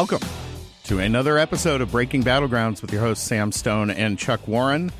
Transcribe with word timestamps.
Welcome 0.00 0.26
to 0.84 0.98
another 0.98 1.36
episode 1.36 1.82
of 1.82 1.92
Breaking 1.92 2.22
Battlegrounds 2.22 2.80
with 2.80 2.90
your 2.90 3.02
hosts 3.02 3.22
Sam 3.22 3.52
Stone 3.52 3.90
and 3.90 4.18
Chuck 4.18 4.48
Warren. 4.48 4.90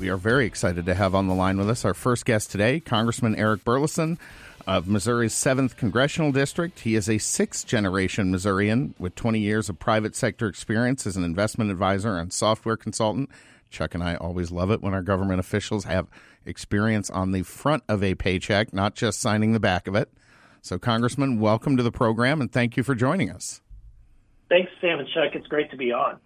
We 0.00 0.08
are 0.08 0.16
very 0.16 0.46
excited 0.46 0.86
to 0.86 0.94
have 0.94 1.14
on 1.14 1.28
the 1.28 1.34
line 1.34 1.58
with 1.58 1.68
us 1.68 1.84
our 1.84 1.92
first 1.92 2.24
guest 2.24 2.50
today, 2.50 2.80
Congressman 2.80 3.36
Eric 3.36 3.66
Burlison 3.66 4.16
of 4.66 4.88
Missouri's 4.88 5.34
7th 5.34 5.76
Congressional 5.76 6.32
District. 6.32 6.80
He 6.80 6.94
is 6.94 7.10
a 7.10 7.18
sixth 7.18 7.66
generation 7.66 8.30
Missourian 8.30 8.94
with 8.98 9.14
20 9.14 9.40
years 9.40 9.68
of 9.68 9.78
private 9.78 10.16
sector 10.16 10.46
experience 10.46 11.06
as 11.06 11.18
an 11.18 11.22
investment 11.22 11.70
advisor 11.70 12.16
and 12.16 12.32
software 12.32 12.78
consultant. 12.78 13.28
Chuck 13.68 13.94
and 13.94 14.02
I 14.02 14.14
always 14.14 14.50
love 14.50 14.70
it 14.70 14.80
when 14.80 14.94
our 14.94 15.02
government 15.02 15.38
officials 15.38 15.84
have 15.84 16.08
experience 16.46 17.10
on 17.10 17.32
the 17.32 17.42
front 17.42 17.82
of 17.90 18.02
a 18.02 18.14
paycheck, 18.14 18.72
not 18.72 18.94
just 18.94 19.20
signing 19.20 19.52
the 19.52 19.60
back 19.60 19.86
of 19.86 19.94
it. 19.94 20.10
So, 20.62 20.78
Congressman, 20.78 21.40
welcome 21.40 21.76
to 21.76 21.82
the 21.82 21.92
program 21.92 22.40
and 22.40 22.50
thank 22.50 22.78
you 22.78 22.82
for 22.82 22.94
joining 22.94 23.30
us. 23.30 23.60
Thanks, 24.48 24.70
Sam 24.80 24.98
and 24.98 25.08
Chuck. 25.08 25.34
It's 25.34 25.46
great 25.46 25.70
to 25.70 25.76
be 25.76 25.92
on. 25.92 26.18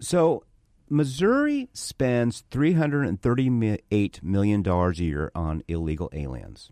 So, 0.00 0.44
Missouri 0.88 1.68
spends 1.72 2.44
$338 2.50 4.22
million 4.22 4.66
a 4.66 4.92
year 4.92 5.32
on 5.34 5.62
illegal 5.68 6.08
aliens. 6.12 6.70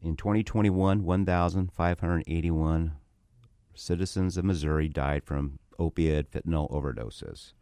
In 0.00 0.16
2021, 0.16 1.04
1,581 1.04 2.92
citizens 3.74 4.36
of 4.36 4.44
Missouri 4.44 4.88
died 4.88 5.24
from 5.24 5.58
opiate 5.78 6.30
fentanyl 6.30 6.70
overdoses. 6.70 7.52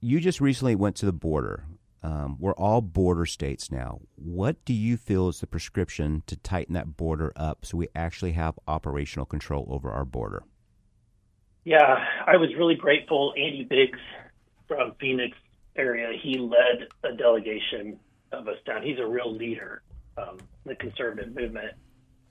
You 0.00 0.20
just 0.20 0.40
recently 0.40 0.74
went 0.74 0.96
to 0.96 1.06
the 1.06 1.12
border. 1.12 1.64
Um, 2.02 2.36
we're 2.38 2.54
all 2.54 2.82
border 2.82 3.26
states 3.26 3.70
now. 3.72 4.00
What 4.14 4.64
do 4.64 4.74
you 4.74 4.96
feel 4.96 5.28
is 5.28 5.40
the 5.40 5.46
prescription 5.46 6.22
to 6.26 6.36
tighten 6.36 6.74
that 6.74 6.96
border 6.96 7.32
up 7.34 7.64
so 7.64 7.78
we 7.78 7.88
actually 7.96 8.32
have 8.32 8.58
operational 8.68 9.26
control 9.26 9.66
over 9.70 9.90
our 9.90 10.04
border? 10.04 10.44
Yeah, 11.66 11.96
I 12.24 12.36
was 12.36 12.50
really 12.56 12.76
grateful. 12.76 13.34
Andy 13.36 13.64
Biggs 13.68 13.98
from 14.68 14.92
Phoenix 15.00 15.36
area, 15.76 16.16
he 16.22 16.38
led 16.38 16.86
a 17.02 17.16
delegation 17.16 17.98
of 18.30 18.46
us 18.46 18.54
down. 18.64 18.84
He's 18.84 19.00
a 19.00 19.06
real 19.06 19.34
leader, 19.36 19.82
um, 20.16 20.38
the 20.64 20.76
conservative 20.76 21.34
movement. 21.34 21.72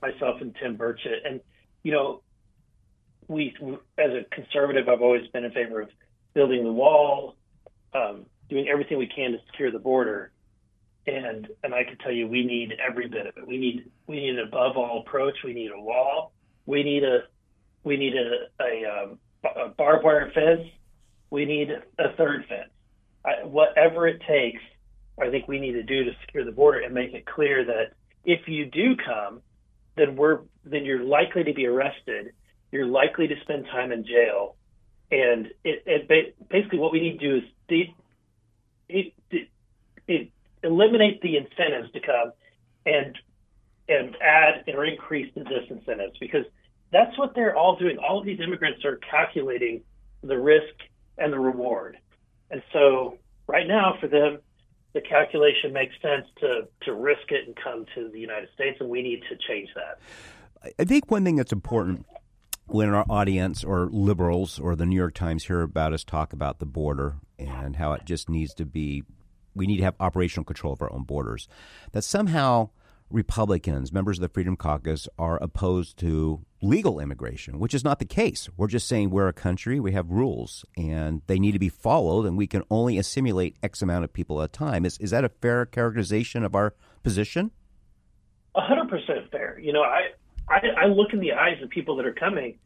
Myself 0.01 0.39
and 0.39 0.55
Tim 0.61 0.77
Burchett, 0.77 1.25
and 1.25 1.41
you 1.83 1.91
know, 1.91 2.21
we 3.27 3.53
as 3.97 4.11
a 4.11 4.23
conservative, 4.33 4.87
I've 4.87 5.01
always 5.01 5.27
been 5.33 5.43
in 5.43 5.51
favor 5.51 5.81
of 5.81 5.89
building 6.33 6.63
the 6.63 6.71
wall, 6.71 7.35
um, 7.93 8.27
doing 8.49 8.69
everything 8.69 8.97
we 8.97 9.07
can 9.07 9.33
to 9.33 9.39
secure 9.51 9.69
the 9.69 9.79
border. 9.79 10.31
And 11.07 11.49
and 11.61 11.73
I 11.75 11.83
can 11.83 11.97
tell 11.97 12.13
you, 12.13 12.25
we 12.29 12.45
need 12.45 12.73
every 12.79 13.09
bit 13.09 13.27
of 13.27 13.35
it. 13.35 13.45
We 13.45 13.57
need 13.57 13.91
we 14.07 14.15
need 14.15 14.39
an 14.39 14.47
above 14.47 14.77
all 14.77 15.03
approach. 15.05 15.35
We 15.43 15.53
need 15.53 15.71
a 15.75 15.81
wall. 15.81 16.31
We 16.65 16.83
need 16.83 17.03
a 17.03 17.23
we 17.83 17.97
need 17.97 18.13
a, 18.15 18.63
a 18.63 19.03
um, 19.03 19.19
barbed 19.77 20.03
wire 20.03 20.31
fence. 20.33 20.67
We 21.29 21.45
need 21.45 21.69
a 21.69 22.13
third 22.15 22.45
fence. 22.47 22.69
I, 23.25 23.45
whatever 23.45 24.07
it 24.07 24.21
takes, 24.27 24.61
I 25.19 25.29
think 25.29 25.47
we 25.47 25.59
need 25.59 25.73
to 25.73 25.83
do 25.83 26.03
to 26.03 26.11
secure 26.25 26.45
the 26.45 26.51
border 26.51 26.79
and 26.79 26.93
make 26.93 27.13
it 27.13 27.25
clear 27.25 27.65
that 27.65 27.93
if 28.23 28.47
you 28.47 28.65
do 28.65 28.95
come, 28.95 29.41
then 29.95 30.15
we're 30.15 30.39
then 30.65 30.83
you're 30.83 31.03
likely 31.03 31.43
to 31.43 31.53
be 31.53 31.65
arrested. 31.67 32.33
You're 32.71 32.85
likely 32.85 33.27
to 33.27 33.35
spend 33.41 33.65
time 33.65 33.91
in 33.91 34.05
jail, 34.05 34.55
and 35.11 35.47
it, 35.63 35.83
it 35.85 36.49
basically 36.49 36.79
what 36.79 36.91
we 36.91 36.99
need 36.99 37.19
to 37.19 37.29
do 37.29 37.35
is 37.37 37.43
de- 37.69 37.95
it, 38.89 39.13
it, 40.07 40.29
eliminate 40.63 41.21
the 41.21 41.37
incentives 41.37 41.91
to 41.93 41.99
come 42.01 42.31
and 42.85 43.17
and 43.87 44.15
add 44.21 44.63
or 44.73 44.85
increase 44.85 45.31
the 45.35 45.41
disincentives 45.41 46.19
because 46.19 46.45
that's 46.95 47.17
what 47.17 47.35
they're 47.35 47.57
all 47.57 47.75
doing. 47.75 47.97
All 47.97 48.19
of 48.19 48.25
these 48.25 48.39
immigrants 48.39 48.85
are 48.85 48.97
calculating 49.11 49.81
the 50.23 50.39
risk 50.39 50.75
and 51.17 51.33
the 51.33 51.39
reward. 51.39 51.97
And 52.49 52.63
so 52.71 53.17
right 53.47 53.67
now 53.67 53.97
for 53.99 54.07
them, 54.07 54.39
the 54.93 55.01
calculation 55.01 55.73
makes 55.73 55.93
sense 56.01 56.25
to, 56.39 56.69
to 56.83 56.93
risk 56.93 57.29
it 57.31 57.47
and 57.47 57.55
come 57.61 57.85
to 57.95 58.09
the 58.09 58.19
United 58.19 58.47
States, 58.53 58.77
and 58.79 58.89
we 58.89 59.01
need 59.01 59.23
to 59.29 59.35
change 59.45 59.67
that. 59.75 60.73
I 60.79 60.85
think 60.85 61.11
one 61.11 61.25
thing 61.25 61.35
that's 61.35 61.51
important 61.51 62.05
when 62.67 62.93
our 62.93 63.05
audience 63.09 63.61
or 63.61 63.89
liberals 63.91 64.57
or 64.57 64.73
the 64.77 64.85
New 64.85 64.95
York 64.95 65.13
Times 65.13 65.43
hear 65.47 65.61
about 65.63 65.91
us 65.91 66.05
talk 66.05 66.31
about 66.31 66.59
the 66.59 66.65
border 66.65 67.17
and 67.37 67.75
how 67.75 67.91
it 67.91 68.05
just 68.05 68.29
needs 68.29 68.53
to 68.53 68.65
be, 68.65 69.03
we 69.53 69.67
need 69.67 69.77
to 69.77 69.83
have 69.83 69.95
operational 69.99 70.45
control 70.45 70.71
of 70.71 70.81
our 70.81 70.91
own 70.93 71.03
borders, 71.03 71.49
that 71.91 72.05
somehow– 72.05 72.69
Republicans, 73.09 73.93
members 73.93 74.17
of 74.17 74.21
the 74.21 74.29
Freedom 74.29 74.55
Caucus, 74.55 75.07
are 75.19 75.41
opposed 75.41 75.97
to 75.97 76.43
legal 76.61 76.99
immigration, 76.99 77.59
which 77.59 77.73
is 77.73 77.83
not 77.83 77.99
the 77.99 78.05
case. 78.05 78.49
We're 78.57 78.67
just 78.67 78.87
saying 78.87 79.11
we're 79.11 79.27
a 79.27 79.33
country, 79.33 79.79
we 79.79 79.91
have 79.91 80.09
rules, 80.09 80.65
and 80.75 81.21
they 81.27 81.37
need 81.37 81.51
to 81.51 81.59
be 81.59 81.69
followed, 81.69 82.25
and 82.25 82.37
we 82.37 82.47
can 82.47 82.63
only 82.71 82.97
assimilate 82.97 83.57
X 83.61 83.81
amount 83.81 84.03
of 84.03 84.13
people 84.13 84.41
at 84.41 84.45
a 84.45 84.51
time. 84.51 84.85
Is, 84.85 84.97
is 84.97 85.11
that 85.11 85.23
a 85.23 85.29
fair 85.29 85.65
characterization 85.65 86.43
of 86.43 86.55
our 86.55 86.73
position? 87.03 87.51
A 88.55 88.61
hundred 88.61 88.89
percent 88.89 89.31
fair. 89.31 89.59
You 89.59 89.73
know, 89.73 89.83
I, 89.83 90.11
I 90.49 90.61
I 90.83 90.85
look 90.87 91.13
in 91.13 91.19
the 91.19 91.33
eyes 91.33 91.61
of 91.61 91.69
people 91.69 91.97
that 91.97 92.05
are 92.05 92.13
coming, 92.13 92.57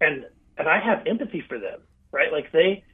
and 0.00 0.26
and 0.58 0.68
I 0.68 0.80
have 0.80 1.06
empathy 1.06 1.42
for 1.48 1.58
them, 1.58 1.80
right? 2.12 2.32
Like 2.32 2.52
they 2.52 2.84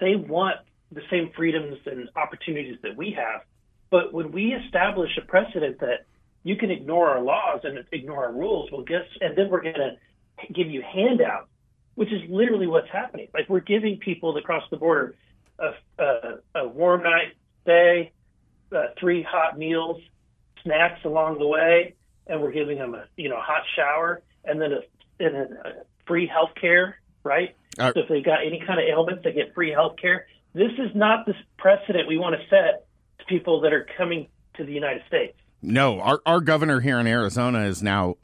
they 0.00 0.16
want 0.16 0.56
the 0.92 1.02
same 1.10 1.30
freedoms 1.36 1.78
and 1.86 2.08
opportunities 2.16 2.76
that 2.82 2.96
we 2.96 3.16
have 3.16 3.42
but 3.90 4.12
when 4.12 4.32
we 4.32 4.52
establish 4.52 5.10
a 5.16 5.26
precedent 5.26 5.80
that 5.80 6.06
you 6.42 6.56
can 6.56 6.70
ignore 6.70 7.10
our 7.10 7.22
laws 7.22 7.60
and 7.64 7.84
ignore 7.92 8.26
our 8.26 8.32
rules, 8.32 8.70
well, 8.70 8.82
guess, 8.82 9.06
and 9.20 9.36
then 9.36 9.48
we're 9.50 9.62
going 9.62 9.74
to 9.74 10.52
give 10.52 10.68
you 10.68 10.82
handouts, 10.82 11.48
which 11.94 12.12
is 12.12 12.22
literally 12.28 12.66
what's 12.66 12.90
happening. 12.90 13.28
Like 13.34 13.48
we're 13.48 13.60
giving 13.60 13.98
people 13.98 14.36
across 14.36 14.62
the 14.70 14.76
border 14.76 15.14
a, 15.58 16.02
a, 16.02 16.38
a 16.54 16.68
warm 16.68 17.02
night 17.02 17.34
stay, 17.62 18.12
uh, 18.72 18.86
three 18.98 19.22
hot 19.22 19.58
meals, 19.58 20.00
snacks 20.62 21.04
along 21.04 21.38
the 21.38 21.46
way, 21.46 21.94
and 22.26 22.40
we're 22.40 22.52
giving 22.52 22.78
them 22.78 22.94
a 22.94 23.06
you 23.16 23.28
know 23.28 23.40
hot 23.40 23.62
shower 23.74 24.22
and 24.44 24.60
then 24.60 24.72
a, 24.72 25.24
and 25.24 25.36
a 25.36 25.72
free 26.06 26.26
health 26.26 26.50
care, 26.60 26.98
right? 27.24 27.56
Uh, 27.78 27.92
so 27.92 28.00
if 28.00 28.08
they've 28.08 28.24
got 28.24 28.46
any 28.46 28.62
kind 28.64 28.80
of 28.80 28.86
ailments, 28.88 29.24
they 29.24 29.32
get 29.32 29.54
free 29.54 29.70
health 29.70 29.96
care. 30.00 30.26
This 30.54 30.72
is 30.78 30.94
not 30.94 31.26
the 31.26 31.34
precedent 31.58 32.08
we 32.08 32.18
want 32.18 32.36
to 32.36 32.48
set 32.48 32.85
people 33.28 33.60
that 33.62 33.72
are 33.72 33.86
coming 33.96 34.28
to 34.56 34.64
the 34.64 34.72
United 34.72 35.02
States. 35.06 35.36
No, 35.62 36.00
our 36.00 36.20
our 36.26 36.40
governor 36.40 36.80
here 36.80 36.98
in 36.98 37.06
Arizona 37.06 37.64
is 37.64 37.82
now 37.82 38.16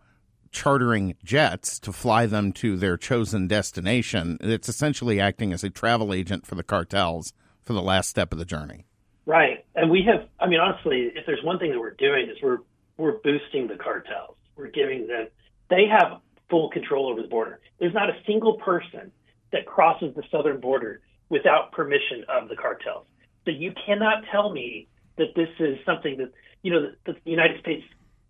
chartering 0.51 1.17
jets 1.25 1.79
to 1.81 1.93
fly 1.93 2.27
them 2.27 2.53
to 2.53 2.77
their 2.77 2.97
chosen 2.97 3.49
destination. 3.49 4.39
It's 4.41 4.69
essentially 4.69 5.19
acting 5.19 5.53
as 5.53 5.65
a 5.65 5.71
travel 5.71 6.13
agent 6.13 6.47
for 6.47 6.55
the 6.55 6.63
cartels 6.63 7.33
for 7.63 7.73
the 7.73 7.83
last 7.83 8.11
step 8.11 8.33
of 8.33 8.39
the 8.39 8.45
journey. 8.45 8.87
Right. 9.25 9.65
And 9.75 9.91
we 9.91 10.03
have 10.07 10.29
I 10.39 10.47
mean 10.47 10.61
honestly, 10.61 11.11
if 11.15 11.27
there's 11.27 11.43
one 11.43 11.59
thing 11.59 11.71
that 11.71 11.81
we're 11.81 11.95
doing 11.95 12.29
is 12.29 12.37
we're 12.43 12.59
we're 12.97 13.19
boosting 13.19 13.67
the 13.67 13.77
cartels. 13.77 14.37
We're 14.57 14.69
giving 14.69 15.07
them 15.07 15.29
they 15.71 15.87
have 15.91 16.21
full 16.51 16.69
control 16.71 17.09
over 17.11 17.23
the 17.23 17.29
border. 17.29 17.61
There's 17.81 17.95
not 17.95 18.11
a 18.11 18.17
single 18.27 18.59
person 18.59 19.11
that 19.53 19.67
crosses 19.67 20.15
the 20.15 20.23
southern 20.31 20.61
border 20.61 21.01
without 21.31 21.73
permission 21.73 22.25
of 22.29 22.49
the 22.49 22.57
cartels. 22.57 23.07
So 23.45 23.51
you 23.51 23.73
cannot 23.87 24.25
tell 24.31 24.53
me 24.53 24.87
that 25.17 25.35
this 25.35 25.49
is 25.59 25.79
something 25.85 26.19
that 26.19 26.33
you 26.63 26.73
know 26.73 26.91
the, 27.07 27.13
the 27.13 27.31
United 27.31 27.61
States, 27.61 27.85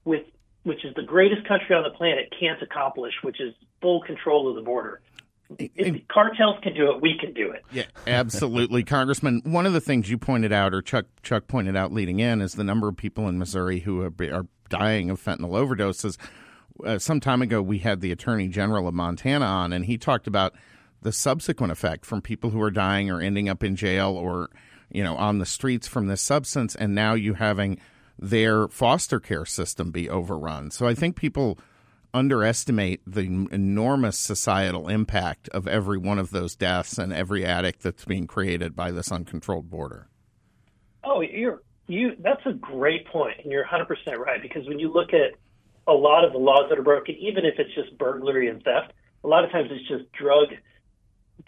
with 0.04 0.22
which 0.64 0.84
is 0.84 0.94
the 0.94 1.02
greatest 1.02 1.46
country 1.46 1.74
on 1.74 1.82
the 1.82 1.90
planet, 1.90 2.32
can't 2.38 2.62
accomplish, 2.62 3.14
which 3.22 3.40
is 3.40 3.54
full 3.80 4.00
control 4.02 4.48
of 4.48 4.54
the 4.54 4.62
border. 4.62 5.00
If 5.58 6.08
cartels 6.08 6.56
can 6.62 6.74
do 6.74 6.92
it, 6.92 7.02
we 7.02 7.18
can 7.18 7.34
do 7.34 7.50
it. 7.50 7.62
Yeah, 7.72 7.84
absolutely, 8.06 8.82
Congressman. 8.84 9.42
One 9.44 9.66
of 9.66 9.74
the 9.74 9.80
things 9.80 10.08
you 10.08 10.16
pointed 10.16 10.52
out, 10.52 10.72
or 10.72 10.80
Chuck 10.80 11.06
Chuck 11.22 11.46
pointed 11.46 11.76
out 11.76 11.92
leading 11.92 12.20
in, 12.20 12.40
is 12.40 12.54
the 12.54 12.64
number 12.64 12.88
of 12.88 12.96
people 12.96 13.28
in 13.28 13.38
Missouri 13.38 13.80
who 13.80 14.00
are, 14.02 14.12
are 14.32 14.46
dying 14.68 15.10
of 15.10 15.22
fentanyl 15.22 15.50
overdoses. 15.50 16.16
uh, 16.84 16.98
some 16.98 17.20
time 17.20 17.42
ago 17.42 17.60
we 17.60 17.78
had 17.78 18.00
the 18.00 18.12
Attorney 18.12 18.48
General 18.48 18.88
of 18.88 18.94
Montana 18.94 19.44
on, 19.44 19.72
and 19.72 19.84
he 19.84 19.98
talked 19.98 20.26
about 20.26 20.54
the 21.02 21.12
subsequent 21.12 21.72
effect 21.72 22.06
from 22.06 22.22
people 22.22 22.50
who 22.50 22.62
are 22.62 22.70
dying 22.70 23.10
or 23.10 23.20
ending 23.20 23.48
up 23.48 23.62
in 23.62 23.76
jail 23.76 24.10
or 24.16 24.48
you 24.92 25.02
know 25.02 25.16
on 25.16 25.38
the 25.38 25.46
streets 25.46 25.88
from 25.88 26.06
this 26.06 26.22
substance, 26.22 26.74
and 26.74 26.94
now 26.94 27.14
you 27.14 27.34
having 27.34 27.78
their 28.18 28.68
foster 28.68 29.18
care 29.18 29.44
system 29.44 29.90
be 29.90 30.08
overrun. 30.08 30.70
So 30.70 30.86
I 30.86 30.94
think 30.94 31.16
people 31.16 31.58
underestimate 32.14 33.00
the 33.06 33.48
enormous 33.50 34.18
societal 34.18 34.88
impact 34.88 35.48
of 35.48 35.66
every 35.66 35.98
one 35.98 36.18
of 36.18 36.30
those 36.30 36.54
deaths 36.54 36.98
and 36.98 37.12
every 37.12 37.44
addict 37.44 37.82
that's 37.82 38.04
being 38.04 38.26
created 38.26 38.76
by 38.76 38.90
this 38.90 39.10
uncontrolled 39.10 39.70
border. 39.70 40.08
Oh, 41.04 41.20
you're 41.20 41.62
you. 41.86 42.16
That's 42.20 42.44
a 42.46 42.52
great 42.52 43.06
point, 43.06 43.38
and 43.42 43.50
you're 43.50 43.62
100 43.62 43.86
percent 43.86 44.18
right. 44.18 44.40
Because 44.40 44.66
when 44.68 44.78
you 44.78 44.92
look 44.92 45.12
at 45.12 45.34
a 45.86 45.92
lot 45.92 46.24
of 46.24 46.32
the 46.32 46.38
laws 46.38 46.66
that 46.68 46.78
are 46.78 46.82
broken, 46.82 47.16
even 47.16 47.44
if 47.44 47.54
it's 47.58 47.74
just 47.74 47.96
burglary 47.98 48.48
and 48.48 48.62
theft, 48.62 48.92
a 49.24 49.28
lot 49.28 49.44
of 49.44 49.50
times 49.50 49.68
it's 49.72 49.88
just 49.88 50.10
drug 50.12 50.48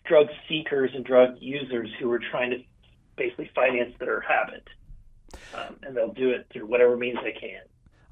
drug 0.04 0.26
seekers 0.48 0.90
and 0.94 1.04
drug 1.04 1.36
users 1.38 1.88
who 1.98 2.10
are 2.10 2.20
trying 2.30 2.50
to 2.50 2.58
basically 3.16 3.50
finance 3.54 3.94
their 3.98 4.20
habit, 4.20 4.68
um, 5.54 5.76
and 5.82 5.96
they'll 5.96 6.12
do 6.12 6.30
it 6.30 6.46
through 6.52 6.66
whatever 6.66 6.96
means 6.96 7.18
they 7.22 7.32
can. 7.32 7.62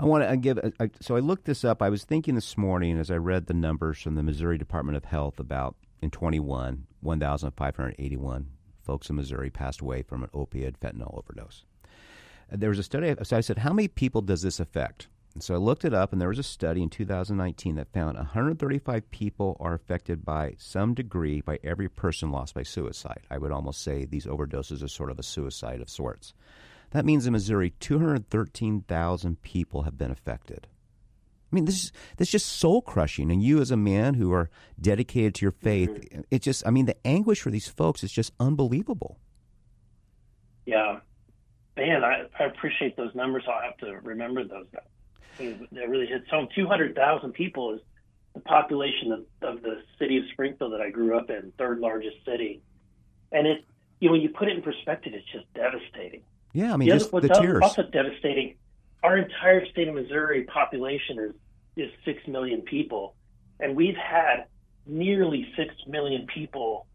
I 0.00 0.04
want 0.04 0.28
to 0.28 0.36
give. 0.36 0.58
A, 0.58 0.72
a, 0.80 0.90
so 1.00 1.16
I 1.16 1.20
looked 1.20 1.44
this 1.44 1.64
up. 1.64 1.80
I 1.80 1.88
was 1.88 2.04
thinking 2.04 2.34
this 2.34 2.56
morning 2.56 2.98
as 2.98 3.10
I 3.10 3.16
read 3.16 3.46
the 3.46 3.54
numbers 3.54 4.00
from 4.00 4.16
the 4.16 4.22
Missouri 4.22 4.58
Department 4.58 4.96
of 4.96 5.04
Health 5.04 5.38
about 5.38 5.76
in 6.00 6.10
21, 6.10 6.86
1,581 7.00 8.50
folks 8.82 9.08
in 9.08 9.16
Missouri 9.16 9.50
passed 9.50 9.80
away 9.80 10.02
from 10.02 10.24
an 10.24 10.30
opioid 10.34 10.76
fentanyl 10.78 11.16
overdose. 11.16 11.64
There 12.50 12.68
was 12.68 12.78
a 12.78 12.82
study. 12.82 13.14
So 13.22 13.36
I 13.36 13.40
said, 13.40 13.58
how 13.58 13.72
many 13.72 13.88
people 13.88 14.20
does 14.20 14.42
this 14.42 14.60
affect? 14.60 15.08
And 15.34 15.42
so 15.42 15.54
I 15.54 15.58
looked 15.58 15.84
it 15.84 15.94
up, 15.94 16.12
and 16.12 16.20
there 16.20 16.28
was 16.28 16.38
a 16.38 16.42
study 16.42 16.82
in 16.82 16.90
2019 16.90 17.76
that 17.76 17.92
found 17.92 18.16
135 18.16 19.10
people 19.10 19.56
are 19.60 19.74
affected 19.74 20.24
by 20.24 20.54
some 20.58 20.94
degree 20.94 21.40
by 21.40 21.58
every 21.64 21.88
person 21.88 22.30
lost 22.30 22.54
by 22.54 22.62
suicide. 22.62 23.22
I 23.30 23.38
would 23.38 23.52
almost 23.52 23.82
say 23.82 24.04
these 24.04 24.26
overdoses 24.26 24.82
are 24.82 24.88
sort 24.88 25.10
of 25.10 25.18
a 25.18 25.22
suicide 25.22 25.80
of 25.80 25.88
sorts. 25.88 26.34
That 26.90 27.06
means 27.06 27.26
in 27.26 27.32
Missouri, 27.32 27.70
213,000 27.80 29.40
people 29.42 29.82
have 29.82 29.96
been 29.96 30.10
affected. 30.10 30.66
I 31.50 31.54
mean, 31.54 31.64
this 31.66 31.84
is 31.84 31.92
this 32.16 32.28
is 32.28 32.32
just 32.32 32.48
soul 32.48 32.80
crushing. 32.80 33.30
And 33.30 33.42
you, 33.42 33.60
as 33.60 33.70
a 33.70 33.76
man 33.76 34.14
who 34.14 34.32
are 34.32 34.48
dedicated 34.80 35.34
to 35.36 35.44
your 35.44 35.52
faith, 35.52 35.90
mm-hmm. 35.90 36.20
it 36.30 36.40
just, 36.40 36.66
I 36.66 36.70
mean, 36.70 36.86
the 36.86 37.06
anguish 37.06 37.40
for 37.40 37.50
these 37.50 37.68
folks 37.68 38.02
is 38.02 38.10
just 38.10 38.32
unbelievable. 38.40 39.18
Yeah. 40.64 41.00
Man, 41.76 42.04
I, 42.04 42.24
I 42.38 42.44
appreciate 42.44 42.96
those 42.96 43.14
numbers. 43.14 43.44
I'll 43.46 43.62
have 43.62 43.76
to 43.78 43.98
remember 44.02 44.44
those. 44.44 44.66
That 45.38 45.88
really 45.88 46.06
hits 46.06 46.28
home. 46.30 46.48
200,000 46.54 47.32
people 47.32 47.74
is 47.74 47.80
the 48.34 48.40
population 48.40 49.12
of, 49.12 49.20
of 49.42 49.62
the 49.62 49.82
city 49.98 50.18
of 50.18 50.24
Springfield 50.32 50.72
that 50.72 50.80
I 50.80 50.90
grew 50.90 51.16
up 51.16 51.30
in, 51.30 51.52
third 51.58 51.80
largest 51.80 52.16
city. 52.24 52.62
And 53.30 53.46
it, 53.46 53.64
you 54.00 54.08
know, 54.08 54.12
when 54.12 54.20
you 54.20 54.28
put 54.28 54.48
it 54.48 54.56
in 54.56 54.62
perspective, 54.62 55.12
it's 55.14 55.26
just 55.32 55.52
devastating. 55.54 56.22
Yeah, 56.52 56.74
I 56.74 56.76
mean, 56.76 56.88
the 56.88 56.98
just 56.98 57.12
other, 57.12 57.28
the 57.28 57.34
tears. 57.34 57.60
Also 57.62 57.82
devastating. 57.82 58.56
Our 59.02 59.16
entire 59.16 59.66
state 59.66 59.88
of 59.88 59.94
Missouri 59.94 60.44
population 60.44 61.18
is 61.18 61.34
is 61.74 61.90
six 62.04 62.20
million 62.28 62.60
people, 62.60 63.14
and 63.58 63.74
we've 63.74 63.96
had 63.96 64.44
nearly 64.86 65.50
six 65.56 65.74
million 65.86 66.26
people 66.26 66.86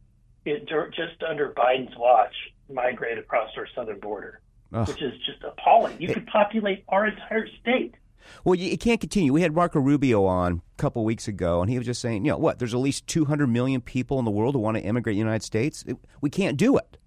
it, 0.46 0.68
just 0.68 1.24
under 1.28 1.52
Biden's 1.54 1.98
watch 1.98 2.34
migrate 2.72 3.18
across 3.18 3.50
our 3.58 3.68
southern 3.76 4.00
border, 4.00 4.40
which 4.70 5.02
is 5.02 5.14
just 5.26 5.44
appalling. 5.44 6.00
You 6.00 6.14
could 6.14 6.28
populate 6.28 6.84
our 6.88 7.08
entire 7.08 7.48
state. 7.62 7.96
Well, 8.44 8.60
it 8.60 8.80
can't 8.80 9.00
continue. 9.00 9.34
We 9.34 9.42
had 9.42 9.54
Marco 9.54 9.80
Rubio 9.80 10.26
on 10.26 10.54
a 10.54 10.82
couple 10.82 11.04
weeks 11.04 11.28
ago, 11.28 11.62
and 11.62 11.70
he 11.70 11.78
was 11.78 11.86
just 11.86 12.02
saying, 12.02 12.26
you 12.26 12.32
know, 12.32 12.38
what? 12.38 12.60
There's 12.60 12.74
at 12.74 12.80
least 12.80 13.08
200 13.08 13.48
million 13.48 13.82
people 13.82 14.20
in 14.20 14.26
the 14.26 14.32
world 14.32 14.56
who 14.56 14.60
want 14.60 14.78
to 14.78 14.84
immigrate 14.84 15.14
to 15.14 15.16
the 15.16 15.20
United 15.20 15.44
States. 15.44 15.84
we 16.22 16.30
can't 16.30 16.58
do 16.58 16.78
it. 16.78 16.98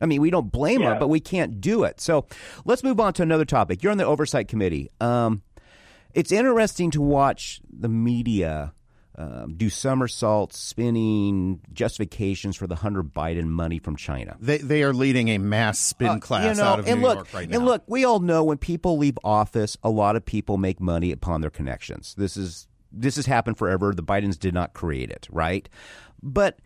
I 0.00 0.06
mean, 0.06 0.20
we 0.20 0.30
don't 0.30 0.50
blame 0.50 0.80
yeah. 0.80 0.94
her, 0.94 1.00
but 1.00 1.08
we 1.08 1.20
can't 1.20 1.60
do 1.60 1.84
it. 1.84 2.00
So 2.00 2.26
let's 2.64 2.82
move 2.82 3.00
on 3.00 3.12
to 3.14 3.22
another 3.22 3.44
topic. 3.44 3.82
You're 3.82 3.92
on 3.92 3.98
the 3.98 4.06
oversight 4.06 4.48
committee. 4.48 4.90
Um, 5.00 5.42
it's 6.14 6.32
interesting 6.32 6.90
to 6.92 7.00
watch 7.00 7.60
the 7.70 7.88
media 7.88 8.72
um, 9.20 9.54
do 9.54 9.68
somersaults, 9.68 10.58
spinning 10.58 11.60
justifications 11.74 12.56
for 12.56 12.66
the 12.66 12.76
Hunter 12.76 13.02
Biden 13.02 13.48
money 13.48 13.78
from 13.78 13.96
China. 13.96 14.36
They 14.40 14.58
they 14.58 14.82
are 14.82 14.94
leading 14.94 15.28
a 15.28 15.38
mass 15.38 15.78
spin 15.78 16.08
uh, 16.08 16.18
class 16.18 16.56
you 16.56 16.62
know, 16.62 16.68
out 16.68 16.78
of 16.78 16.88
and 16.88 17.00
New 17.00 17.06
look, 17.06 17.16
York 17.16 17.34
right 17.34 17.48
now. 17.48 17.56
And 17.56 17.66
look, 17.66 17.82
we 17.86 18.04
all 18.04 18.20
know 18.20 18.42
when 18.44 18.56
people 18.56 18.96
leave 18.96 19.18
office, 19.22 19.76
a 19.82 19.90
lot 19.90 20.16
of 20.16 20.24
people 20.24 20.56
make 20.56 20.80
money 20.80 21.12
upon 21.12 21.42
their 21.42 21.50
connections. 21.50 22.14
This 22.16 22.38
is 22.38 22.66
this 22.90 23.16
has 23.16 23.26
happened 23.26 23.58
forever. 23.58 23.94
The 23.94 24.02
Bidens 24.02 24.38
did 24.38 24.54
not 24.54 24.72
create 24.72 25.10
it, 25.10 25.28
right? 25.30 25.68
But 26.22 26.58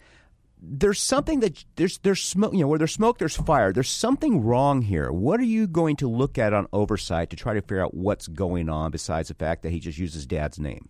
there's 0.66 1.00
something 1.00 1.40
that 1.40 1.64
there's 1.74 1.98
there's 1.98 2.22
smoke 2.22 2.52
you 2.54 2.60
know 2.60 2.68
where 2.68 2.78
there's 2.78 2.92
smoke 2.92 3.18
there's 3.18 3.36
fire 3.36 3.70
there's 3.70 3.90
something 3.90 4.42
wrong 4.42 4.80
here 4.80 5.12
what 5.12 5.38
are 5.38 5.44
you 5.44 5.66
going 5.66 5.94
to 5.94 6.08
look 6.08 6.38
at 6.38 6.54
on 6.54 6.66
oversight 6.72 7.28
to 7.28 7.36
try 7.36 7.52
to 7.52 7.60
figure 7.60 7.84
out 7.84 7.92
what's 7.92 8.28
going 8.28 8.70
on 8.70 8.90
besides 8.90 9.28
the 9.28 9.34
fact 9.34 9.62
that 9.62 9.72
he 9.72 9.78
just 9.78 9.98
uses 9.98 10.24
dad's 10.24 10.58
name 10.58 10.88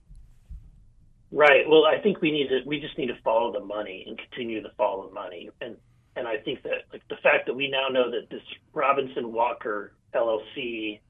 right 1.35 1.69
well 1.69 1.85
i 1.85 2.01
think 2.03 2.21
we 2.21 2.31
need 2.31 2.49
to 2.49 2.61
we 2.67 2.81
just 2.81 2.97
need 2.97 3.09
to 3.09 3.19
follow 3.25 3.53
the 3.53 3.65
money 3.65 4.05
and 4.07 4.19
continue 4.19 4.63
to 4.63 4.71
follow 4.77 5.09
the 5.09 5.15
money 5.15 5.51
and 5.61 5.77
and 6.17 6.29
i 6.29 6.37
think 6.39 6.63
that 6.63 6.85
like 6.93 7.03
the 7.09 7.17
fact 7.23 7.47
that 7.47 7.55
we 7.55 7.69
now 7.69 7.89
know 7.89 8.11
that 8.11 8.31
this 8.31 8.43
robinson 8.73 9.33
walker 9.33 9.93
llc 10.15 11.01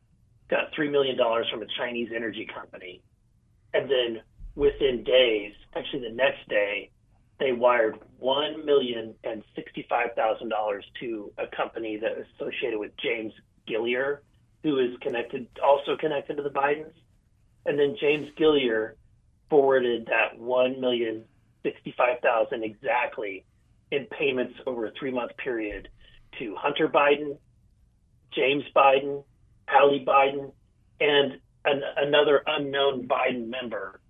got 0.49 0.65
three 0.75 0.91
million 0.91 1.17
dollars 1.17 1.47
from 1.51 1.63
a 1.63 1.67
chinese 1.79 2.09
energy 2.15 2.49
company 2.53 3.03
and 3.75 3.91
then 3.91 4.23
within 4.55 5.05
days 5.05 5.53
actually 5.77 6.01
the 6.01 6.15
next 6.15 6.49
day 6.49 6.91
they 7.41 7.53
wired 7.53 7.99
one 8.19 8.65
million 8.65 9.15
and 9.25 9.43
sixty-five 9.57 10.11
thousand 10.17 10.49
dollars 10.49 10.85
to 11.01 11.33
a 11.39 11.47
company 11.55 11.99
that 12.01 12.13
is 12.13 12.27
associated 12.37 12.79
with 12.79 12.93
James 13.03 13.33
Gilliar, 13.67 14.23
who 14.63 14.79
is 14.79 14.97
connected, 15.01 15.47
also 15.63 15.97
connected 15.97 16.37
to 16.37 16.43
the 16.43 16.51
Bidens. 16.51 16.93
And 17.67 17.79
then 17.79 17.97
James 18.01 18.29
Gilliar 18.37 18.97
forwarded 19.51 20.07
that 20.07 20.39
one 20.39 20.81
million 20.81 21.25
sixty-five 21.63 22.21
thousand 22.21 22.63
exactly 22.65 23.45
in 23.91 24.07
payments 24.07 24.55
over 24.67 24.87
a 24.87 24.93
three-month 24.99 25.37
period 25.37 25.89
to 26.39 26.57
Hunter 26.57 26.89
Biden, 26.89 27.37
James 28.33 28.65
Biden, 28.75 29.23
Hallie 29.69 30.05
Biden, 30.07 30.53
and 31.01 31.39
an, 31.65 31.83
another 31.97 32.43
unknown 32.47 33.07
Biden 33.07 33.49
member 33.49 34.01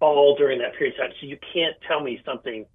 all 0.00 0.36
during 0.36 0.58
that 0.60 0.74
period 0.76 0.94
of 0.94 1.00
time. 1.00 1.12
So 1.20 1.26
you 1.26 1.38
can't 1.52 1.76
tell 1.86 2.00
me 2.00 2.20
something 2.24 2.66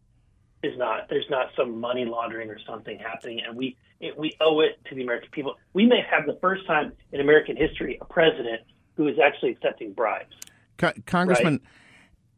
is 0.63 0.77
not 0.77 1.10
there's 1.10 1.29
not 1.29 1.48
some 1.55 1.79
money 1.79 2.05
laundering 2.05 2.50
or 2.50 2.60
something 2.65 2.98
happening, 2.98 3.41
and 3.46 3.55
we 3.55 3.77
it, 4.00 4.17
we 4.17 4.36
owe 4.41 4.62
it 4.62 4.79
to 4.89 4.96
the 4.96 5.03
American 5.03 5.29
people. 5.32 5.55
We 5.74 5.86
may 5.86 6.01
have 6.10 6.25
the 6.25 6.38
first 6.41 6.65
time 6.65 6.94
in 7.12 7.22
American 7.22 7.55
history 7.55 7.98
a 8.01 8.05
president 8.05 8.62
who 8.96 9.08
is 9.08 9.17
actually 9.20 9.51
accepting 9.51 9.94
bribes. 9.94 10.36
Co- 10.77 10.94
Congressman. 11.05 11.62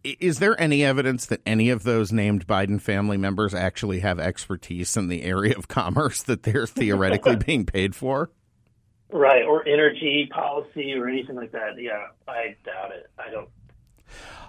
Right? 0.06 0.18
Is 0.20 0.40
there 0.40 0.60
any 0.62 0.86
evidence 0.86 1.26
that 1.26 1.42
any 1.46 1.70
of 1.70 1.84
those 1.84 2.12
named 2.12 2.48
Biden 2.48 2.80
family 2.80 3.18
members 3.18 3.54
actually 3.54 4.00
have 4.00 4.20
expertise 4.20 4.96
in 4.96 5.10
the 5.10 5.24
area 5.24 5.56
of 5.58 5.68
commerce 5.68 6.24
that 6.24 6.44
they're 6.44 6.68
theoretically 6.68 7.36
being 7.46 7.66
paid 7.66 7.96
for? 7.96 8.30
Right, 9.12 9.44
or 9.44 9.68
energy 9.68 10.30
policy 10.32 10.94
or 10.94 11.08
anything 11.08 11.36
like 11.36 11.52
that. 11.52 11.82
Yeah, 11.82 12.08
I 12.28 12.56
doubt 12.64 12.92
it. 12.92 13.10
I 13.18 13.32
don't 13.32 13.50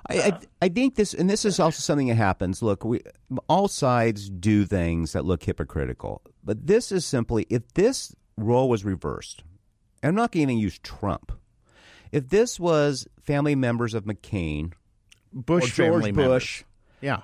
I, 0.08 0.18
I, 0.18 0.28
uh, 0.28 0.40
I 0.62 0.68
think 0.68 0.94
this, 0.94 1.14
and 1.14 1.28
this 1.28 1.44
is 1.44 1.60
also 1.60 1.80
something 1.80 2.08
that 2.08 2.14
happens. 2.14 2.62
Look, 2.62 2.84
we 2.84 3.02
all 3.48 3.68
sides 3.68 4.28
do 4.30 4.64
things 4.64 5.12
that 5.12 5.24
look 5.24 5.42
hypocritical, 5.42 6.22
but 6.42 6.66
this 6.66 6.92
is 6.92 7.04
simply 7.04 7.46
if 7.50 7.68
this 7.74 8.14
role 8.36 8.68
was 8.68 8.84
reversed. 8.84 9.42
I'm 10.02 10.14
not 10.14 10.32
going 10.32 10.46
to 10.46 10.52
even 10.52 10.62
use 10.62 10.78
Trump. 10.78 11.32
If 12.12 12.28
this 12.28 12.58
was 12.58 13.06
family 13.22 13.54
members 13.54 13.94
of 13.94 14.04
McCain, 14.04 14.72
Bush, 15.32 15.78
or 15.78 15.84
George 15.84 16.14
Bush, 16.14 16.16
members. 16.16 16.64
yeah, 17.00 17.20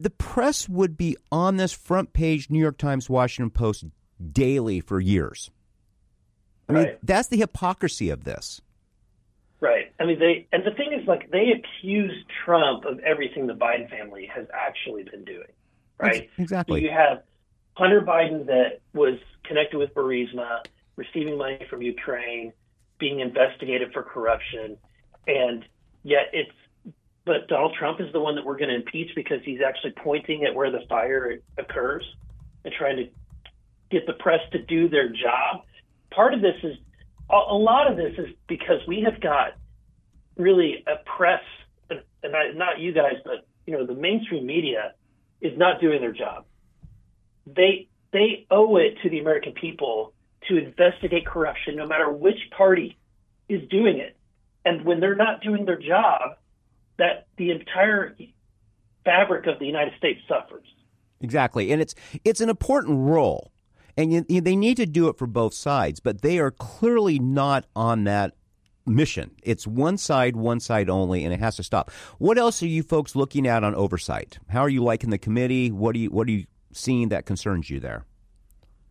the 0.00 0.10
press 0.10 0.68
would 0.68 0.96
be 0.96 1.16
on 1.30 1.56
this 1.56 1.72
front 1.72 2.12
page 2.12 2.50
New 2.50 2.58
York 2.58 2.78
Times, 2.78 3.08
Washington 3.08 3.50
Post 3.50 3.84
daily 4.32 4.80
for 4.80 5.00
years. 5.00 5.50
I 6.68 6.72
mean, 6.72 6.82
right. 6.84 6.98
that's 7.02 7.28
the 7.28 7.36
hypocrisy 7.36 8.10
of 8.10 8.24
this. 8.24 8.60
Right. 9.60 9.92
I 9.98 10.04
mean, 10.04 10.18
they 10.18 10.46
and 10.52 10.64
the 10.64 10.72
thing 10.72 10.92
is, 10.92 11.06
like, 11.06 11.30
they 11.30 11.52
accuse 11.52 12.12
Trump 12.44 12.84
of 12.84 12.98
everything 13.00 13.46
the 13.46 13.54
Biden 13.54 13.88
family 13.88 14.26
has 14.34 14.46
actually 14.52 15.04
been 15.04 15.24
doing. 15.24 15.48
Right. 15.98 16.28
Exactly. 16.38 16.80
So 16.80 16.84
you 16.84 16.90
have 16.90 17.22
Hunter 17.74 18.02
Biden 18.02 18.46
that 18.46 18.80
was 18.92 19.18
connected 19.44 19.78
with 19.78 19.94
Burisma, 19.94 20.64
receiving 20.96 21.38
money 21.38 21.64
from 21.70 21.82
Ukraine, 21.82 22.52
being 22.98 23.20
investigated 23.20 23.92
for 23.92 24.02
corruption, 24.02 24.76
and 25.26 25.64
yet 26.02 26.30
it's 26.32 26.52
but 27.26 27.48
Donald 27.48 27.74
Trump 27.78 28.00
is 28.02 28.12
the 28.12 28.20
one 28.20 28.34
that 28.34 28.44
we're 28.44 28.58
going 28.58 28.68
to 28.68 28.74
impeach 28.74 29.14
because 29.14 29.38
he's 29.44 29.60
actually 29.66 29.92
pointing 29.92 30.44
at 30.44 30.54
where 30.54 30.70
the 30.70 30.80
fire 30.90 31.38
occurs 31.56 32.04
and 32.64 32.74
trying 32.74 32.98
to 32.98 33.08
get 33.90 34.06
the 34.06 34.12
press 34.12 34.40
to 34.52 34.62
do 34.62 34.90
their 34.90 35.08
job. 35.08 35.62
Part 36.10 36.34
of 36.34 36.42
this 36.42 36.56
is 36.62 36.76
a 37.30 37.54
lot 37.54 37.90
of 37.90 37.96
this 37.96 38.12
is 38.18 38.34
because 38.46 38.80
we 38.86 39.06
have 39.10 39.22
got 39.22 39.54
really 40.36 40.84
a 40.86 40.96
press 41.16 41.40
and 42.24 42.34
I, 42.34 42.52
not 42.54 42.80
you 42.80 42.92
guys, 42.92 43.14
but 43.24 43.46
you 43.66 43.74
know, 43.74 43.86
the 43.86 43.94
mainstream 43.94 44.46
media 44.46 44.94
is 45.40 45.56
not 45.56 45.80
doing 45.80 46.00
their 46.00 46.12
job. 46.12 46.44
They 47.46 47.88
they 48.12 48.46
owe 48.50 48.76
it 48.76 48.96
to 49.02 49.10
the 49.10 49.20
American 49.20 49.52
people 49.52 50.13
to 50.48 50.58
investigate 50.58 51.26
corruption, 51.26 51.76
no 51.76 51.86
matter 51.86 52.10
which 52.10 52.38
party 52.56 52.96
is 53.48 53.60
doing 53.68 53.98
it. 53.98 54.16
And 54.64 54.84
when 54.84 55.00
they're 55.00 55.14
not 55.14 55.42
doing 55.42 55.64
their 55.64 55.78
job, 55.78 56.36
that 56.98 57.26
the 57.36 57.50
entire 57.50 58.16
fabric 59.04 59.46
of 59.46 59.58
the 59.58 59.66
United 59.66 59.94
States 59.98 60.20
suffers. 60.28 60.66
Exactly, 61.20 61.72
and 61.72 61.80
it's 61.80 61.94
it's 62.24 62.40
an 62.40 62.50
important 62.50 62.98
role, 62.98 63.52
and 63.96 64.12
you, 64.12 64.26
you, 64.28 64.40
they 64.40 64.56
need 64.56 64.76
to 64.76 64.86
do 64.86 65.08
it 65.08 65.16
for 65.16 65.26
both 65.26 65.54
sides. 65.54 66.00
But 66.00 66.22
they 66.22 66.38
are 66.38 66.50
clearly 66.50 67.18
not 67.18 67.66
on 67.74 68.04
that 68.04 68.34
mission. 68.86 69.30
It's 69.42 69.66
one 69.66 69.96
side, 69.96 70.36
one 70.36 70.60
side 70.60 70.90
only, 70.90 71.24
and 71.24 71.32
it 71.32 71.40
has 71.40 71.56
to 71.56 71.62
stop. 71.62 71.90
What 72.18 72.38
else 72.38 72.62
are 72.62 72.66
you 72.66 72.82
folks 72.82 73.16
looking 73.16 73.46
at 73.46 73.64
on 73.64 73.74
oversight? 73.74 74.38
How 74.48 74.60
are 74.60 74.68
you 74.68 74.82
liking 74.82 75.10
the 75.10 75.18
committee? 75.18 75.70
What 75.70 75.94
do 75.94 76.00
you 76.00 76.10
what 76.10 76.28
are 76.28 76.32
you 76.32 76.46
seeing 76.72 77.08
that 77.08 77.26
concerns 77.26 77.70
you 77.70 77.80
there? 77.80 78.04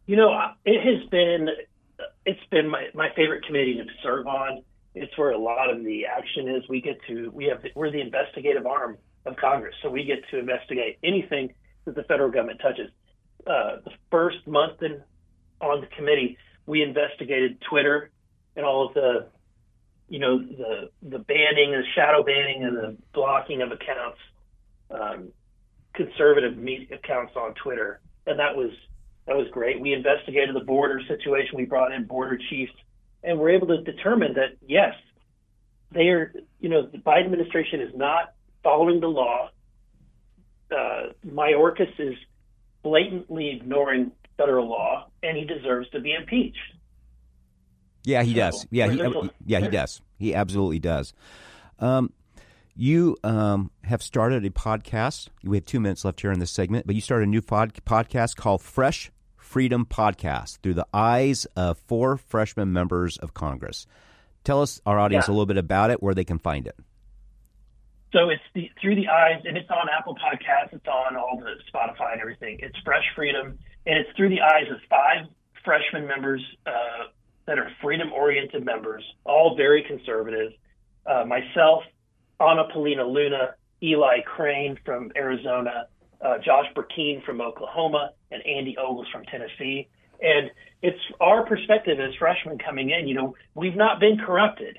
You 0.06 0.18
know, 0.18 0.38
it 0.66 0.82
has 0.84 1.10
been 1.10 1.50
it's 2.26 2.46
been 2.52 2.70
my, 2.70 2.88
my 2.94 3.10
favorite 3.16 3.46
committee 3.46 3.76
to 3.76 3.86
serve 4.02 4.28
on. 4.28 4.64
It's 4.96 5.18
where 5.18 5.32
a 5.32 5.38
lot 5.38 5.70
of 5.70 5.84
the 5.84 6.06
action 6.06 6.48
is. 6.48 6.64
We 6.68 6.82
get 6.82 6.98
to 7.08 7.30
we 7.34 7.46
have 7.46 7.64
we're 7.76 7.92
the 7.92 8.02
investigative 8.02 8.66
arm 8.66 8.98
of 9.26 9.36
Congress, 9.38 9.76
so 9.82 9.90
we 9.90 10.04
get 10.04 10.20
to 10.32 10.40
investigate 10.40 11.00
anything 11.04 11.54
that 11.86 11.96
the 11.96 12.04
federal 12.04 12.32
government 12.32 12.60
touches. 12.62 12.90
Uh, 13.48 13.78
the 13.84 13.92
first 14.12 14.46
month 14.46 14.82
in, 14.82 15.02
on 15.62 15.82
the 15.82 15.88
committee, 15.88 16.38
we 16.66 16.82
investigated 16.82 17.60
Twitter 17.70 18.12
and 18.56 18.66
all 18.66 18.88
of 18.88 18.94
the 18.94 19.28
you 20.10 20.20
know 20.20 20.38
the 20.38 20.90
the 21.02 21.20
banning, 21.20 21.72
the 21.72 21.84
shadow 21.96 22.24
banning, 22.24 22.64
and 22.64 22.76
the 22.76 22.98
blocking 23.14 23.62
of 23.62 23.72
accounts, 23.72 24.20
um, 24.92 25.30
conservative 25.94 26.58
media 26.58 26.98
accounts 26.98 27.34
on 27.36 27.54
Twitter, 27.56 28.02
and 28.28 28.38
that 28.40 28.56
was 28.56 28.72
that 29.28 29.36
was 29.36 29.48
great. 29.52 29.80
We 29.80 29.94
investigated 29.94 30.56
the 30.56 30.66
border 30.66 31.02
situation. 31.08 31.56
We 31.56 31.66
brought 31.66 31.92
in 31.92 32.06
border 32.06 32.38
chiefs, 32.50 32.74
and 33.24 33.40
we're 33.40 33.52
able 33.52 33.68
to 33.68 33.82
determine 33.82 34.34
that 34.34 34.58
yes, 34.68 34.96
they 35.92 36.10
are. 36.10 36.34
You 36.60 36.70
know, 36.70 36.86
the 36.86 36.98
Biden 36.98 37.26
administration 37.26 37.82
is 37.82 37.96
not 37.96 38.34
following 38.64 39.00
the 39.00 39.08
law. 39.08 39.50
Uh, 40.72 41.14
Mayorkas 41.26 42.00
is 42.00 42.16
blatantly 42.84 43.52
ignoring 43.52 44.12
federal 44.38 44.68
law, 44.68 45.08
and 45.22 45.38
he 45.38 45.46
deserves 45.46 45.90
to 45.92 46.00
be 46.00 46.14
impeached. 46.14 46.58
Yeah, 48.04 48.24
he 48.24 48.34
does. 48.34 48.68
Yeah, 48.70 48.90
he, 48.90 49.02
yeah, 49.46 49.60
he 49.60 49.70
does. 49.70 50.02
He 50.18 50.36
absolutely 50.36 50.80
does. 50.80 51.14
Um, 51.80 52.12
you 52.76 53.18
um, 53.24 53.72
have 53.84 54.02
started 54.02 54.46
a 54.46 54.50
podcast. 54.50 55.30
We 55.44 55.58
have 55.58 55.66
two 55.66 55.80
minutes 55.80 56.04
left 56.04 56.22
here 56.22 56.32
in 56.32 56.40
this 56.40 56.52
segment, 56.52 56.86
but 56.86 56.96
you 56.96 57.02
started 57.02 57.28
a 57.28 57.32
new 57.32 57.42
pod- 57.42 57.74
podcast 57.86 58.36
called 58.36 58.62
Fresh 58.62 59.12
Freedom 59.38 59.86
Podcast 59.86 60.60
through 60.60 60.74
the 60.74 60.88
eyes 60.94 61.46
of 61.56 61.78
four 61.78 62.18
freshman 62.18 62.74
members 62.74 63.18
of 63.18 63.34
Congress. 63.34 63.86
Tell 64.44 64.62
us, 64.62 64.82
our 64.86 65.00
audience, 65.00 65.28
yeah. 65.28 65.32
a 65.32 65.34
little 65.34 65.46
bit 65.46 65.58
about 65.58 65.92
it, 65.92 66.02
where 66.02 66.14
they 66.14 66.26
can 66.26 66.40
find 66.40 66.66
it. 66.68 66.76
So 68.12 68.30
it's 68.30 68.44
the, 68.54 68.70
through 68.82 68.96
the 68.96 69.08
eyes, 69.08 69.42
and 69.46 69.58
it's 69.58 69.70
on 69.70 69.88
Apple 69.96 70.16
Podcasts, 70.16 70.74
it's 70.74 70.88
on 70.88 71.16
all 71.16 71.40
the 71.40 71.56
Spotify 71.72 72.14
and 72.14 72.22
everything. 72.22 72.60
It's 72.62 72.78
Fresh 72.84 73.06
Freedom, 73.16 73.58
and 73.86 73.98
it's 73.98 74.10
through 74.16 74.30
the 74.30 74.42
eyes 74.42 74.70
of 74.72 74.78
five 74.90 75.28
freshman 75.64 76.08
members 76.08 76.44
uh, 76.66 77.10
that 77.46 77.58
are 77.58 77.70
freedom 77.82 78.12
oriented 78.12 78.66
members, 78.66 79.04
all 79.24 79.56
very 79.56 79.84
conservative. 79.84 80.52
Uh, 81.06 81.26
myself, 81.26 81.84
Anna 82.40 82.64
Paulina 82.72 83.06
Luna, 83.06 83.56
Eli 83.82 84.22
Crane 84.22 84.78
from 84.86 85.12
Arizona, 85.16 85.88
uh, 86.22 86.38
Josh 86.38 86.66
Brecheen 86.76 87.24
from 87.26 87.42
Oklahoma, 87.42 88.12
and 88.32 88.42
Andy 88.46 88.78
Ogles 88.78 89.08
from 89.12 89.24
Tennessee. 89.26 89.88
And 90.22 90.52
it's 90.82 91.00
our 91.20 91.46
perspective 91.46 92.00
as 92.00 92.16
freshmen 92.16 92.58
coming 92.58 92.92
in. 92.92 93.08
You 93.08 93.16
know, 93.16 93.36
we've 93.56 93.76
not 93.76 94.00
been 94.00 94.18
corrupted 94.18 94.78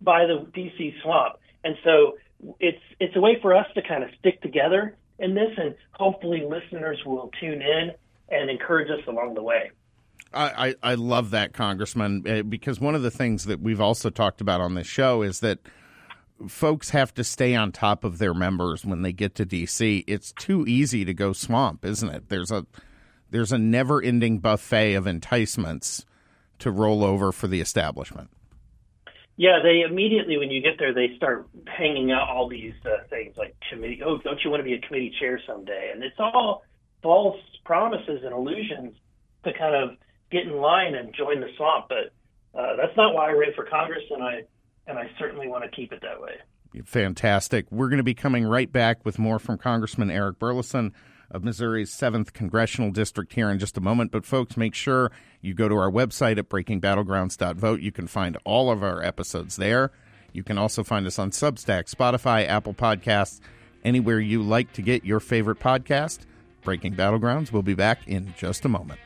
by 0.00 0.26
the 0.26 0.46
DC 0.54 1.00
swamp, 1.02 1.36
and 1.64 1.76
so 1.84 2.18
it's 2.60 2.82
it's 3.00 3.16
a 3.16 3.20
way 3.20 3.38
for 3.40 3.54
us 3.54 3.66
to 3.74 3.82
kind 3.82 4.02
of 4.02 4.10
stick 4.18 4.42
together 4.42 4.96
in 5.18 5.34
this, 5.34 5.50
and 5.56 5.74
hopefully 5.92 6.44
listeners 6.46 6.98
will 7.06 7.30
tune 7.40 7.62
in 7.62 7.92
and 8.28 8.50
encourage 8.50 8.90
us 8.90 9.06
along 9.06 9.34
the 9.34 9.42
way. 9.42 9.70
I, 10.34 10.74
I 10.82 10.94
love 10.94 11.30
that, 11.32 11.52
Congressman, 11.52 12.22
eh, 12.26 12.40
because 12.40 12.80
one 12.80 12.94
of 12.94 13.02
the 13.02 13.10
things 13.10 13.44
that 13.44 13.60
we've 13.60 13.80
also 13.82 14.08
talked 14.08 14.40
about 14.40 14.62
on 14.62 14.74
this 14.74 14.86
show 14.86 15.20
is 15.20 15.40
that 15.40 15.58
folks 16.48 16.90
have 16.90 17.14
to 17.14 17.24
stay 17.24 17.54
on 17.54 17.72
top 17.72 18.04
of 18.04 18.18
their 18.18 18.34
members 18.34 18.84
when 18.84 19.02
they 19.02 19.12
get 19.12 19.34
to 19.36 19.46
DC. 19.46 20.04
It's 20.06 20.32
too 20.32 20.64
easy 20.66 21.04
to 21.04 21.14
go 21.14 21.32
swamp, 21.32 21.84
isn't 21.84 22.08
it? 22.08 22.28
There's 22.28 22.50
a 22.50 22.66
there's 23.30 23.52
a 23.52 23.58
never-ending 23.58 24.40
buffet 24.40 24.94
of 24.94 25.06
enticements 25.06 26.04
to 26.58 26.70
roll 26.70 27.02
over 27.02 27.32
for 27.32 27.46
the 27.46 27.62
establishment. 27.62 28.28
Yeah, 29.36 29.60
they 29.62 29.80
immediately 29.80 30.36
when 30.36 30.50
you 30.50 30.60
get 30.60 30.78
there, 30.78 30.92
they 30.92 31.16
start 31.16 31.48
hanging 31.66 32.12
out 32.12 32.28
all 32.28 32.48
these 32.48 32.74
uh, 32.84 33.04
things 33.08 33.36
like 33.36 33.56
committee. 33.70 34.02
Oh, 34.04 34.18
don't 34.18 34.38
you 34.44 34.50
want 34.50 34.60
to 34.60 34.64
be 34.64 34.74
a 34.74 34.80
committee 34.80 35.14
chair 35.18 35.40
someday? 35.46 35.90
And 35.92 36.04
it's 36.04 36.18
all 36.18 36.64
false 37.02 37.40
promises 37.64 38.20
and 38.22 38.32
illusions 38.32 38.94
to 39.44 39.52
kind 39.54 39.74
of 39.74 39.96
get 40.30 40.42
in 40.42 40.56
line 40.56 40.94
and 40.94 41.14
join 41.14 41.40
the 41.40 41.48
swamp. 41.56 41.86
But 41.88 42.12
uh, 42.58 42.76
that's 42.76 42.96
not 42.96 43.14
why 43.14 43.30
I 43.30 43.32
ran 43.32 43.54
for 43.56 43.64
Congress, 43.64 44.04
and 44.10 44.22
I 44.22 44.42
and 44.86 44.98
I 44.98 45.10
certainly 45.18 45.48
want 45.48 45.64
to 45.64 45.70
keep 45.70 45.92
it 45.92 46.00
that 46.02 46.20
way. 46.20 46.34
Fantastic. 46.84 47.66
We're 47.70 47.88
going 47.88 47.98
to 47.98 48.02
be 48.02 48.14
coming 48.14 48.44
right 48.44 48.70
back 48.70 49.04
with 49.04 49.18
more 49.18 49.38
from 49.38 49.58
Congressman 49.58 50.10
Eric 50.10 50.38
Burlison 50.38 50.92
of 51.30 51.44
Missouri's 51.44 51.90
7th 51.90 52.32
Congressional 52.32 52.90
District 52.90 53.32
here 53.32 53.50
in 53.50 53.58
just 53.58 53.76
a 53.76 53.80
moment. 53.80 54.10
But, 54.10 54.24
folks, 54.24 54.56
make 54.56 54.74
sure 54.74 55.10
you 55.40 55.54
go 55.54 55.68
to 55.68 55.76
our 55.76 55.90
website 55.90 56.38
at 56.38 56.48
breakingbattlegrounds.vote. 56.48 57.80
You 57.80 57.92
can 57.92 58.06
find 58.06 58.38
all 58.44 58.70
of 58.70 58.82
our 58.82 59.02
episodes 59.02 59.56
there. 59.56 59.90
You 60.32 60.42
can 60.42 60.56
also 60.56 60.82
find 60.82 61.06
us 61.06 61.18
on 61.18 61.30
Substack, 61.30 61.90
Spotify, 61.94 62.46
Apple 62.46 62.74
Podcasts, 62.74 63.40
anywhere 63.84 64.20
you 64.20 64.42
like 64.42 64.72
to 64.74 64.82
get 64.82 65.04
your 65.04 65.20
favorite 65.20 65.60
podcast. 65.60 66.20
Breaking 66.62 66.94
Battlegrounds 66.94 67.52
We'll 67.52 67.62
be 67.62 67.74
back 67.74 68.06
in 68.06 68.34
just 68.36 68.64
a 68.64 68.68
moment. 68.68 69.00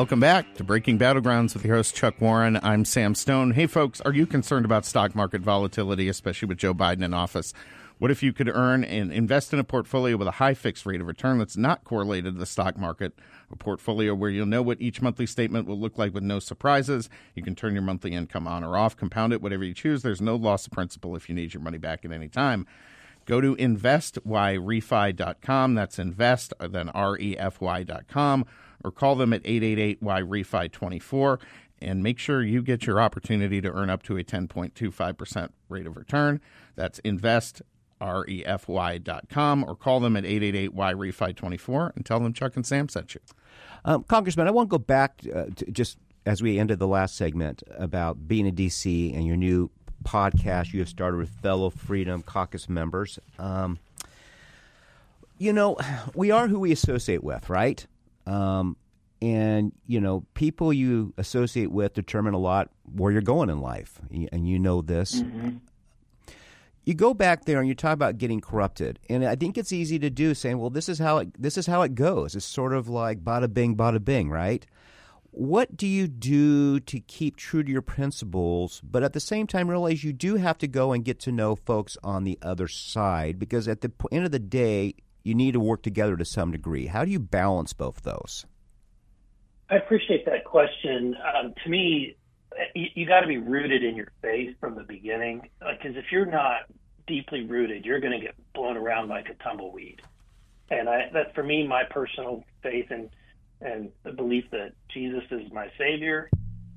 Welcome 0.00 0.18
back 0.18 0.54
to 0.54 0.64
Breaking 0.64 0.98
Battlegrounds 0.98 1.52
with 1.52 1.62
your 1.62 1.76
host, 1.76 1.94
Chuck 1.94 2.22
Warren. 2.22 2.58
I'm 2.62 2.86
Sam 2.86 3.14
Stone. 3.14 3.50
Hey, 3.50 3.66
folks, 3.66 4.00
are 4.00 4.14
you 4.14 4.26
concerned 4.26 4.64
about 4.64 4.86
stock 4.86 5.14
market 5.14 5.42
volatility, 5.42 6.08
especially 6.08 6.48
with 6.48 6.56
Joe 6.56 6.72
Biden 6.72 7.04
in 7.04 7.12
office? 7.12 7.52
What 7.98 8.10
if 8.10 8.22
you 8.22 8.32
could 8.32 8.48
earn 8.48 8.82
and 8.82 9.12
invest 9.12 9.52
in 9.52 9.58
a 9.58 9.62
portfolio 9.62 10.16
with 10.16 10.26
a 10.26 10.30
high 10.30 10.54
fixed 10.54 10.86
rate 10.86 11.02
of 11.02 11.06
return 11.06 11.36
that's 11.36 11.58
not 11.58 11.84
correlated 11.84 12.32
to 12.32 12.40
the 12.40 12.46
stock 12.46 12.78
market? 12.78 13.12
A 13.52 13.56
portfolio 13.56 14.14
where 14.14 14.30
you'll 14.30 14.46
know 14.46 14.62
what 14.62 14.80
each 14.80 15.02
monthly 15.02 15.26
statement 15.26 15.68
will 15.68 15.78
look 15.78 15.98
like 15.98 16.14
with 16.14 16.22
no 16.22 16.38
surprises. 16.38 17.10
You 17.34 17.42
can 17.42 17.54
turn 17.54 17.74
your 17.74 17.82
monthly 17.82 18.14
income 18.14 18.48
on 18.48 18.64
or 18.64 18.78
off, 18.78 18.96
compound 18.96 19.34
it, 19.34 19.42
whatever 19.42 19.64
you 19.64 19.74
choose. 19.74 20.00
There's 20.00 20.22
no 20.22 20.34
loss 20.34 20.64
of 20.64 20.72
principal 20.72 21.14
if 21.14 21.28
you 21.28 21.34
need 21.34 21.52
your 21.52 21.62
money 21.62 21.76
back 21.76 22.06
at 22.06 22.12
any 22.12 22.28
time. 22.28 22.66
Go 23.26 23.42
to 23.42 23.54
investyrefy.com. 23.54 25.74
That's 25.74 25.98
invest, 25.98 26.54
then 26.58 26.88
R-E-F-Y.com 26.88 28.46
or 28.84 28.90
call 28.90 29.14
them 29.14 29.32
at 29.32 29.42
888-Y-REFI24 29.44 31.40
and 31.82 32.02
make 32.02 32.18
sure 32.18 32.42
you 32.42 32.62
get 32.62 32.86
your 32.86 33.00
opportunity 33.00 33.60
to 33.60 33.70
earn 33.70 33.88
up 33.90 34.02
to 34.04 34.16
a 34.16 34.24
10.25% 34.24 35.48
rate 35.68 35.86
of 35.86 35.96
return. 35.96 36.40
That's 36.76 36.98
invest, 37.00 37.62
R-E-F-Y.com 38.00 39.64
or 39.64 39.76
call 39.76 40.00
them 40.00 40.16
at 40.16 40.24
888-Y-REFI24 40.24 41.96
and 41.96 42.06
tell 42.06 42.20
them 42.20 42.32
Chuck 42.32 42.56
and 42.56 42.66
Sam 42.66 42.88
sent 42.88 43.14
you. 43.14 43.20
Um, 43.84 44.04
Congressman, 44.04 44.46
I 44.46 44.50
want 44.50 44.68
to 44.68 44.70
go 44.70 44.78
back 44.78 45.20
uh, 45.34 45.46
to 45.56 45.70
just 45.70 45.98
as 46.26 46.42
we 46.42 46.58
ended 46.58 46.78
the 46.78 46.86
last 46.86 47.16
segment 47.16 47.62
about 47.76 48.28
being 48.28 48.46
in 48.46 48.54
D.C. 48.54 49.12
and 49.12 49.26
your 49.26 49.36
new 49.36 49.70
podcast 50.04 50.72
you 50.72 50.80
have 50.80 50.88
started 50.88 51.16
with 51.18 51.28
fellow 51.28 51.70
Freedom 51.70 52.22
Caucus 52.22 52.68
members. 52.68 53.18
Um, 53.38 53.78
you 55.38 55.52
know, 55.52 55.78
we 56.14 56.30
are 56.30 56.48
who 56.48 56.60
we 56.60 56.72
associate 56.72 57.24
with, 57.24 57.48
right? 57.48 57.86
Um, 58.30 58.76
and 59.20 59.72
you 59.86 60.00
know, 60.00 60.24
people 60.34 60.72
you 60.72 61.12
associate 61.18 61.70
with 61.70 61.94
determine 61.94 62.32
a 62.32 62.38
lot 62.38 62.70
where 62.84 63.12
you're 63.12 63.20
going 63.20 63.50
in 63.50 63.60
life, 63.60 64.00
and 64.10 64.48
you 64.48 64.58
know 64.58 64.80
this. 64.80 65.20
Mm-hmm. 65.20 65.56
You 66.84 66.94
go 66.94 67.12
back 67.12 67.44
there 67.44 67.58
and 67.58 67.68
you 67.68 67.74
talk 67.74 67.92
about 67.92 68.18
getting 68.18 68.40
corrupted, 68.40 68.98
and 69.10 69.24
I 69.24 69.36
think 69.36 69.58
it's 69.58 69.72
easy 69.72 69.98
to 69.98 70.10
do, 70.10 70.32
saying, 70.34 70.58
"Well, 70.58 70.70
this 70.70 70.88
is 70.88 70.98
how 70.98 71.18
it 71.18 71.40
this 71.40 71.58
is 71.58 71.66
how 71.66 71.82
it 71.82 71.94
goes." 71.94 72.34
It's 72.34 72.46
sort 72.46 72.72
of 72.72 72.88
like 72.88 73.22
bada 73.22 73.52
bing, 73.52 73.76
bada 73.76 74.02
bing, 74.02 74.30
right? 74.30 74.64
What 75.32 75.76
do 75.76 75.86
you 75.86 76.08
do 76.08 76.80
to 76.80 76.98
keep 76.98 77.36
true 77.36 77.62
to 77.62 77.70
your 77.70 77.82
principles, 77.82 78.80
but 78.82 79.04
at 79.04 79.12
the 79.12 79.20
same 79.20 79.46
time 79.46 79.70
realize 79.70 80.02
you 80.02 80.12
do 80.12 80.36
have 80.36 80.58
to 80.58 80.66
go 80.66 80.92
and 80.92 81.04
get 81.04 81.20
to 81.20 81.32
know 81.32 81.54
folks 81.54 81.96
on 82.02 82.24
the 82.24 82.38
other 82.42 82.66
side? 82.66 83.38
Because 83.38 83.68
at 83.68 83.80
the 83.82 83.92
end 84.10 84.24
of 84.24 84.32
the 84.32 84.40
day, 84.40 84.94
you 85.22 85.34
need 85.34 85.52
to 85.52 85.60
work 85.60 85.82
together 85.82 86.16
to 86.16 86.24
some 86.24 86.52
degree. 86.52 86.86
How 86.86 87.04
do 87.04 87.10
you 87.10 87.20
balance 87.20 87.72
both 87.72 88.02
those? 88.02 88.46
I 89.68 89.76
appreciate 89.76 90.24
that 90.26 90.44
question. 90.44 91.14
Um, 91.38 91.54
to 91.62 91.70
me, 91.70 92.16
you, 92.74 92.86
you 92.94 93.06
got 93.06 93.20
to 93.20 93.26
be 93.26 93.38
rooted 93.38 93.84
in 93.84 93.96
your 93.96 94.10
faith 94.22 94.56
from 94.60 94.74
the 94.74 94.82
beginning. 94.82 95.48
Because 95.60 95.96
if 95.96 96.06
you're 96.10 96.26
not 96.26 96.62
deeply 97.06 97.44
rooted, 97.44 97.84
you're 97.84 98.00
going 98.00 98.18
to 98.18 98.24
get 98.24 98.34
blown 98.54 98.76
around 98.76 99.08
like 99.08 99.28
a 99.28 99.34
tumbleweed. 99.42 100.02
And 100.70 100.88
I, 100.88 101.10
that 101.12 101.34
for 101.34 101.42
me, 101.42 101.66
my 101.66 101.84
personal 101.90 102.44
faith 102.62 102.86
and 102.90 103.10
and 103.62 103.90
the 104.04 104.12
belief 104.12 104.44
that 104.52 104.72
Jesus 104.88 105.22
is 105.30 105.52
my 105.52 105.68
Savior, 105.76 106.30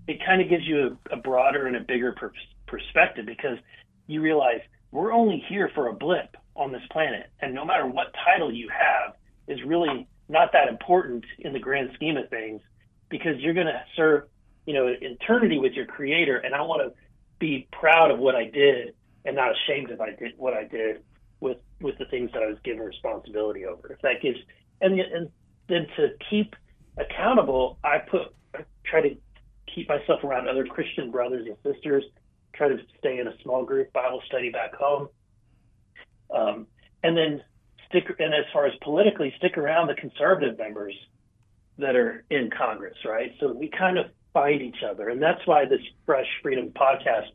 it 0.08 0.20
kind 0.26 0.42
of 0.42 0.50
gives 0.50 0.68
you 0.68 0.98
a, 1.12 1.14
a 1.14 1.18
broader 1.18 1.66
and 1.66 1.78
a 1.78 1.80
bigger 1.80 2.12
per- 2.12 2.34
perspective 2.68 3.26
because 3.26 3.58
you 4.08 4.20
realize 4.20 4.60
we're 4.92 5.14
only 5.14 5.42
here 5.48 5.72
for 5.74 5.88
a 5.88 5.94
blip 5.94 6.36
on 6.56 6.72
this 6.72 6.82
planet, 6.92 7.30
and 7.42 7.54
no 7.54 7.66
matter 7.66 7.86
what 7.86 8.14
title 8.26 8.54
you 8.54 8.70
have, 8.70 9.16
is 9.48 9.60
really 9.66 10.08
not 10.30 10.52
that 10.54 10.68
important 10.68 11.26
in 11.40 11.54
the 11.54 11.60
grand 11.60 11.90
scheme 11.96 12.18
of 12.18 12.30
things 12.30 12.62
because 13.10 13.40
you're 13.40 13.54
going 13.54 13.68
to 13.68 13.84
serve, 13.96 14.24
you 14.66 14.74
know, 14.74 14.88
eternity 14.88 15.60
with 15.60 15.74
your 15.74 15.86
Creator, 15.86 16.38
and 16.38 16.56
I 16.56 16.62
want 16.62 16.82
to 16.82 16.94
be 17.40 17.68
proud 17.72 18.12
of 18.12 18.20
what 18.20 18.36
I 18.36 18.46
did 18.46 18.94
and 19.26 19.36
not 19.36 19.52
ashamed 19.52 19.92
of 19.92 20.02
I 20.02 20.12
did 20.12 20.34
what 20.38 20.54
I 20.54 20.64
did 20.66 21.04
with 21.40 21.58
with 21.82 21.98
the 21.98 22.06
things 22.06 22.32
that 22.34 22.42
I 22.42 22.48
was 22.48 22.58
given 22.64 22.82
responsibility 22.82 23.66
over. 23.66 23.92
If 23.92 24.02
that 24.02 24.22
gives 24.22 24.40
and 24.82 25.00
and 25.00 25.30
then 25.68 25.88
to 25.98 26.10
keep 26.30 26.56
accountable, 26.98 27.78
I 27.84 27.98
put 28.00 28.34
I 28.56 28.64
try 28.86 29.02
to 29.02 29.16
keep 29.74 29.90
myself 29.90 30.24
around 30.24 30.48
other 30.48 30.66
Christian 30.66 31.12
brothers 31.12 31.48
and 31.48 31.58
sisters. 31.74 32.04
Try 32.54 32.70
to 32.70 32.78
stay 33.00 33.20
in 33.20 33.28
a 33.28 33.34
small 33.44 33.66
group 33.66 33.92
Bible 33.94 34.22
study 34.28 34.50
back 34.50 34.76
home, 34.76 35.10
um, 36.34 36.68
and 37.04 37.16
then 37.16 37.44
stick. 37.88 38.04
And 38.20 38.34
as 38.34 38.46
far 38.52 38.66
as 38.66 38.74
politically, 38.82 39.34
stick 39.38 39.58
around 39.58 39.88
the 39.88 39.96
conservative 39.96 40.58
members 40.58 40.96
that 41.78 41.96
are 41.96 42.24
in 42.30 42.50
Congress, 42.56 42.98
right? 43.06 43.32
So 43.40 43.52
we 43.54 43.70
kind 43.70 43.98
of 43.98 44.08
find 44.34 44.62
each 44.62 44.84
other, 44.90 45.10
and 45.10 45.22
that's 45.22 45.46
why 45.46 45.66
this 45.66 45.82
Fresh 46.06 46.28
Freedom 46.42 46.70
podcast 46.70 47.30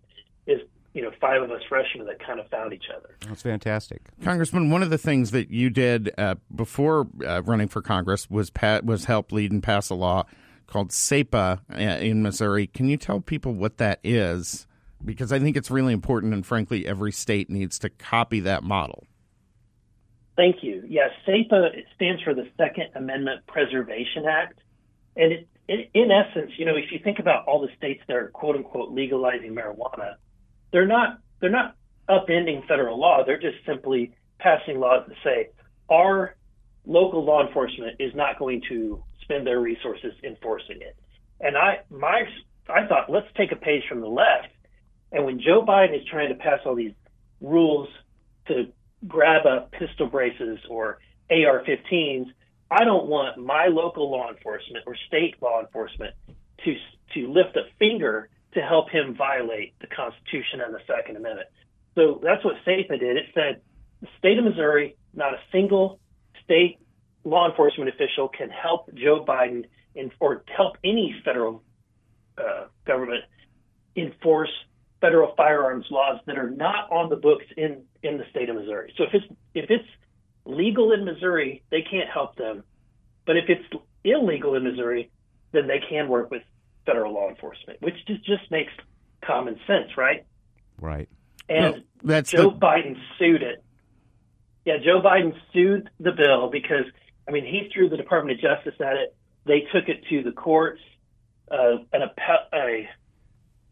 is 0.46 0.60
you 0.94 1.02
know, 1.02 1.10
five 1.20 1.42
of 1.42 1.50
us 1.50 1.60
freshmen 1.68 2.06
that 2.06 2.18
kind 2.18 2.40
of 2.40 2.48
found 2.48 2.72
each 2.72 2.86
other. 2.96 3.14
That's 3.20 3.42
fantastic, 3.42 4.02
Congressman. 4.22 4.70
One 4.70 4.82
of 4.82 4.90
the 4.90 4.98
things 4.98 5.30
that 5.30 5.50
you 5.50 5.70
did 5.70 6.10
uh, 6.18 6.36
before 6.52 7.06
uh, 7.24 7.42
running 7.42 7.68
for 7.68 7.82
Congress 7.82 8.28
was 8.30 8.50
pat, 8.50 8.84
was 8.84 9.04
help 9.04 9.30
lead 9.30 9.52
and 9.52 9.62
pass 9.62 9.90
a 9.90 9.94
law 9.94 10.24
called 10.66 10.90
SEPA 10.90 11.60
uh, 11.70 11.76
in 11.76 12.22
Missouri. 12.22 12.66
Can 12.66 12.88
you 12.88 12.96
tell 12.96 13.20
people 13.20 13.52
what 13.54 13.78
that 13.78 14.00
is? 14.02 14.66
Because 15.04 15.32
I 15.32 15.38
think 15.38 15.56
it's 15.56 15.70
really 15.70 15.92
important, 15.92 16.34
and 16.34 16.44
frankly, 16.44 16.86
every 16.86 17.12
state 17.12 17.48
needs 17.48 17.78
to 17.80 17.88
copy 17.88 18.40
that 18.40 18.62
model. 18.62 19.04
Thank 20.36 20.62
you. 20.62 20.84
Yes, 20.86 21.10
SEPA 21.26 21.70
stands 21.94 22.22
for 22.22 22.34
the 22.34 22.48
Second 22.56 22.90
Amendment 22.94 23.46
Preservation 23.46 24.26
Act, 24.28 24.60
and 25.16 25.32
it, 25.32 25.48
it, 25.68 25.90
in 25.94 26.10
essence, 26.10 26.52
you 26.56 26.64
know, 26.64 26.76
if 26.76 26.92
you 26.92 26.98
think 27.02 27.18
about 27.18 27.46
all 27.46 27.60
the 27.60 27.74
states 27.76 28.02
that 28.06 28.16
are 28.16 28.28
quote 28.28 28.56
unquote 28.56 28.92
legalizing 28.92 29.54
marijuana 29.54 30.14
they're 30.72 30.86
not 30.86 31.18
they're 31.40 31.50
not 31.50 31.74
upending 32.08 32.66
federal 32.66 32.98
law. 32.98 33.22
They're 33.24 33.40
just 33.40 33.58
simply 33.66 34.12
passing 34.38 34.80
laws 34.80 35.04
that 35.08 35.16
say 35.24 35.50
our 35.88 36.36
local 36.86 37.24
law 37.24 37.46
enforcement 37.46 37.96
is 37.98 38.14
not 38.14 38.38
going 38.38 38.62
to 38.68 39.02
spend 39.22 39.46
their 39.46 39.60
resources 39.60 40.12
enforcing 40.24 40.80
it. 40.80 40.96
And 41.40 41.56
I 41.56 41.80
my 41.90 42.22
I 42.68 42.86
thought 42.86 43.10
let's 43.10 43.26
take 43.36 43.52
a 43.52 43.56
page 43.56 43.82
from 43.88 44.00
the 44.00 44.08
left. 44.08 44.48
And 45.12 45.24
when 45.24 45.40
Joe 45.40 45.64
Biden 45.66 45.96
is 45.98 46.06
trying 46.10 46.28
to 46.28 46.34
pass 46.34 46.60
all 46.64 46.74
these 46.74 46.92
rules 47.40 47.88
to 48.48 48.72
grab 49.06 49.46
up 49.46 49.70
pistol 49.72 50.06
braces 50.06 50.58
or 50.68 50.98
AR-15s, 51.30 52.26
I 52.70 52.84
don't 52.84 53.06
want 53.06 53.38
my 53.38 53.66
local 53.66 54.10
law 54.10 54.28
enforcement 54.28 54.84
or 54.86 54.96
state 55.06 55.36
law 55.40 55.60
enforcement 55.60 56.14
to 56.64 56.74
to 57.14 57.32
lift 57.32 57.56
a 57.56 57.62
finger 57.78 58.28
to 58.52 58.60
help 58.60 58.90
him 58.90 59.14
violate 59.16 59.74
the 59.80 59.86
Constitution 59.86 60.60
and 60.60 60.74
the 60.74 60.80
Second 60.86 61.16
Amendment. 61.16 61.48
So 61.94 62.20
that's 62.22 62.44
what 62.44 62.56
SEPA 62.66 62.98
did. 62.98 63.16
It 63.16 63.26
said 63.34 63.62
the 64.02 64.08
state 64.18 64.38
of 64.38 64.44
Missouri, 64.44 64.96
not 65.14 65.32
a 65.32 65.38
single 65.50 66.00
state 66.44 66.78
law 67.24 67.48
enforcement 67.48 67.88
official 67.88 68.28
can 68.28 68.50
help 68.50 68.92
Joe 68.94 69.24
Biden 69.26 69.64
in, 69.94 70.10
or 70.20 70.44
help 70.54 70.76
any 70.84 71.14
federal 71.24 71.62
uh, 72.36 72.66
government 72.86 73.24
enforce 73.96 74.52
federal 75.00 75.34
firearms 75.36 75.86
laws 75.90 76.20
that 76.26 76.38
are 76.38 76.50
not 76.50 76.90
on 76.90 77.08
the 77.08 77.16
books 77.16 77.44
in, 77.56 77.82
in 78.02 78.18
the 78.18 78.24
state 78.30 78.48
of 78.48 78.56
Missouri. 78.56 78.92
So 78.96 79.04
if 79.04 79.10
it's 79.14 79.26
if 79.54 79.70
it's 79.70 79.88
legal 80.44 80.92
in 80.92 81.04
Missouri, 81.04 81.62
they 81.70 81.82
can't 81.82 82.08
help 82.08 82.36
them. 82.36 82.64
But 83.26 83.36
if 83.36 83.44
it's 83.48 83.84
illegal 84.04 84.54
in 84.54 84.64
Missouri, 84.64 85.10
then 85.52 85.66
they 85.66 85.80
can 85.88 86.08
work 86.08 86.30
with 86.30 86.42
federal 86.86 87.12
law 87.12 87.28
enforcement, 87.28 87.80
which 87.82 87.94
just, 88.06 88.24
just 88.24 88.50
makes 88.50 88.72
common 89.22 89.60
sense, 89.66 89.96
right? 89.96 90.24
Right. 90.80 91.08
And 91.48 91.74
well, 91.74 91.82
that's 92.02 92.30
Joe 92.30 92.50
the... 92.50 92.56
Biden 92.56 92.96
sued 93.18 93.42
it. 93.42 93.62
Yeah, 94.64 94.78
Joe 94.84 95.00
Biden 95.02 95.34
sued 95.52 95.90
the 96.00 96.12
bill 96.12 96.50
because, 96.50 96.84
I 97.26 97.30
mean, 97.30 97.44
he 97.44 97.70
threw 97.72 97.88
the 97.88 97.96
Department 97.96 98.38
of 98.38 98.42
Justice 98.42 98.80
at 98.80 98.96
it. 98.96 99.16
They 99.44 99.60
took 99.72 99.88
it 99.88 100.04
to 100.10 100.22
the 100.22 100.32
courts. 100.32 100.80
Uh, 101.50 101.78
an 101.92 102.02
appe- 102.02 102.54
a 102.54 102.88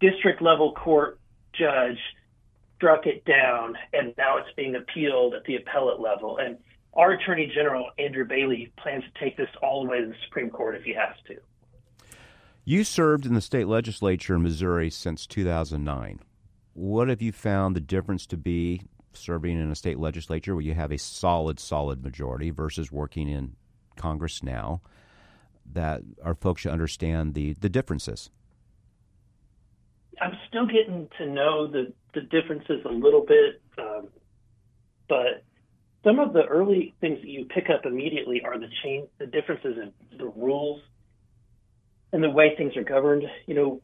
district 0.00 0.42
level 0.42 0.72
court 0.72 1.18
judge 1.52 1.98
struck 2.76 3.06
it 3.06 3.24
down, 3.24 3.76
and 3.92 4.14
now 4.18 4.37
it's 4.37 4.50
being 4.56 4.76
appealed 4.76 5.35
at 5.35 5.44
the 5.44 5.56
appellate 5.56 6.00
level. 6.00 6.38
And 6.38 6.59
our 6.94 7.12
Attorney 7.12 7.50
General, 7.54 7.90
Andrew 7.98 8.24
Bailey, 8.24 8.72
plans 8.78 9.04
to 9.04 9.24
take 9.24 9.37
this 9.37 9.48
all 9.62 9.85
the 9.85 9.90
way 9.90 10.00
to 10.00 10.06
the 10.06 10.14
Supreme 10.26 10.50
Court 10.50 10.76
if 10.76 10.82
he 10.82 10.94
has 10.94 11.14
to. 11.28 11.37
You 12.64 12.85
served 12.85 13.26
in 13.26 13.35
the 13.35 13.40
state 13.40 13.68
legislature 13.68 14.35
in 14.35 14.42
Missouri 14.42 14.90
since 14.90 15.26
2009. 15.26 16.20
What 16.74 17.09
have 17.09 17.22
you 17.22 17.32
found 17.32 17.76
the 17.76 17.80
difference 17.80 18.26
to 18.26 18.37
be 18.37 18.82
serving 19.12 19.59
in 19.59 19.70
a 19.70 19.74
state 19.74 19.98
legislature 19.98 20.54
where 20.54 20.64
you 20.64 20.74
have 20.74 20.92
a 20.92 20.98
solid, 20.98 21.61
solid 21.61 22.02
majority 22.02 22.50
versus 22.50 22.90
working 22.90 23.28
in 23.28 23.54
Congress 23.96 24.42
now? 24.42 24.80
That 25.72 26.02
our 26.22 26.35
folks 26.35 26.62
should 26.62 26.72
understand 26.72 27.35
the, 27.35 27.54
the 27.54 27.68
differences. 27.68 28.30
I'm 30.20 30.33
still 30.48 30.66
getting 30.66 31.09
to 31.18 31.26
know 31.26 31.66
the, 31.66 31.92
the 32.14 32.22
differences 32.22 32.85
a 32.85 32.92
little 32.92 33.24
bit, 33.26 33.61
um, 33.79 34.09
but 35.09 35.44
some 36.05 36.18
of 36.18 36.33
the 36.33 36.44
early 36.44 36.94
things 37.00 37.20
that 37.20 37.29
you 37.29 37.46
pick 37.46 37.68
up 37.68 37.85
immediately 37.85 38.42
are 38.44 38.59
the 38.59 38.68
change, 38.83 39.09
the 39.18 39.26
differences 39.26 39.76
in 39.76 40.18
the 40.18 40.26
rules 40.26 40.81
and 42.12 42.22
the 42.22 42.31
way 42.31 42.55
things 42.57 42.76
are 42.76 42.85
governed. 42.85 43.24
You 43.46 43.55
know, 43.55 43.83